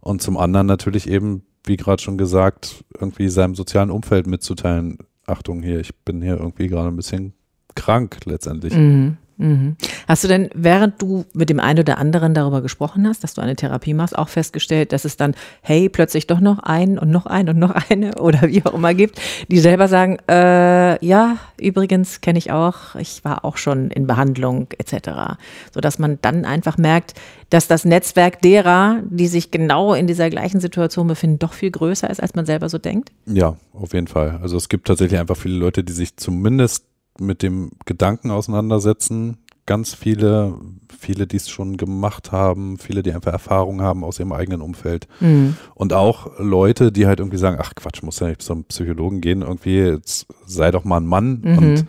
Und 0.00 0.22
zum 0.22 0.38
anderen 0.38 0.66
natürlich 0.66 1.06
eben, 1.06 1.42
wie 1.66 1.76
gerade 1.76 2.02
schon 2.02 2.16
gesagt, 2.16 2.82
irgendwie 2.98 3.28
seinem 3.28 3.54
sozialen 3.54 3.90
Umfeld 3.90 4.26
mitzuteilen, 4.26 4.96
Achtung 5.26 5.62
hier, 5.62 5.80
ich 5.80 5.94
bin 5.94 6.22
hier 6.22 6.38
irgendwie 6.38 6.68
gerade 6.68 6.88
ein 6.88 6.96
bisschen 6.96 7.34
krank 7.74 8.18
letztendlich. 8.24 8.74
Mhm. 8.74 9.16
Mhm. 9.40 9.76
Hast 10.06 10.22
du 10.22 10.28
denn, 10.28 10.50
während 10.54 11.00
du 11.00 11.24
mit 11.32 11.48
dem 11.48 11.60
einen 11.60 11.80
oder 11.80 11.96
anderen 11.96 12.34
darüber 12.34 12.60
gesprochen 12.60 13.08
hast, 13.08 13.24
dass 13.24 13.32
du 13.32 13.40
eine 13.40 13.56
Therapie 13.56 13.94
machst, 13.94 14.16
auch 14.16 14.28
festgestellt, 14.28 14.92
dass 14.92 15.06
es 15.06 15.16
dann, 15.16 15.34
hey, 15.62 15.88
plötzlich 15.88 16.26
doch 16.26 16.40
noch 16.40 16.58
einen 16.58 16.98
und 16.98 17.10
noch 17.10 17.24
einen 17.24 17.48
und 17.48 17.58
noch 17.58 17.74
eine 17.88 18.14
oder 18.20 18.42
wie 18.42 18.62
auch 18.66 18.74
immer 18.74 18.92
gibt, 18.92 19.18
die 19.48 19.58
selber 19.58 19.88
sagen, 19.88 20.18
äh, 20.28 21.02
ja, 21.04 21.38
übrigens 21.58 22.20
kenne 22.20 22.38
ich 22.38 22.52
auch, 22.52 22.96
ich 22.96 23.24
war 23.24 23.46
auch 23.46 23.56
schon 23.56 23.90
in 23.90 24.06
Behandlung 24.06 24.68
etc. 24.76 25.38
Sodass 25.72 25.98
man 25.98 26.18
dann 26.20 26.44
einfach 26.44 26.76
merkt, 26.76 27.14
dass 27.48 27.66
das 27.66 27.86
Netzwerk 27.86 28.42
derer, 28.42 28.98
die 29.08 29.26
sich 29.26 29.50
genau 29.50 29.94
in 29.94 30.06
dieser 30.06 30.28
gleichen 30.28 30.60
Situation 30.60 31.06
befinden, 31.06 31.38
doch 31.38 31.54
viel 31.54 31.70
größer 31.70 32.10
ist, 32.10 32.22
als 32.22 32.34
man 32.34 32.44
selber 32.44 32.68
so 32.68 32.76
denkt? 32.76 33.10
Ja, 33.24 33.56
auf 33.72 33.94
jeden 33.94 34.06
Fall. 34.06 34.38
Also 34.42 34.58
es 34.58 34.68
gibt 34.68 34.86
tatsächlich 34.86 35.18
einfach 35.18 35.36
viele 35.36 35.56
Leute, 35.56 35.82
die 35.82 35.94
sich 35.94 36.16
zumindest 36.16 36.84
mit 37.20 37.42
dem 37.42 37.70
Gedanken 37.84 38.30
auseinandersetzen. 38.30 39.38
Ganz 39.66 39.94
viele, 39.94 40.58
viele, 40.98 41.26
die 41.26 41.36
es 41.36 41.48
schon 41.48 41.76
gemacht 41.76 42.32
haben, 42.32 42.78
viele, 42.78 43.02
die 43.02 43.12
einfach 43.12 43.32
Erfahrung 43.32 43.82
haben 43.82 44.02
aus 44.02 44.18
ihrem 44.18 44.32
eigenen 44.32 44.62
Umfeld. 44.62 45.06
Mhm. 45.20 45.56
Und 45.74 45.92
auch 45.92 46.38
Leute, 46.38 46.90
die 46.90 47.06
halt 47.06 47.20
irgendwie 47.20 47.38
sagen, 47.38 47.58
ach 47.60 47.74
Quatsch, 47.76 48.02
muss 48.02 48.20
ja 48.20 48.28
nicht 48.28 48.42
zum 48.42 48.64
Psychologen 48.64 49.20
gehen, 49.20 49.42
irgendwie, 49.42 49.78
jetzt 49.78 50.26
sei 50.46 50.70
doch 50.70 50.84
mal 50.84 50.96
ein 50.96 51.06
Mann 51.06 51.40
mhm. 51.42 51.58
und 51.58 51.86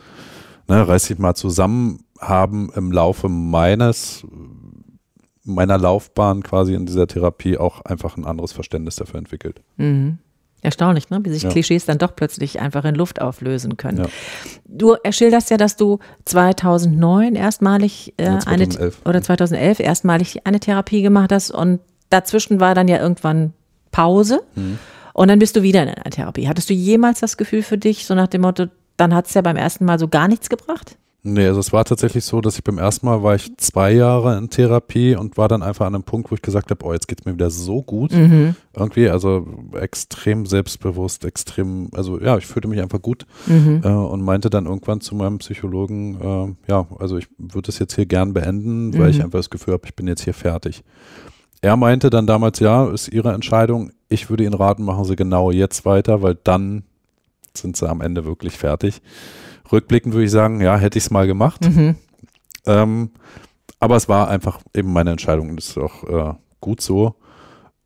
ne, 0.68 0.88
reiß 0.88 1.08
dich 1.08 1.18
mal 1.18 1.34
zusammen, 1.34 2.04
haben 2.20 2.72
im 2.76 2.92
Laufe 2.92 3.30
meines 3.30 4.26
meiner 5.44 5.78
Laufbahn 5.78 6.44
quasi 6.44 6.74
in 6.74 6.86
dieser 6.86 7.08
Therapie 7.08 7.58
auch 7.58 7.82
einfach 7.82 8.18
ein 8.18 8.26
anderes 8.26 8.52
Verständnis 8.52 8.96
dafür 8.96 9.18
entwickelt. 9.18 9.62
Mhm. 9.78 10.20
Erstaunlich, 10.64 11.10
ne? 11.10 11.20
wie 11.24 11.32
sich 11.32 11.44
ja. 11.44 11.50
Klischees 11.50 11.86
dann 11.86 11.98
doch 11.98 12.16
plötzlich 12.16 12.60
einfach 12.60 12.86
in 12.86 12.94
Luft 12.94 13.20
auflösen 13.20 13.78
können. 13.78 13.98
Ja. 13.98 14.06
Du 14.66 14.96
schilderst 15.10 15.50
ja, 15.50 15.58
dass 15.58 15.76
du 15.76 15.98
2009 16.26 17.36
erstmalig 17.36 18.14
äh, 18.18 18.26
ja, 18.26 18.40
2011. 18.40 19.02
eine 19.04 19.10
oder 19.10 19.24
2011 19.24 19.80
erstmalig 19.80 20.46
eine 20.46 20.60
Therapie 20.60 21.02
gemacht 21.02 21.32
hast 21.32 21.50
und 21.50 21.80
dazwischen 22.10 22.60
war 22.60 22.76
dann 22.76 22.88
ja 22.88 23.00
irgendwann 23.00 23.54
Pause 23.92 24.42
mhm. 24.56 24.78
und 25.14 25.30
dann 25.30 25.40
bist 25.40 25.56
du 25.56 25.64
wieder 25.64 25.82
in 25.82 25.90
einer 25.90 26.12
Therapie. 26.12 26.48
Hattest 26.48 26.70
du 26.70 26.74
jemals 26.74 27.22
das 27.22 27.38
Gefühl 27.38 27.64
für 27.64 27.80
dich, 27.80 28.06
so 28.06 28.14
nach 28.14 28.28
dem 28.28 28.42
Motto, 28.42 28.68
dann 28.98 29.16
hat 29.16 29.28
es 29.28 29.34
ja 29.34 29.42
beim 29.42 29.58
ersten 29.58 29.86
Mal 29.86 29.98
so 29.98 30.08
gar 30.08 30.28
nichts 30.28 30.48
gebracht? 30.48 30.96
Nee, 31.24 31.46
also 31.46 31.60
es 31.60 31.72
war 31.72 31.86
tatsächlich 31.86 32.26
so, 32.26 32.42
dass 32.42 32.56
ich 32.56 32.64
beim 32.64 32.80
ersten 32.80 33.06
Mal 33.06 33.22
war 33.22 33.36
ich 33.36 33.56
zwei 33.58 33.92
Jahre 33.92 34.36
in 34.40 34.50
Therapie 34.50 35.16
und 35.16 35.38
war 35.38 35.48
dann 35.48 35.62
einfach 35.62 35.86
an 35.86 35.94
einem 35.94 36.04
Punkt, 36.04 36.32
wo 36.32 36.36
ich 36.36 36.42
gesagt 36.42 36.72
habe, 36.72 36.84
oh, 36.84 36.94
jetzt 36.94 37.08
geht's 37.08 37.26
mir 37.26 37.34
wieder 37.34 37.52
so 37.52 37.84
gut. 37.84 38.12
Mhm. 38.12 38.56
Irgendwie, 38.76 39.08
also 39.08 39.46
extrem 39.80 40.48
selbstbewusst, 40.48 41.24
extrem, 41.24 41.90
also 41.94 42.20
ja, 42.20 42.38
ich 42.38 42.48
fühlte 42.48 42.68
mich 42.68 42.82
einfach 42.82 43.04
gut 43.04 43.28
mhm. 43.46 43.82
äh, 43.84 43.90
und 43.90 44.24
meinte 44.24 44.50
dann 44.50 44.66
irgendwann 44.66 45.00
zu 45.00 45.14
meinem 45.14 45.38
Psychologen, 45.38 46.56
äh, 46.68 46.72
ja, 46.72 46.88
also 46.98 47.18
ich 47.18 47.28
würde 47.38 47.70
es 47.70 47.78
jetzt 47.78 47.94
hier 47.94 48.08
gern 48.08 48.34
beenden, 48.34 48.94
weil 48.94 49.04
mhm. 49.04 49.10
ich 49.10 49.24
einfach 49.24 49.40
das 49.40 49.52
Gefühl 49.52 49.76
habe, 49.76 49.86
ich 49.86 49.96
bin 49.96 50.08
jetzt 50.08 50.24
hier 50.24 50.34
fertig. 50.34 50.84
Er 51.62 51.78
meinte 51.78 52.10
dann 52.10 52.26
damals, 52.26 52.60
ja, 52.60 52.90
ist 52.90 53.10
Ihre 53.10 53.34
Entscheidung. 53.34 53.92
Ich 54.10 54.32
würde 54.32 54.44
Ihnen 54.44 54.56
raten, 54.56 54.84
machen 54.84 55.06
Sie 55.06 55.16
genau 55.16 55.52
jetzt 55.52 55.86
weiter, 55.86 56.24
weil 56.24 56.36
dann 56.44 56.82
sind 57.56 57.78
Sie 57.78 57.88
am 57.88 58.02
Ende 58.02 58.26
wirklich 58.26 58.58
fertig. 58.58 59.04
Rückblickend 59.72 60.14
würde 60.14 60.26
ich 60.26 60.32
sagen, 60.32 60.62
ja, 60.62 60.78
hätte 60.78 60.98
ich 60.98 61.06
es 61.06 61.12
mal 61.12 61.28
gemacht. 61.28 61.62
Mhm. 61.70 61.96
Ähm, 62.66 63.12
aber 63.80 63.96
es 63.96 64.08
war 64.08 64.30
einfach 64.30 64.60
eben 64.76 64.94
meine 64.94 65.12
Entscheidung 65.12 65.50
und 65.50 65.56
das 65.56 65.70
ist 65.70 65.78
auch 65.78 66.04
äh, 66.04 66.34
gut 66.60 66.82
so. 66.82 67.16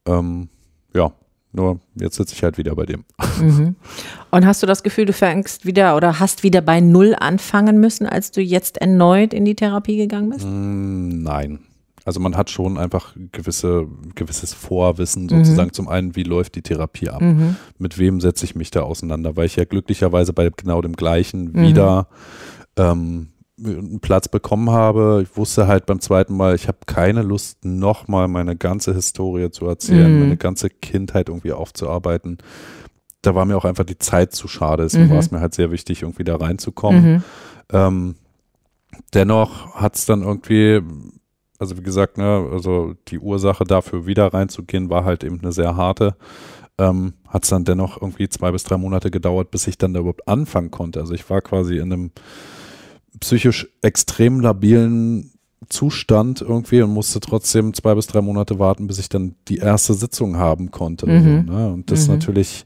Ähm, 0.05 0.49
ja, 0.93 1.11
nur 1.53 1.79
jetzt 1.95 2.17
sitze 2.17 2.35
ich 2.35 2.43
halt 2.43 2.57
wieder 2.57 2.75
bei 2.75 2.85
dem. 2.85 3.05
Mhm. 3.39 3.75
Und 4.31 4.45
hast 4.45 4.61
du 4.61 4.67
das 4.67 4.83
Gefühl, 4.83 5.05
du 5.05 5.13
fängst 5.13 5.65
wieder 5.65 5.95
oder 5.95 6.19
hast 6.19 6.43
wieder 6.43 6.61
bei 6.61 6.81
Null 6.81 7.15
anfangen 7.17 7.79
müssen, 7.79 8.05
als 8.05 8.31
du 8.31 8.41
jetzt 8.41 8.77
erneut 8.77 9.33
in 9.33 9.45
die 9.45 9.55
Therapie 9.55 9.97
gegangen 9.97 10.29
bist? 10.29 10.45
Mm, 10.45 11.23
nein. 11.23 11.59
Also 12.05 12.19
man 12.19 12.37
hat 12.37 12.51
schon 12.51 12.77
einfach 12.77 13.15
gewisse, 13.31 13.87
gewisses 14.13 14.53
Vorwissen 14.53 15.23
mhm. 15.23 15.29
sozusagen. 15.29 15.69
Mhm. 15.69 15.73
Zum 15.73 15.87
einen, 15.87 16.15
wie 16.15 16.23
läuft 16.23 16.55
die 16.55 16.61
Therapie 16.61 17.09
ab? 17.09 17.21
Mhm. 17.21 17.57
Mit 17.79 17.97
wem 17.97 18.21
setze 18.21 18.45
ich 18.45 18.55
mich 18.55 18.69
da 18.69 18.83
auseinander? 18.83 19.35
Weil 19.35 19.47
ich 19.47 19.55
ja 19.55 19.65
glücklicherweise 19.65 20.31
bei 20.31 20.51
genau 20.55 20.81
dem 20.81 20.93
gleichen 20.93 21.51
mhm. 21.51 21.61
wieder 21.63 22.07
ähm, 22.77 23.29
einen 23.57 24.01
Platz 24.01 24.27
bekommen 24.27 24.69
habe, 24.69 25.21
ich 25.23 25.35
wusste 25.37 25.67
halt 25.67 25.85
beim 25.85 25.99
zweiten 25.99 26.35
Mal, 26.35 26.55
ich 26.55 26.67
habe 26.67 26.79
keine 26.85 27.21
Lust, 27.21 27.63
nochmal 27.63 28.27
meine 28.27 28.55
ganze 28.55 28.93
Historie 28.93 29.49
zu 29.49 29.65
erzählen, 29.65 30.13
mhm. 30.13 30.19
meine 30.19 30.37
ganze 30.37 30.69
Kindheit 30.69 31.29
irgendwie 31.29 31.53
aufzuarbeiten. 31.53 32.37
Da 33.21 33.33
war 33.33 33.45
mir 33.45 33.57
auch 33.57 33.65
einfach 33.65 33.85
die 33.85 33.97
Zeit 33.97 34.33
zu 34.33 34.47
schade. 34.47 34.83
Deswegen 34.83 35.07
mhm. 35.07 35.11
war 35.11 35.19
es 35.19 35.31
mir 35.31 35.39
halt 35.39 35.55
sehr 35.55 35.71
wichtig, 35.71 36.03
irgendwie 36.03 36.25
da 36.25 36.35
reinzukommen. 36.35 37.23
Ähm, 37.71 38.15
dennoch 39.13 39.75
hat 39.75 39.95
es 39.95 40.05
dann 40.05 40.21
irgendwie, 40.21 40.81
also 41.59 41.77
wie 41.77 41.83
gesagt, 41.83 42.17
ne, 42.17 42.49
also 42.51 42.95
die 43.07 43.19
Ursache 43.19 43.63
dafür 43.63 44.05
wieder 44.05 44.33
reinzugehen, 44.33 44.89
war 44.89 45.05
halt 45.05 45.23
eben 45.23 45.39
eine 45.41 45.51
sehr 45.51 45.75
harte. 45.75 46.15
Ähm, 46.77 47.13
hat 47.27 47.43
es 47.43 47.49
dann 47.49 47.63
dennoch 47.63 48.01
irgendwie 48.01 48.27
zwei 48.27 48.51
bis 48.51 48.63
drei 48.63 48.77
Monate 48.77 49.09
gedauert, 49.09 49.51
bis 49.51 49.65
ich 49.67 49.77
dann 49.77 49.93
da 49.93 50.01
überhaupt 50.01 50.27
anfangen 50.27 50.71
konnte. 50.71 50.99
Also 50.99 51.13
ich 51.13 51.29
war 51.29 51.41
quasi 51.41 51.77
in 51.77 51.93
einem 51.93 52.11
psychisch 53.21 53.69
extrem 53.81 54.41
labilen 54.41 55.31
Zustand 55.69 56.41
irgendwie 56.41 56.81
und 56.81 56.91
musste 56.91 57.19
trotzdem 57.21 57.73
zwei 57.73 57.95
bis 57.95 58.07
drei 58.07 58.21
Monate 58.21 58.59
warten, 58.59 58.87
bis 58.87 58.99
ich 58.99 59.09
dann 59.09 59.35
die 59.47 59.57
erste 59.57 59.93
Sitzung 59.93 60.35
haben 60.35 60.71
konnte. 60.71 61.07
Mhm. 61.07 61.45
So, 61.47 61.53
ne? 61.53 61.73
Und 61.73 61.91
das 61.91 62.07
mhm. 62.07 62.15
natürlich 62.15 62.65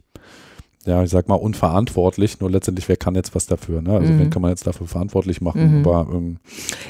ja, 0.90 1.04
ich 1.04 1.10
sag 1.10 1.28
mal, 1.28 1.36
unverantwortlich, 1.36 2.40
nur 2.40 2.50
letztendlich, 2.50 2.90
wer 2.90 2.98
kann 2.98 3.16
jetzt 3.16 3.36
was 3.36 3.46
dafür? 3.46 3.82
Ne? 3.82 3.94
Also, 3.94 4.12
mhm. 4.12 4.20
wen 4.20 4.30
kann 4.30 4.42
man 4.42 4.52
jetzt 4.52 4.66
dafür 4.66 4.88
verantwortlich 4.88 5.40
machen? 5.42 5.80
Mhm. 5.80 5.88
Aber, 5.88 6.08
ähm, 6.12 6.38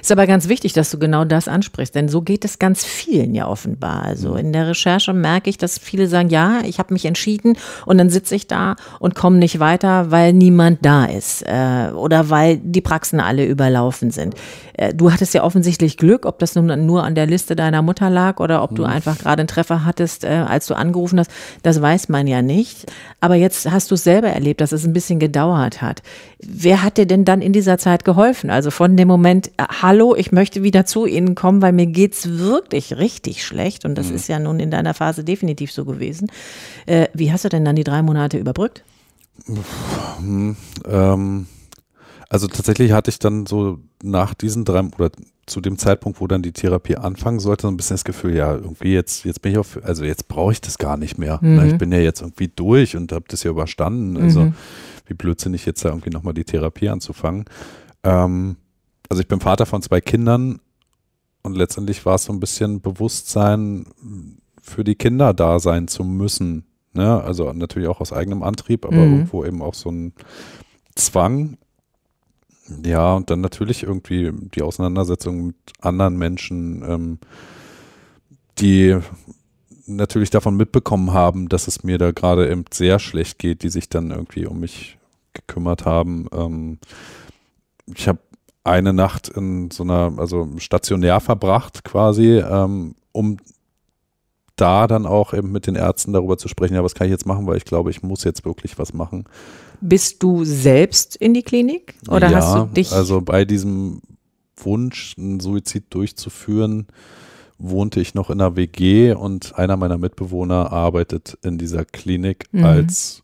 ist 0.02 0.12
aber 0.12 0.26
ganz 0.26 0.48
wichtig, 0.48 0.74
dass 0.74 0.90
du 0.90 0.98
genau 0.98 1.26
das 1.26 1.48
ansprichst, 1.48 1.94
denn 1.94 2.08
so 2.08 2.22
geht 2.22 2.46
es 2.46 2.60
ganz 2.60 2.86
vielen 2.86 3.36
ja 3.36 3.48
offenbar. 3.48 4.04
Also, 4.04 4.32
mhm. 4.32 4.38
in 4.38 4.54
der 4.54 4.68
Recherche 4.68 5.14
merke 5.14 5.50
ich, 5.50 5.58
dass 5.58 5.78
viele 5.78 6.08
sagen, 6.08 6.30
ja, 6.30 6.62
ich 6.64 6.80
habe 6.80 6.94
mich 6.94 7.06
entschieden 7.06 7.58
und 7.86 7.98
dann 7.98 8.10
sitze 8.10 8.36
ich 8.36 8.48
da 8.48 8.76
und 9.00 9.16
komme 9.16 9.38
nicht 9.38 9.60
weiter, 9.60 10.12
weil 10.12 10.34
niemand 10.34 10.86
da 10.86 11.06
ist 11.06 11.44
äh, 11.46 11.92
oder 11.94 12.30
weil 12.30 12.58
die 12.58 12.82
Praxen 12.82 13.20
alle 13.20 13.46
überlaufen 13.46 14.12
sind. 14.12 14.36
Äh, 14.80 14.94
du 14.94 15.12
hattest 15.12 15.34
ja 15.34 15.44
offensichtlich 15.44 15.98
Glück, 15.98 16.26
ob 16.26 16.40
das 16.40 16.56
nun 16.56 16.86
nur 16.86 17.04
an 17.04 17.16
der 17.16 17.26
Liste 17.26 17.56
deiner 17.56 17.82
Mutter 17.82 18.10
lag 18.10 18.40
oder 18.40 18.64
ob 18.64 18.76
du 18.76 18.84
mhm. 18.84 18.90
einfach 18.90 19.18
gerade 19.18 19.42
einen 19.42 19.48
Treffer 19.48 19.84
hattest, 19.84 20.24
äh, 20.24 20.46
als 20.48 20.68
du 20.68 20.76
angerufen 20.76 21.20
hast, 21.20 21.32
das 21.64 21.82
weiß 21.82 22.10
man 22.10 22.28
ja 22.28 22.42
nicht. 22.42 22.86
Aber 23.20 23.36
jetzt 23.36 23.70
hast 23.70 23.89
du 23.92 23.96
es 23.96 24.04
selber 24.04 24.30
erlebt, 24.30 24.62
dass 24.62 24.72
es 24.72 24.86
ein 24.86 24.94
bisschen 24.94 25.20
gedauert 25.20 25.82
hat. 25.82 26.02
Wer 26.40 26.84
hat 26.84 26.98
dir 26.98 27.06
denn 27.06 27.26
dann 27.26 27.42
in 27.42 27.54
dieser 27.54 27.78
Zeit 27.78 28.06
geholfen? 28.06 28.50
Also 28.50 28.72
von 28.72 28.98
dem 28.98 29.08
Moment, 29.08 29.50
äh, 29.58 29.66
hallo, 29.82 30.16
ich 30.16 30.32
möchte 30.32 30.64
wieder 30.64 30.86
zu 30.86 31.06
Ihnen 31.06 31.36
kommen, 31.36 31.62
weil 31.62 31.74
mir 31.74 31.88
geht's 31.88 32.30
wirklich 32.30 32.98
richtig 32.98 33.46
schlecht 33.46 33.86
und 33.86 33.96
das 33.96 34.10
mhm. 34.10 34.16
ist 34.16 34.28
ja 34.28 34.40
nun 34.40 34.60
in 34.60 34.72
deiner 34.72 34.94
Phase 34.94 35.24
definitiv 35.24 35.72
so 35.72 35.86
gewesen. 35.86 36.32
wie 37.14 37.32
hast 37.32 37.46
du 37.46 37.50
denn 37.50 37.66
dann 37.66 37.76
die 37.76 37.84
drei 37.84 38.02
Monate 38.02 38.38
überbrückt? 38.38 38.84
Hm, 40.20 40.56
ähm 40.86 41.48
also 42.30 42.48
tatsächlich 42.48 42.92
hatte 42.92 43.10
ich 43.10 43.18
dann 43.18 43.48
so 43.48 43.80
nach 44.04 44.36
diesen 44.36 44.64
drei 44.64 44.84
oder 44.98 45.10
zu 45.50 45.62
dem 45.62 45.78
Zeitpunkt, 45.78 46.22
wo 46.22 46.28
dann 46.28 46.42
die 46.42 46.52
Therapie 46.52 46.96
anfangen 46.96 47.40
sollte, 47.40 47.64
so 47.64 47.68
ein 47.68 47.78
bisschen 47.78 47.96
das 47.96 48.04
Gefühl, 48.04 48.36
ja, 48.36 48.54
irgendwie 48.54 48.94
jetzt, 48.94 49.26
jetzt 49.26 49.42
bin 49.42 49.52
ich 49.52 49.58
auf, 49.58 49.80
also 49.84 50.04
jetzt 50.04 50.28
brauche 50.28 50.52
ich 50.52 50.62
das 50.62 50.78
gar 50.78 50.98
nicht 50.98 51.18
mehr. 51.18 51.40
Mhm. 51.42 51.66
Ich 51.66 51.78
bin 51.78 51.92
ja 51.92 52.00
jetzt 52.00 52.22
irgendwie 52.22 52.48
durch 52.48 52.96
und 52.96 53.12
habe 53.12 53.26
das 53.28 53.44
ja 53.44 53.52
überstanden. 53.52 54.18
Also 54.18 54.46
mhm. 54.46 54.54
wie 55.08 55.14
blödsinnig 55.14 55.66
jetzt 55.66 55.84
da 55.84 55.90
irgendwie 55.90 56.12
nochmal 56.12 56.34
die 56.34 56.44
Therapie 56.44 56.90
anzufangen. 56.90 57.46
Ähm, 58.04 58.58
also 59.10 59.22
ich 59.22 59.28
bin 59.28 59.40
Vater 59.40 59.66
von 59.66 59.82
zwei 59.82 60.02
Kindern 60.02 60.60
und 61.42 61.56
letztendlich 61.56 62.06
war 62.06 62.16
es 62.16 62.26
so 62.26 62.34
ein 62.34 62.40
bisschen 62.40 62.82
Bewusstsein, 62.82 63.86
für 64.62 64.84
die 64.84 64.96
Kinder 64.96 65.34
da 65.34 65.60
sein 65.60 65.88
zu 65.88 66.04
müssen. 66.04 66.66
Ne? 66.94 67.22
Also 67.22 67.52
natürlich 67.54 67.90
auch 67.90 68.02
aus 68.02 68.14
eigenem 68.14 68.44
Antrieb, 68.44 68.86
aber 68.86 68.96
mhm. 68.96 69.14
irgendwo 69.14 69.46
eben 69.46 69.62
auch 69.62 69.74
so 69.74 69.90
ein 69.90 70.14
Zwang, 70.96 71.58
ja, 72.86 73.14
und 73.16 73.30
dann 73.30 73.42
natürlich 73.42 73.84
irgendwie 73.84 74.32
die 74.34 74.62
Auseinandersetzung 74.62 75.48
mit 75.48 75.56
anderen 75.82 76.18
Menschen, 76.18 76.84
ähm, 76.84 77.20
die 78.60 78.98
natürlich 79.88 80.30
davon 80.30 80.56
mitbekommen 80.56 81.14
haben, 81.14 81.50
dass 81.50 81.68
es 81.68 81.84
mir 81.84 81.98
da 81.98 82.12
gerade 82.12 82.50
eben 82.50 82.66
sehr 82.72 83.00
schlecht 83.00 83.40
geht, 83.40 83.64
die 83.64 83.70
sich 83.70 83.90
dann 83.90 84.12
irgendwie 84.12 84.46
um 84.46 84.60
mich 84.60 84.98
gekümmert 85.34 85.86
haben. 85.86 86.28
Ähm, 86.32 86.80
ich 87.96 88.08
habe 88.08 88.20
eine 88.64 88.94
Nacht 88.94 89.30
in 89.30 89.72
so 89.72 89.84
einer, 89.84 90.14
also 90.18 90.48
stationär 90.58 91.20
verbracht 91.20 91.84
quasi, 91.84 92.38
ähm, 92.38 92.96
um 93.12 93.38
da 94.56 94.88
dann 94.88 95.06
auch 95.06 95.34
eben 95.34 95.52
mit 95.52 95.68
den 95.68 95.76
Ärzten 95.76 96.14
darüber 96.14 96.38
zu 96.38 96.48
sprechen, 96.48 96.76
ja, 96.76 96.84
was 96.84 96.94
kann 96.94 97.08
ich 97.08 97.12
jetzt 97.12 97.26
machen, 97.26 97.48
weil 97.48 97.58
ich 97.58 97.66
glaube, 97.66 97.90
ich 97.90 98.04
muss 98.04 98.24
jetzt 98.24 98.46
wirklich 98.46 98.78
was 98.78 98.94
machen. 98.94 99.26
Bist 99.82 100.22
du 100.24 100.44
selbst 100.44 101.16
in 101.16 101.34
die 101.34 101.44
Klinik 101.44 101.96
oder 102.10 102.30
ja, 102.30 102.38
hast 102.38 102.56
du 102.56 102.66
dich? 102.66 102.92
Also 102.92 103.22
bei 103.22 103.46
diesem 103.46 104.02
Wunsch, 104.58 105.16
einen 105.18 105.40
Suizid 105.40 105.86
durchzuführen, 105.90 106.88
wohnte 107.58 108.00
ich 108.00 108.14
noch 108.14 108.30
in 108.30 108.42
einer 108.42 108.56
WG 108.56 109.14
und 109.14 109.58
einer 109.58 109.78
meiner 109.78 109.98
Mitbewohner 109.98 110.72
arbeitet 110.72 111.38
in 111.44 111.58
dieser 111.58 111.86
Klinik 111.86 112.46
mhm. 112.52 112.64
als 112.64 113.24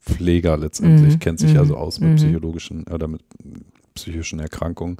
Pfleger 0.00 0.56
letztendlich, 0.56 1.14
mhm. 1.14 1.18
kennt 1.18 1.40
sich 1.40 1.54
mhm. 1.54 1.58
also 1.58 1.76
aus 1.76 2.00
mit 2.00 2.10
mhm. 2.10 2.16
psychologischen 2.16 2.84
oder 2.84 3.08
mit 3.08 3.22
psychischen 3.94 4.38
Erkrankungen. 4.38 4.98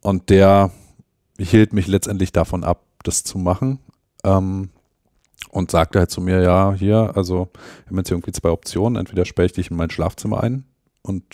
Und 0.00 0.30
der 0.30 0.70
hielt 1.38 1.72
mich 1.72 1.86
letztendlich 1.86 2.32
davon 2.32 2.64
ab, 2.64 2.84
das 3.04 3.22
zu 3.22 3.38
machen. 3.38 3.78
Ähm, 4.24 4.70
und 5.50 5.70
sagte 5.70 6.00
halt 6.00 6.10
zu 6.10 6.20
mir, 6.20 6.42
ja, 6.42 6.72
hier, 6.72 7.12
also 7.14 7.48
wir 7.84 7.90
haben 7.90 7.96
jetzt 7.98 8.08
hier 8.08 8.16
irgendwie 8.16 8.32
zwei 8.32 8.50
Optionen. 8.50 8.96
Entweder 8.96 9.24
sperre 9.24 9.46
ich 9.46 9.52
dich 9.52 9.70
in 9.70 9.76
mein 9.76 9.90
Schlafzimmer 9.90 10.42
ein 10.42 10.64
und 11.02 11.24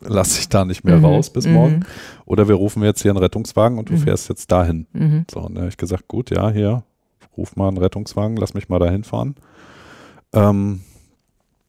lasse 0.00 0.36
dich 0.36 0.48
da 0.48 0.64
nicht 0.64 0.84
mehr 0.84 0.98
mhm. 0.98 1.04
raus 1.04 1.30
bis 1.30 1.46
morgen. 1.46 1.76
Mhm. 1.76 1.84
Oder 2.26 2.48
wir 2.48 2.56
rufen 2.56 2.82
jetzt 2.82 3.02
hier 3.02 3.10
einen 3.10 3.18
Rettungswagen 3.18 3.78
und 3.78 3.88
du 3.88 3.94
mhm. 3.94 3.98
fährst 3.98 4.28
jetzt 4.28 4.50
dahin. 4.50 4.86
Mhm. 4.92 5.24
So, 5.30 5.40
und 5.40 5.54
dann 5.54 5.62
habe 5.62 5.68
ich 5.68 5.76
gesagt, 5.76 6.08
gut, 6.08 6.30
ja, 6.30 6.50
hier, 6.50 6.82
ruf 7.36 7.56
mal 7.56 7.68
einen 7.68 7.78
Rettungswagen, 7.78 8.36
lass 8.36 8.54
mich 8.54 8.68
mal 8.68 8.78
dahin 8.78 9.04
fahren. 9.04 9.36
Ähm, 10.32 10.80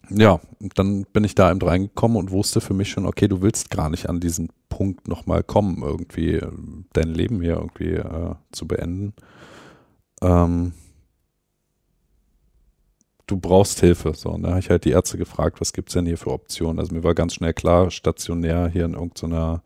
ja, 0.09 0.39
dann 0.75 1.05
bin 1.13 1.23
ich 1.23 1.35
da 1.35 1.49
eben 1.49 1.61
reingekommen 1.61 2.17
und 2.17 2.31
wusste 2.31 2.61
für 2.61 2.73
mich 2.73 2.89
schon, 2.89 3.05
okay, 3.05 3.27
du 3.27 3.41
willst 3.41 3.71
gar 3.71 3.89
nicht 3.89 4.09
an 4.09 4.19
diesen 4.19 4.49
Punkt 4.69 5.07
nochmal 5.07 5.43
kommen, 5.43 5.81
irgendwie 5.81 6.33
äh, 6.33 6.51
dein 6.93 7.09
Leben 7.09 7.41
hier 7.41 7.55
irgendwie 7.55 7.93
äh, 7.93 8.35
zu 8.51 8.67
beenden. 8.67 9.13
Ähm, 10.21 10.73
du 13.27 13.37
brauchst 13.37 13.79
Hilfe. 13.79 14.13
So, 14.15 14.29
und 14.29 14.43
da 14.43 14.49
habe 14.49 14.59
ich 14.59 14.69
halt 14.69 14.85
die 14.85 14.91
Ärzte 14.91 15.17
gefragt, 15.17 15.61
was 15.61 15.73
gibt 15.73 15.89
es 15.89 15.93
denn 15.93 16.05
hier 16.05 16.17
für 16.17 16.31
Optionen? 16.31 16.79
Also 16.79 16.93
mir 16.93 17.03
war 17.03 17.15
ganz 17.15 17.33
schnell 17.33 17.53
klar, 17.53 17.91
stationär 17.91 18.67
hier 18.67 18.85
in 18.85 18.93
irgendeiner 18.93 19.61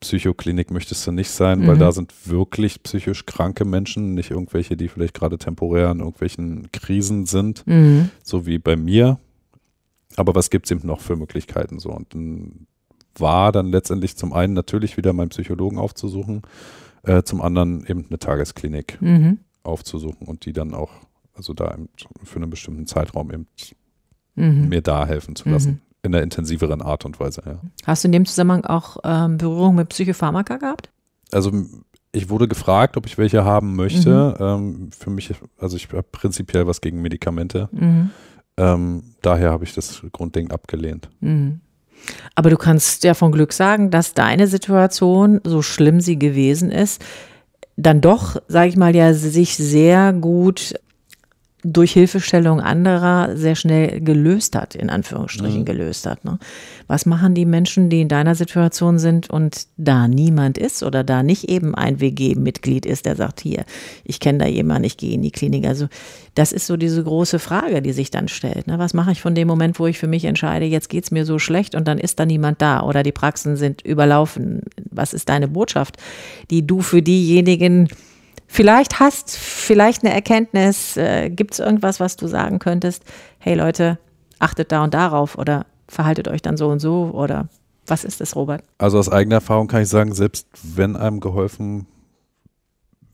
Psychoklinik 0.00 0.72
möchtest 0.72 1.06
du 1.06 1.12
nicht 1.12 1.30
sein, 1.30 1.60
mhm. 1.60 1.66
weil 1.68 1.78
da 1.78 1.92
sind 1.92 2.12
wirklich 2.26 2.82
psychisch 2.82 3.24
kranke 3.24 3.64
Menschen, 3.64 4.14
nicht 4.14 4.32
irgendwelche, 4.32 4.76
die 4.76 4.88
vielleicht 4.88 5.14
gerade 5.14 5.38
temporär 5.38 5.92
in 5.92 6.00
irgendwelchen 6.00 6.70
Krisen 6.72 7.24
sind, 7.26 7.64
mhm. 7.66 8.10
so 8.22 8.44
wie 8.44 8.58
bei 8.58 8.74
mir. 8.74 9.18
Aber 10.16 10.34
was 10.34 10.50
gibt 10.50 10.66
es 10.66 10.72
eben 10.72 10.86
noch 10.86 11.00
für 11.00 11.16
Möglichkeiten 11.16 11.78
so? 11.78 11.90
Und 11.90 12.14
dann 12.14 12.66
war 13.16 13.52
dann 13.52 13.68
letztendlich 13.68 14.16
zum 14.16 14.32
einen 14.32 14.54
natürlich 14.54 14.96
wieder 14.96 15.12
meinen 15.12 15.28
Psychologen 15.28 15.78
aufzusuchen, 15.78 16.42
äh, 17.04 17.22
zum 17.22 17.40
anderen 17.40 17.86
eben 17.86 18.06
eine 18.08 18.18
Tagesklinik 18.18 19.00
mhm. 19.00 19.38
aufzusuchen 19.62 20.26
und 20.26 20.46
die 20.46 20.52
dann 20.52 20.74
auch 20.74 20.90
also 21.34 21.52
da 21.52 21.76
für 22.24 22.36
einen 22.36 22.50
bestimmten 22.50 22.86
Zeitraum 22.86 23.30
eben 23.30 23.46
mhm. 24.34 24.68
mir 24.68 24.82
da 24.82 25.06
helfen 25.06 25.36
zu 25.36 25.48
lassen. 25.48 25.70
Mhm. 25.70 25.80
In 26.04 26.14
einer 26.14 26.22
intensiveren 26.24 26.82
Art 26.82 27.04
und 27.04 27.20
Weise, 27.20 27.42
ja. 27.46 27.60
Hast 27.86 28.02
du 28.02 28.08
in 28.08 28.12
dem 28.12 28.26
Zusammenhang 28.26 28.64
auch 28.64 28.96
ähm, 29.04 29.38
Berührung 29.38 29.76
mit 29.76 29.88
Psychopharmaka 29.88 30.56
gehabt? 30.56 30.90
Also 31.30 31.52
ich 32.10 32.28
wurde 32.28 32.48
gefragt, 32.48 32.96
ob 32.96 33.06
ich 33.06 33.18
welche 33.18 33.44
haben 33.44 33.76
möchte. 33.76 34.34
Mhm. 34.38 34.44
Ähm, 34.44 34.90
für 34.90 35.10
mich, 35.10 35.32
also 35.58 35.76
ich 35.76 35.88
habe 35.88 36.02
prinzipiell 36.02 36.66
was 36.66 36.80
gegen 36.80 37.00
Medikamente. 37.02 37.68
Mhm. 37.72 38.10
Ähm, 38.56 39.02
daher 39.22 39.50
habe 39.50 39.64
ich 39.64 39.74
das 39.74 40.02
grundlegend 40.12 40.52
abgelehnt. 40.52 41.08
Mhm. 41.20 41.60
Aber 42.34 42.50
du 42.50 42.56
kannst 42.56 43.04
ja 43.04 43.14
von 43.14 43.32
Glück 43.32 43.52
sagen, 43.52 43.90
dass 43.90 44.12
deine 44.12 44.48
Situation, 44.48 45.40
so 45.44 45.62
schlimm 45.62 46.00
sie 46.00 46.18
gewesen 46.18 46.70
ist, 46.70 47.02
dann 47.76 48.00
doch, 48.00 48.36
sage 48.48 48.68
ich 48.68 48.76
mal, 48.76 48.94
ja, 48.94 49.14
sich 49.14 49.56
sehr 49.56 50.12
gut 50.12 50.74
durch 51.64 51.92
Hilfestellung 51.92 52.60
anderer 52.60 53.36
sehr 53.36 53.54
schnell 53.54 54.00
gelöst 54.00 54.56
hat, 54.56 54.74
in 54.74 54.90
Anführungsstrichen 54.90 55.60
mhm. 55.60 55.64
gelöst 55.64 56.06
hat. 56.06 56.24
Ne? 56.24 56.38
Was 56.88 57.06
machen 57.06 57.34
die 57.34 57.44
Menschen, 57.44 57.88
die 57.88 58.00
in 58.00 58.08
deiner 58.08 58.34
Situation 58.34 58.98
sind 58.98 59.30
und 59.30 59.66
da 59.76 60.08
niemand 60.08 60.58
ist 60.58 60.82
oder 60.82 61.04
da 61.04 61.22
nicht 61.22 61.48
eben 61.48 61.76
ein 61.76 62.00
WG-Mitglied 62.00 62.84
ist, 62.84 63.06
der 63.06 63.14
sagt, 63.14 63.40
hier, 63.40 63.64
ich 64.04 64.18
kenne 64.18 64.38
da 64.38 64.46
jemanden, 64.46 64.84
ich 64.84 64.96
gehe 64.96 65.14
in 65.14 65.22
die 65.22 65.30
Klinik. 65.30 65.64
Also 65.64 65.86
das 66.34 66.50
ist 66.50 66.66
so 66.66 66.76
diese 66.76 67.04
große 67.04 67.38
Frage, 67.38 67.80
die 67.80 67.92
sich 67.92 68.10
dann 68.10 68.26
stellt. 68.26 68.66
Ne? 68.66 68.80
Was 68.80 68.92
mache 68.92 69.12
ich 69.12 69.22
von 69.22 69.36
dem 69.36 69.46
Moment, 69.46 69.78
wo 69.78 69.86
ich 69.86 69.98
für 69.98 70.08
mich 70.08 70.24
entscheide, 70.24 70.64
jetzt 70.64 70.88
geht 70.88 71.04
es 71.04 71.10
mir 71.12 71.24
so 71.24 71.38
schlecht 71.38 71.76
und 71.76 71.86
dann 71.86 71.98
ist 71.98 72.18
da 72.18 72.26
niemand 72.26 72.60
da 72.60 72.82
oder 72.82 73.04
die 73.04 73.12
Praxen 73.12 73.56
sind 73.56 73.82
überlaufen. 73.82 74.62
Was 74.90 75.14
ist 75.14 75.28
deine 75.28 75.46
Botschaft, 75.46 75.96
die 76.50 76.66
du 76.66 76.80
für 76.80 77.02
diejenigen 77.02 77.88
vielleicht 78.52 79.00
hast, 79.00 79.36
vielleicht 79.36 80.04
eine 80.04 80.12
Erkenntnis, 80.12 80.96
äh, 80.98 81.30
gibt 81.30 81.54
es 81.54 81.58
irgendwas, 81.58 82.00
was 82.00 82.16
du 82.16 82.26
sagen 82.26 82.58
könntest, 82.58 83.02
hey 83.38 83.54
Leute, 83.54 83.98
achtet 84.38 84.70
da 84.72 84.84
und 84.84 84.92
darauf 84.92 85.38
oder 85.38 85.64
verhaltet 85.88 86.28
euch 86.28 86.42
dann 86.42 86.56
so 86.56 86.68
und 86.68 86.78
so 86.78 87.10
oder 87.14 87.48
Was 87.88 88.04
ist 88.04 88.20
das, 88.20 88.36
Robert? 88.36 88.62
Also 88.78 88.98
aus 88.98 89.08
eigener 89.08 89.36
Erfahrung 89.36 89.66
kann 89.66 89.82
ich 89.82 89.88
sagen, 89.88 90.14
selbst 90.14 90.46
wenn 90.62 90.94
einem 90.94 91.18
geholfen 91.18 91.88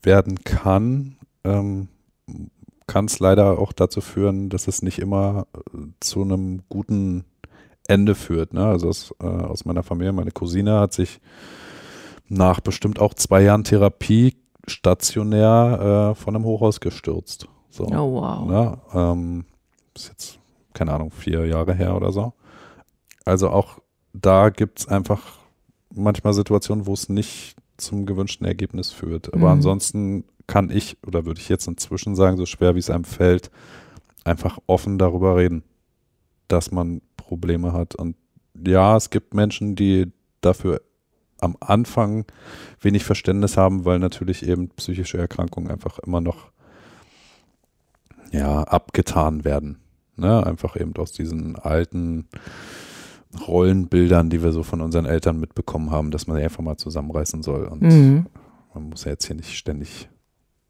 werden 0.03 0.43
kann, 0.43 1.17
ähm, 1.43 1.87
kann 2.85 3.05
es 3.05 3.17
leider 3.17 3.57
auch 3.57 3.73
dazu 3.73 3.99
führen, 3.99 4.49
dass 4.49 4.67
es 4.67 4.83
nicht 4.83 4.99
immer 4.99 5.47
äh, 5.55 5.77
zu 5.99 6.21
einem 6.21 6.61
guten 6.69 7.25
Ende 7.87 8.13
führt. 8.13 8.53
Ne? 8.53 8.63
Also 8.63 8.89
aus, 8.89 9.15
äh, 9.19 9.25
aus 9.25 9.65
meiner 9.65 9.81
Familie, 9.81 10.13
meine 10.13 10.31
Cousine 10.31 10.79
hat 10.79 10.93
sich 10.93 11.19
nach 12.27 12.59
bestimmt 12.59 12.99
auch 12.99 13.15
zwei 13.15 13.41
Jahren 13.41 13.63
Therapie 13.63 14.35
stationär 14.69 16.11
äh, 16.11 16.15
von 16.15 16.35
einem 16.35 16.45
Hochhaus 16.45 16.79
gestürzt. 16.79 17.47
So, 17.69 17.85
oh 17.85 18.21
wow. 18.21 18.47
Ne? 18.47 18.77
Ähm, 18.93 19.45
ist 19.95 20.09
jetzt, 20.09 20.39
keine 20.73 20.93
Ahnung, 20.93 21.11
vier 21.11 21.45
Jahre 21.45 21.73
her 21.73 21.95
oder 21.95 22.11
so. 22.11 22.33
Also 23.25 23.49
auch 23.49 23.79
da 24.13 24.49
gibt 24.49 24.79
es 24.79 24.87
einfach 24.87 25.37
manchmal 25.93 26.33
Situationen, 26.33 26.85
wo 26.85 26.93
es 26.93 27.09
nicht 27.09 27.55
zum 27.77 28.05
gewünschten 28.05 28.45
Ergebnis 28.45 28.91
führt. 28.91 29.33
Aber 29.33 29.47
mhm. 29.47 29.53
ansonsten 29.53 30.23
kann 30.47 30.69
ich, 30.69 30.97
oder 31.05 31.25
würde 31.25 31.39
ich 31.39 31.49
jetzt 31.49 31.67
inzwischen 31.67 32.15
sagen, 32.15 32.37
so 32.37 32.45
schwer 32.45 32.75
wie 32.75 32.79
es 32.79 32.89
einem 32.89 33.03
fällt, 33.03 33.51
einfach 34.23 34.57
offen 34.67 34.97
darüber 34.97 35.35
reden, 35.35 35.63
dass 36.47 36.71
man 36.71 37.01
Probleme 37.17 37.73
hat. 37.73 37.95
Und 37.95 38.15
ja, 38.65 38.97
es 38.97 39.09
gibt 39.09 39.33
Menschen, 39.33 39.75
die 39.75 40.11
dafür 40.41 40.81
am 41.41 41.55
Anfang 41.59 42.25
wenig 42.81 43.03
Verständnis 43.03 43.57
haben, 43.57 43.85
weil 43.85 43.99
natürlich 43.99 44.47
eben 44.47 44.69
psychische 44.69 45.17
Erkrankungen 45.17 45.71
einfach 45.71 45.99
immer 45.99 46.21
noch 46.21 46.51
ja, 48.31 48.63
abgetan 48.63 49.43
werden. 49.43 49.79
Ne? 50.15 50.45
Einfach 50.45 50.75
eben 50.75 50.95
aus 50.97 51.11
diesen 51.11 51.55
alten 51.55 52.27
Rollenbildern, 53.47 54.29
die 54.29 54.43
wir 54.43 54.51
so 54.51 54.63
von 54.63 54.81
unseren 54.81 55.05
Eltern 55.05 55.39
mitbekommen 55.39 55.91
haben, 55.91 56.11
dass 56.11 56.27
man 56.27 56.37
einfach 56.37 56.63
mal 56.63 56.77
zusammenreißen 56.77 57.43
soll. 57.43 57.65
Und 57.65 57.81
mhm. 57.81 58.25
man 58.73 58.89
muss 58.89 59.05
ja 59.05 59.11
jetzt 59.11 59.25
hier 59.25 59.35
nicht 59.35 59.55
ständig 59.57 60.09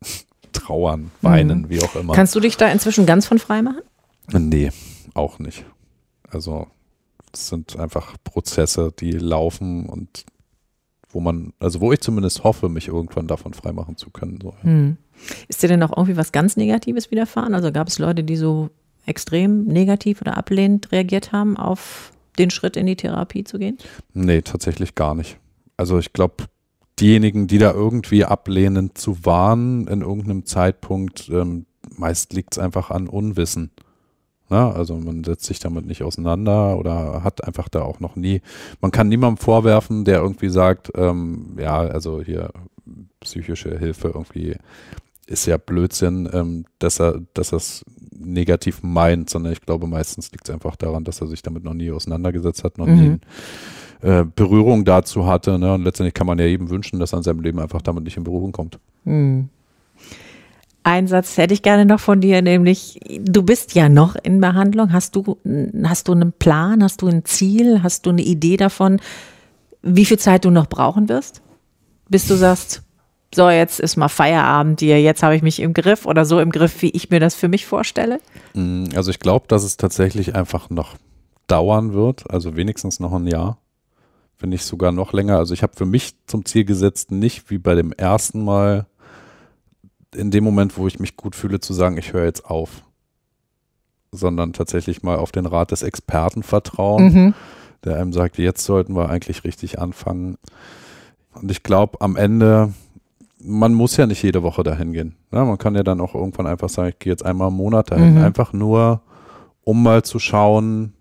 trauern, 0.52 1.12
weinen, 1.22 1.64
mhm. 1.64 1.70
wie 1.70 1.82
auch 1.82 1.96
immer. 1.96 2.14
Kannst 2.14 2.36
du 2.36 2.40
dich 2.40 2.58
da 2.58 2.70
inzwischen 2.70 3.06
ganz 3.06 3.26
von 3.28 3.40
frei 3.40 3.62
machen? 3.62 3.82
Nee, 4.32 4.72
auch 5.14 5.40
nicht. 5.40 5.66
Also 6.30 6.68
es 7.34 7.48
sind 7.48 7.78
einfach 7.80 8.16
Prozesse, 8.24 8.94
die 8.98 9.12
laufen 9.12 9.88
und 9.88 10.26
wo 11.10 11.20
man, 11.20 11.54
also 11.60 11.82
wo 11.82 11.92
ich 11.92 12.02
zumindest 12.02 12.44
hoffe, 12.44 12.70
mich 12.70 12.88
irgendwann 12.88 13.28
davon 13.28 13.54
freimachen 13.54 13.98
zu 13.98 14.10
können. 14.10 14.40
So. 14.42 14.54
Hm. 14.62 14.98
Ist 15.48 15.64
dir 15.64 15.68
denn 15.68 15.84
auch 15.84 15.96
irgendwie 15.96 16.18
was 16.18 16.32
ganz 16.32 16.56
Negatives 16.56 17.12
widerfahren? 17.12 17.54
Also 17.54 17.72
gab 17.72 17.88
es 17.88 18.00
Leute, 18.00 18.24
die 18.24 18.36
so 18.36 18.70
extrem 19.06 19.66
negativ 19.66 20.22
oder 20.22 20.38
ablehnend 20.38 20.92
reagiert 20.92 21.32
haben 21.32 21.58
auf 21.58 22.12
den 22.38 22.52
Schritt 22.52 22.78
in 22.78 22.86
die 22.86 22.96
Therapie 22.96 23.44
zu 23.44 23.58
gehen? 23.58 23.78
Nee, 24.14 24.42
tatsächlich 24.42 24.96
gar 24.96 25.16
nicht. 25.16 25.38
Also 25.78 25.98
ich 25.98 26.14
glaube, 26.14 26.46
diejenigen, 27.00 27.48
die 27.48 27.58
da 27.58 27.72
irgendwie 27.74 28.26
ablehnend 28.26 28.98
zu 28.98 29.26
waren 29.26 29.88
in 29.88 30.02
irgendeinem 30.02 30.46
Zeitpunkt, 30.46 31.30
ähm, 31.30 31.66
meist 31.98 32.34
liegt 32.34 32.54
es 32.54 32.60
einfach 32.60 32.92
an 32.92 33.08
Unwissen. 33.08 33.72
Na, 34.50 34.72
also 34.72 34.96
man 34.96 35.24
setzt 35.24 35.46
sich 35.46 35.60
damit 35.60 35.86
nicht 35.86 36.04
auseinander 36.04 36.78
oder 36.78 37.24
hat 37.24 37.44
einfach 37.46 37.70
da 37.70 37.82
auch 37.82 38.00
noch 38.00 38.16
nie, 38.16 38.42
man 38.82 38.92
kann 38.92 39.08
niemandem 39.08 39.38
vorwerfen, 39.38 40.06
der 40.06 40.20
irgendwie 40.20 40.50
sagt, 40.50 40.92
ähm, 40.96 41.58
ja, 41.60 41.78
also 41.78 42.22
hier 42.22 42.50
psychische 43.20 43.78
Hilfe 43.78 44.10
irgendwie 44.10 44.56
ist 45.28 45.46
ja 45.46 45.58
Blödsinn, 45.58 46.28
ähm, 46.34 46.66
dass 46.80 47.00
er, 47.00 47.22
dass 47.34 47.52
es 47.52 47.86
negativ 48.12 48.82
meint, 48.82 49.30
sondern 49.30 49.54
ich 49.54 49.62
glaube, 49.62 49.88
meistens 49.88 50.32
liegt 50.32 50.50
es 50.50 50.54
einfach 50.54 50.76
daran, 50.76 51.04
dass 51.04 51.22
er 51.22 51.28
sich 51.28 51.42
damit 51.42 51.64
noch 51.64 51.76
nie 51.76 51.92
auseinandergesetzt 51.92 52.64
hat, 52.64 52.78
noch 52.78 52.88
mhm. 52.88 52.96
nie 52.96 53.18
äh, 54.02 54.24
Berührung 54.24 54.86
dazu 54.86 55.28
hatte. 55.28 55.60
Ne? 55.60 55.74
Und 55.74 55.84
letztendlich 55.84 56.14
kann 56.14 56.28
man 56.28 56.40
ja 56.40 56.46
jedem 56.46 56.70
wünschen, 56.70 57.00
dass 57.00 57.14
er 57.14 57.18
in 57.18 57.24
seinem 57.24 57.42
Leben 57.42 57.60
einfach 57.60 57.82
damit 57.82 58.04
nicht 58.04 58.18
in 58.18 58.24
Berührung 58.24 58.52
kommt. 58.52 58.80
Mhm. 59.04 59.50
Ein 60.84 61.08
Satz 61.08 61.38
hätte 61.38 61.54
ich 61.54 61.62
gerne 61.62 61.86
noch 61.86 62.00
von 62.00 62.22
dir, 62.22 62.42
nämlich 62.42 63.00
du 63.20 63.44
bist 63.44 63.76
ja 63.76 63.90
noch 63.90 64.16
in 64.16 64.40
Behandlung. 64.40 64.94
Hast 64.94 65.16
du, 65.16 65.38
hast 65.84 66.08
du 66.08 66.14
einen 66.14 66.32
Plan, 66.32 66.84
hast 66.84 67.02
du 67.02 67.08
ein 67.08 67.26
Ziel, 67.26 67.84
hast 67.84 68.06
du 68.06 68.12
eine 68.12 68.22
Idee 68.22 68.58
davon, 68.58 69.00
wie 69.82 70.06
viel 70.06 70.20
Zeit 70.20 70.46
du 70.46 70.50
noch 70.50 70.68
brauchen 70.68 71.10
wirst? 71.10 71.42
Bis 72.10 72.28
du 72.28 72.36
sagst, 72.36 72.82
so, 73.34 73.50
jetzt 73.50 73.80
ist 73.80 73.96
mal 73.96 74.10
Feierabend 74.10 74.80
hier, 74.80 75.00
jetzt 75.02 75.22
habe 75.22 75.36
ich 75.36 75.44
mich 75.44 75.60
im 75.60 75.74
Griff 75.74 76.06
oder 76.06 76.26
so 76.26 76.40
im 76.40 76.52
Griff, 76.52 76.82
wie 76.82 76.90
ich 76.90 77.10
mir 77.10 77.20
das 77.20 77.36
für 77.36 77.48
mich 77.48 77.66
vorstelle? 77.66 78.20
Mm, 78.54 78.86
also 78.96 79.12
ich 79.12 79.20
glaube, 79.20 79.46
dass 79.48 79.64
es 79.64 79.78
tatsächlich 79.78 80.36
einfach 80.36 80.70
noch 80.70 80.96
dauern 81.48 81.94
wird, 81.94 82.30
also 82.30 82.56
wenigstens 82.56 83.00
noch 83.00 83.14
ein 83.14 83.28
Jahr, 83.28 83.60
wenn 84.40 84.50
nicht 84.50 84.64
sogar 84.64 84.92
noch 84.92 85.14
länger. 85.14 85.38
Also 85.38 85.54
ich 85.54 85.62
habe 85.62 85.74
für 85.76 85.86
mich 85.86 86.16
zum 86.26 86.46
Ziel 86.46 86.66
gesetzt, 86.66 87.12
nicht 87.12 87.50
wie 87.52 87.60
bei 87.60 87.76
dem 87.76 87.92
ersten 87.92 88.44
Mal 88.44 88.88
in 90.16 90.32
dem 90.32 90.44
Moment, 90.44 90.78
wo 90.78 90.88
ich 90.88 91.00
mich 91.00 91.16
gut 91.16 91.36
fühle, 91.36 91.60
zu 91.60 91.74
sagen, 91.74 91.98
ich 91.98 92.14
höre 92.14 92.26
jetzt 92.26 92.46
auf, 92.46 92.84
sondern 94.12 94.54
tatsächlich 94.54 95.04
mal 95.04 95.18
auf 95.18 95.32
den 95.32 95.46
Rat 95.46 95.72
des 95.72 95.84
Experten 95.84 96.44
vertrauen, 96.44 97.14
mhm. 97.14 97.34
der 97.84 97.98
einem 97.98 98.14
sagt, 98.14 98.38
jetzt 98.38 98.64
sollten 98.64 98.96
wir 98.96 99.10
eigentlich 99.10 99.44
richtig 99.44 99.80
anfangen. 99.80 100.38
Und 101.34 101.52
ich 101.52 101.64
glaube, 101.64 102.02
am 102.02 102.16
Ende, 102.16 102.74
man 103.40 103.74
muss 103.74 103.98
ja 103.98 104.08
nicht 104.08 104.24
jede 104.24 104.42
Woche 104.44 104.64
dahin 104.64 104.94
gehen. 104.94 105.16
Ja, 105.32 105.46
man 105.46 105.58
kann 105.58 105.76
ja 105.76 105.84
dann 105.84 106.02
auch 106.02 106.16
irgendwann 106.16 106.48
einfach 106.48 106.70
sagen, 106.70 106.90
ich 106.90 107.00
gehe 107.00 107.14
jetzt 107.14 107.26
einmal 107.26 107.50
im 107.50 107.56
Monat 107.56 107.92
dahin. 107.92 108.16
Mhm. 108.16 108.24
Einfach 108.24 108.52
nur, 108.52 109.02
um 109.64 109.84
mal 109.84 110.04
zu 110.04 110.18
schauen, 110.18 110.94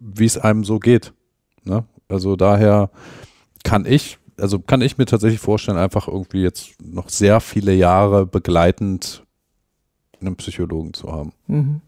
wie 0.00 0.24
es 0.24 0.38
einem 0.38 0.64
so 0.64 0.78
geht. 0.78 1.12
Ne? 1.64 1.84
Also 2.08 2.34
daher 2.34 2.90
kann 3.62 3.86
ich 3.86 4.18
also 4.40 4.58
kann 4.58 4.80
ich 4.80 4.98
mir 4.98 5.06
tatsächlich 5.06 5.40
vorstellen, 5.40 5.78
einfach 5.78 6.08
irgendwie 6.08 6.42
jetzt 6.42 6.70
noch 6.82 7.08
sehr 7.08 7.40
viele 7.40 7.74
Jahre 7.74 8.26
begleitend 8.26 9.24
einen 10.20 10.36
Psychologen 10.36 10.94
zu 10.94 11.12
haben. 11.12 11.32
Mhm. 11.46 11.80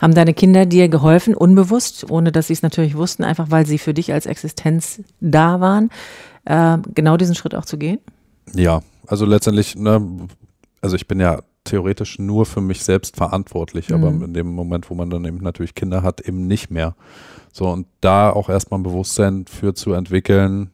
Haben 0.00 0.14
deine 0.14 0.34
Kinder 0.34 0.64
dir 0.66 0.88
geholfen, 0.88 1.34
unbewusst, 1.34 2.10
ohne 2.10 2.32
dass 2.32 2.46
sie 2.46 2.52
es 2.52 2.62
natürlich 2.62 2.96
wussten, 2.96 3.24
einfach 3.24 3.50
weil 3.50 3.66
sie 3.66 3.78
für 3.78 3.94
dich 3.94 4.12
als 4.12 4.26
Existenz 4.26 5.02
da 5.20 5.60
waren, 5.60 5.90
äh, 6.44 6.78
genau 6.94 7.16
diesen 7.16 7.34
Schritt 7.34 7.54
auch 7.54 7.64
zu 7.64 7.76
gehen? 7.76 7.98
Ja, 8.54 8.82
also 9.06 9.26
letztendlich, 9.26 9.76
ne, 9.76 10.28
also 10.80 10.96
ich 10.96 11.08
bin 11.08 11.20
ja 11.20 11.40
theoretisch 11.64 12.18
nur 12.18 12.46
für 12.46 12.60
mich 12.60 12.84
selbst 12.84 13.16
verantwortlich, 13.16 13.88
mhm. 13.88 13.94
aber 13.94 14.24
in 14.24 14.34
dem 14.34 14.52
Moment, 14.52 14.88
wo 14.90 14.94
man 14.94 15.10
dann 15.10 15.24
eben 15.24 15.38
natürlich 15.38 15.74
Kinder 15.74 16.02
hat, 16.02 16.20
eben 16.20 16.46
nicht 16.46 16.70
mehr. 16.70 16.94
So, 17.52 17.68
und 17.68 17.86
da 18.00 18.30
auch 18.30 18.48
erstmal 18.48 18.80
ein 18.80 18.84
Bewusstsein 18.84 19.46
für 19.46 19.74
zu 19.74 19.92
entwickeln, 19.92 20.70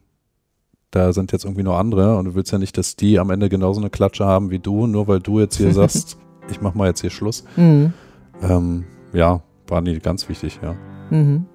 da 0.91 1.13
sind 1.13 1.31
jetzt 1.31 1.45
irgendwie 1.45 1.63
nur 1.63 1.77
andere 1.77 2.17
und 2.17 2.25
du 2.25 2.35
willst 2.35 2.51
ja 2.51 2.57
nicht, 2.57 2.77
dass 2.77 2.95
die 2.95 3.19
am 3.19 3.29
Ende 3.29 3.49
genauso 3.49 3.79
eine 3.81 3.89
Klatsche 3.89 4.25
haben 4.25 4.49
wie 4.49 4.59
du, 4.59 4.87
nur 4.87 5.07
weil 5.07 5.19
du 5.19 5.39
jetzt 5.39 5.57
hier 5.57 5.73
sagst, 5.73 6.17
ich 6.49 6.61
mach 6.61 6.73
mal 6.73 6.87
jetzt 6.87 7.01
hier 7.01 7.09
Schluss. 7.09 7.43
Mhm. 7.55 7.93
Ähm, 8.41 8.85
ja, 9.13 9.41
war 9.67 9.81
nie 9.81 9.99
ganz 9.99 10.29
wichtig, 10.29 10.59
ja. 10.61 10.75
Mhm. 11.09 11.45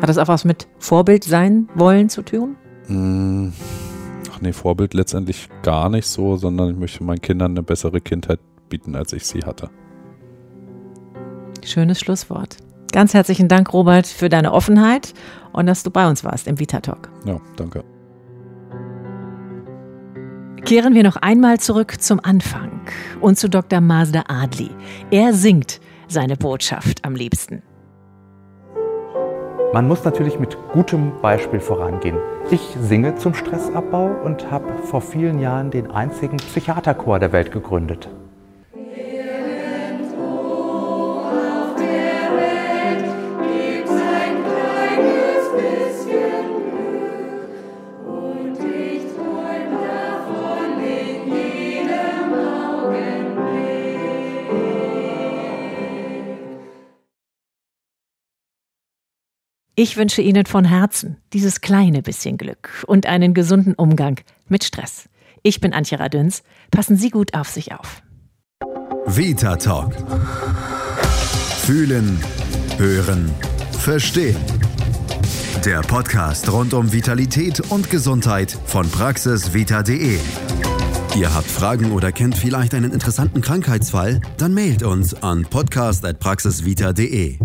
Hat 0.00 0.08
das 0.08 0.18
auch 0.18 0.28
was 0.28 0.44
mit 0.44 0.68
Vorbild 0.78 1.24
sein 1.24 1.68
wollen 1.74 2.08
zu 2.08 2.22
tun? 2.22 2.56
Mhm. 2.88 3.52
Ach 4.32 4.40
nee, 4.40 4.52
Vorbild 4.52 4.94
letztendlich 4.94 5.48
gar 5.62 5.88
nicht 5.88 6.06
so, 6.06 6.36
sondern 6.36 6.70
ich 6.70 6.76
möchte 6.76 7.04
meinen 7.04 7.20
Kindern 7.20 7.52
eine 7.52 7.62
bessere 7.62 8.00
Kindheit 8.00 8.40
bieten, 8.68 8.94
als 8.94 9.12
ich 9.12 9.26
sie 9.26 9.44
hatte. 9.44 9.70
Schönes 11.64 11.98
Schlusswort. 12.00 12.58
Ganz 12.92 13.12
herzlichen 13.14 13.48
Dank, 13.48 13.72
Robert, 13.72 14.06
für 14.06 14.28
deine 14.28 14.52
Offenheit 14.52 15.14
und 15.52 15.66
dass 15.66 15.82
du 15.82 15.90
bei 15.90 16.08
uns 16.08 16.24
warst 16.24 16.46
im 16.46 16.58
Vita 16.58 16.80
Talk. 16.80 17.10
Ja, 17.24 17.40
danke. 17.56 17.84
Kehren 20.64 20.94
wir 20.94 21.02
noch 21.02 21.16
einmal 21.16 21.60
zurück 21.60 22.00
zum 22.00 22.20
Anfang 22.22 22.80
und 23.20 23.38
zu 23.38 23.48
Dr. 23.48 23.80
Mazda 23.80 24.24
Adli. 24.28 24.70
Er 25.10 25.32
singt 25.32 25.80
seine 26.08 26.36
Botschaft 26.36 27.04
am 27.04 27.14
liebsten. 27.14 27.62
Man 29.72 29.88
muss 29.88 30.04
natürlich 30.04 30.38
mit 30.38 30.56
gutem 30.72 31.12
Beispiel 31.20 31.60
vorangehen. 31.60 32.16
Ich 32.50 32.60
singe 32.80 33.16
zum 33.16 33.34
Stressabbau 33.34 34.06
und 34.24 34.50
habe 34.50 34.72
vor 34.84 35.00
vielen 35.00 35.38
Jahren 35.38 35.70
den 35.70 35.90
einzigen 35.90 36.38
Psychiaterchor 36.38 37.18
der 37.18 37.32
Welt 37.32 37.52
gegründet. 37.52 38.08
Ich 59.78 59.98
wünsche 59.98 60.22
Ihnen 60.22 60.46
von 60.46 60.64
Herzen 60.64 61.18
dieses 61.34 61.60
kleine 61.60 62.00
bisschen 62.00 62.38
Glück 62.38 62.82
und 62.86 63.04
einen 63.04 63.34
gesunden 63.34 63.74
Umgang 63.74 64.18
mit 64.48 64.64
Stress. 64.64 65.10
Ich 65.42 65.60
bin 65.60 65.74
Antje 65.74 66.00
Radüns. 66.00 66.42
Passen 66.70 66.96
Sie 66.96 67.10
gut 67.10 67.34
auf 67.34 67.50
sich 67.50 67.74
auf. 67.74 68.02
Vita 69.04 69.56
Talk. 69.56 69.94
Fühlen, 71.58 72.18
hören, 72.78 73.30
verstehen. 73.78 74.38
Der 75.66 75.82
Podcast 75.82 76.50
rund 76.50 76.72
um 76.72 76.90
Vitalität 76.90 77.60
und 77.70 77.90
Gesundheit 77.90 78.58
von 78.64 78.88
praxisvita.de. 78.88 80.18
Ihr 81.16 81.34
habt 81.34 81.50
Fragen 81.50 81.92
oder 81.92 82.12
kennt 82.12 82.38
vielleicht 82.38 82.72
einen 82.72 82.92
interessanten 82.92 83.42
Krankheitsfall? 83.42 84.22
Dann 84.38 84.54
mailt 84.54 84.82
uns 84.82 85.12
an 85.22 85.42
podcast.praxisvita.de. 85.42 87.38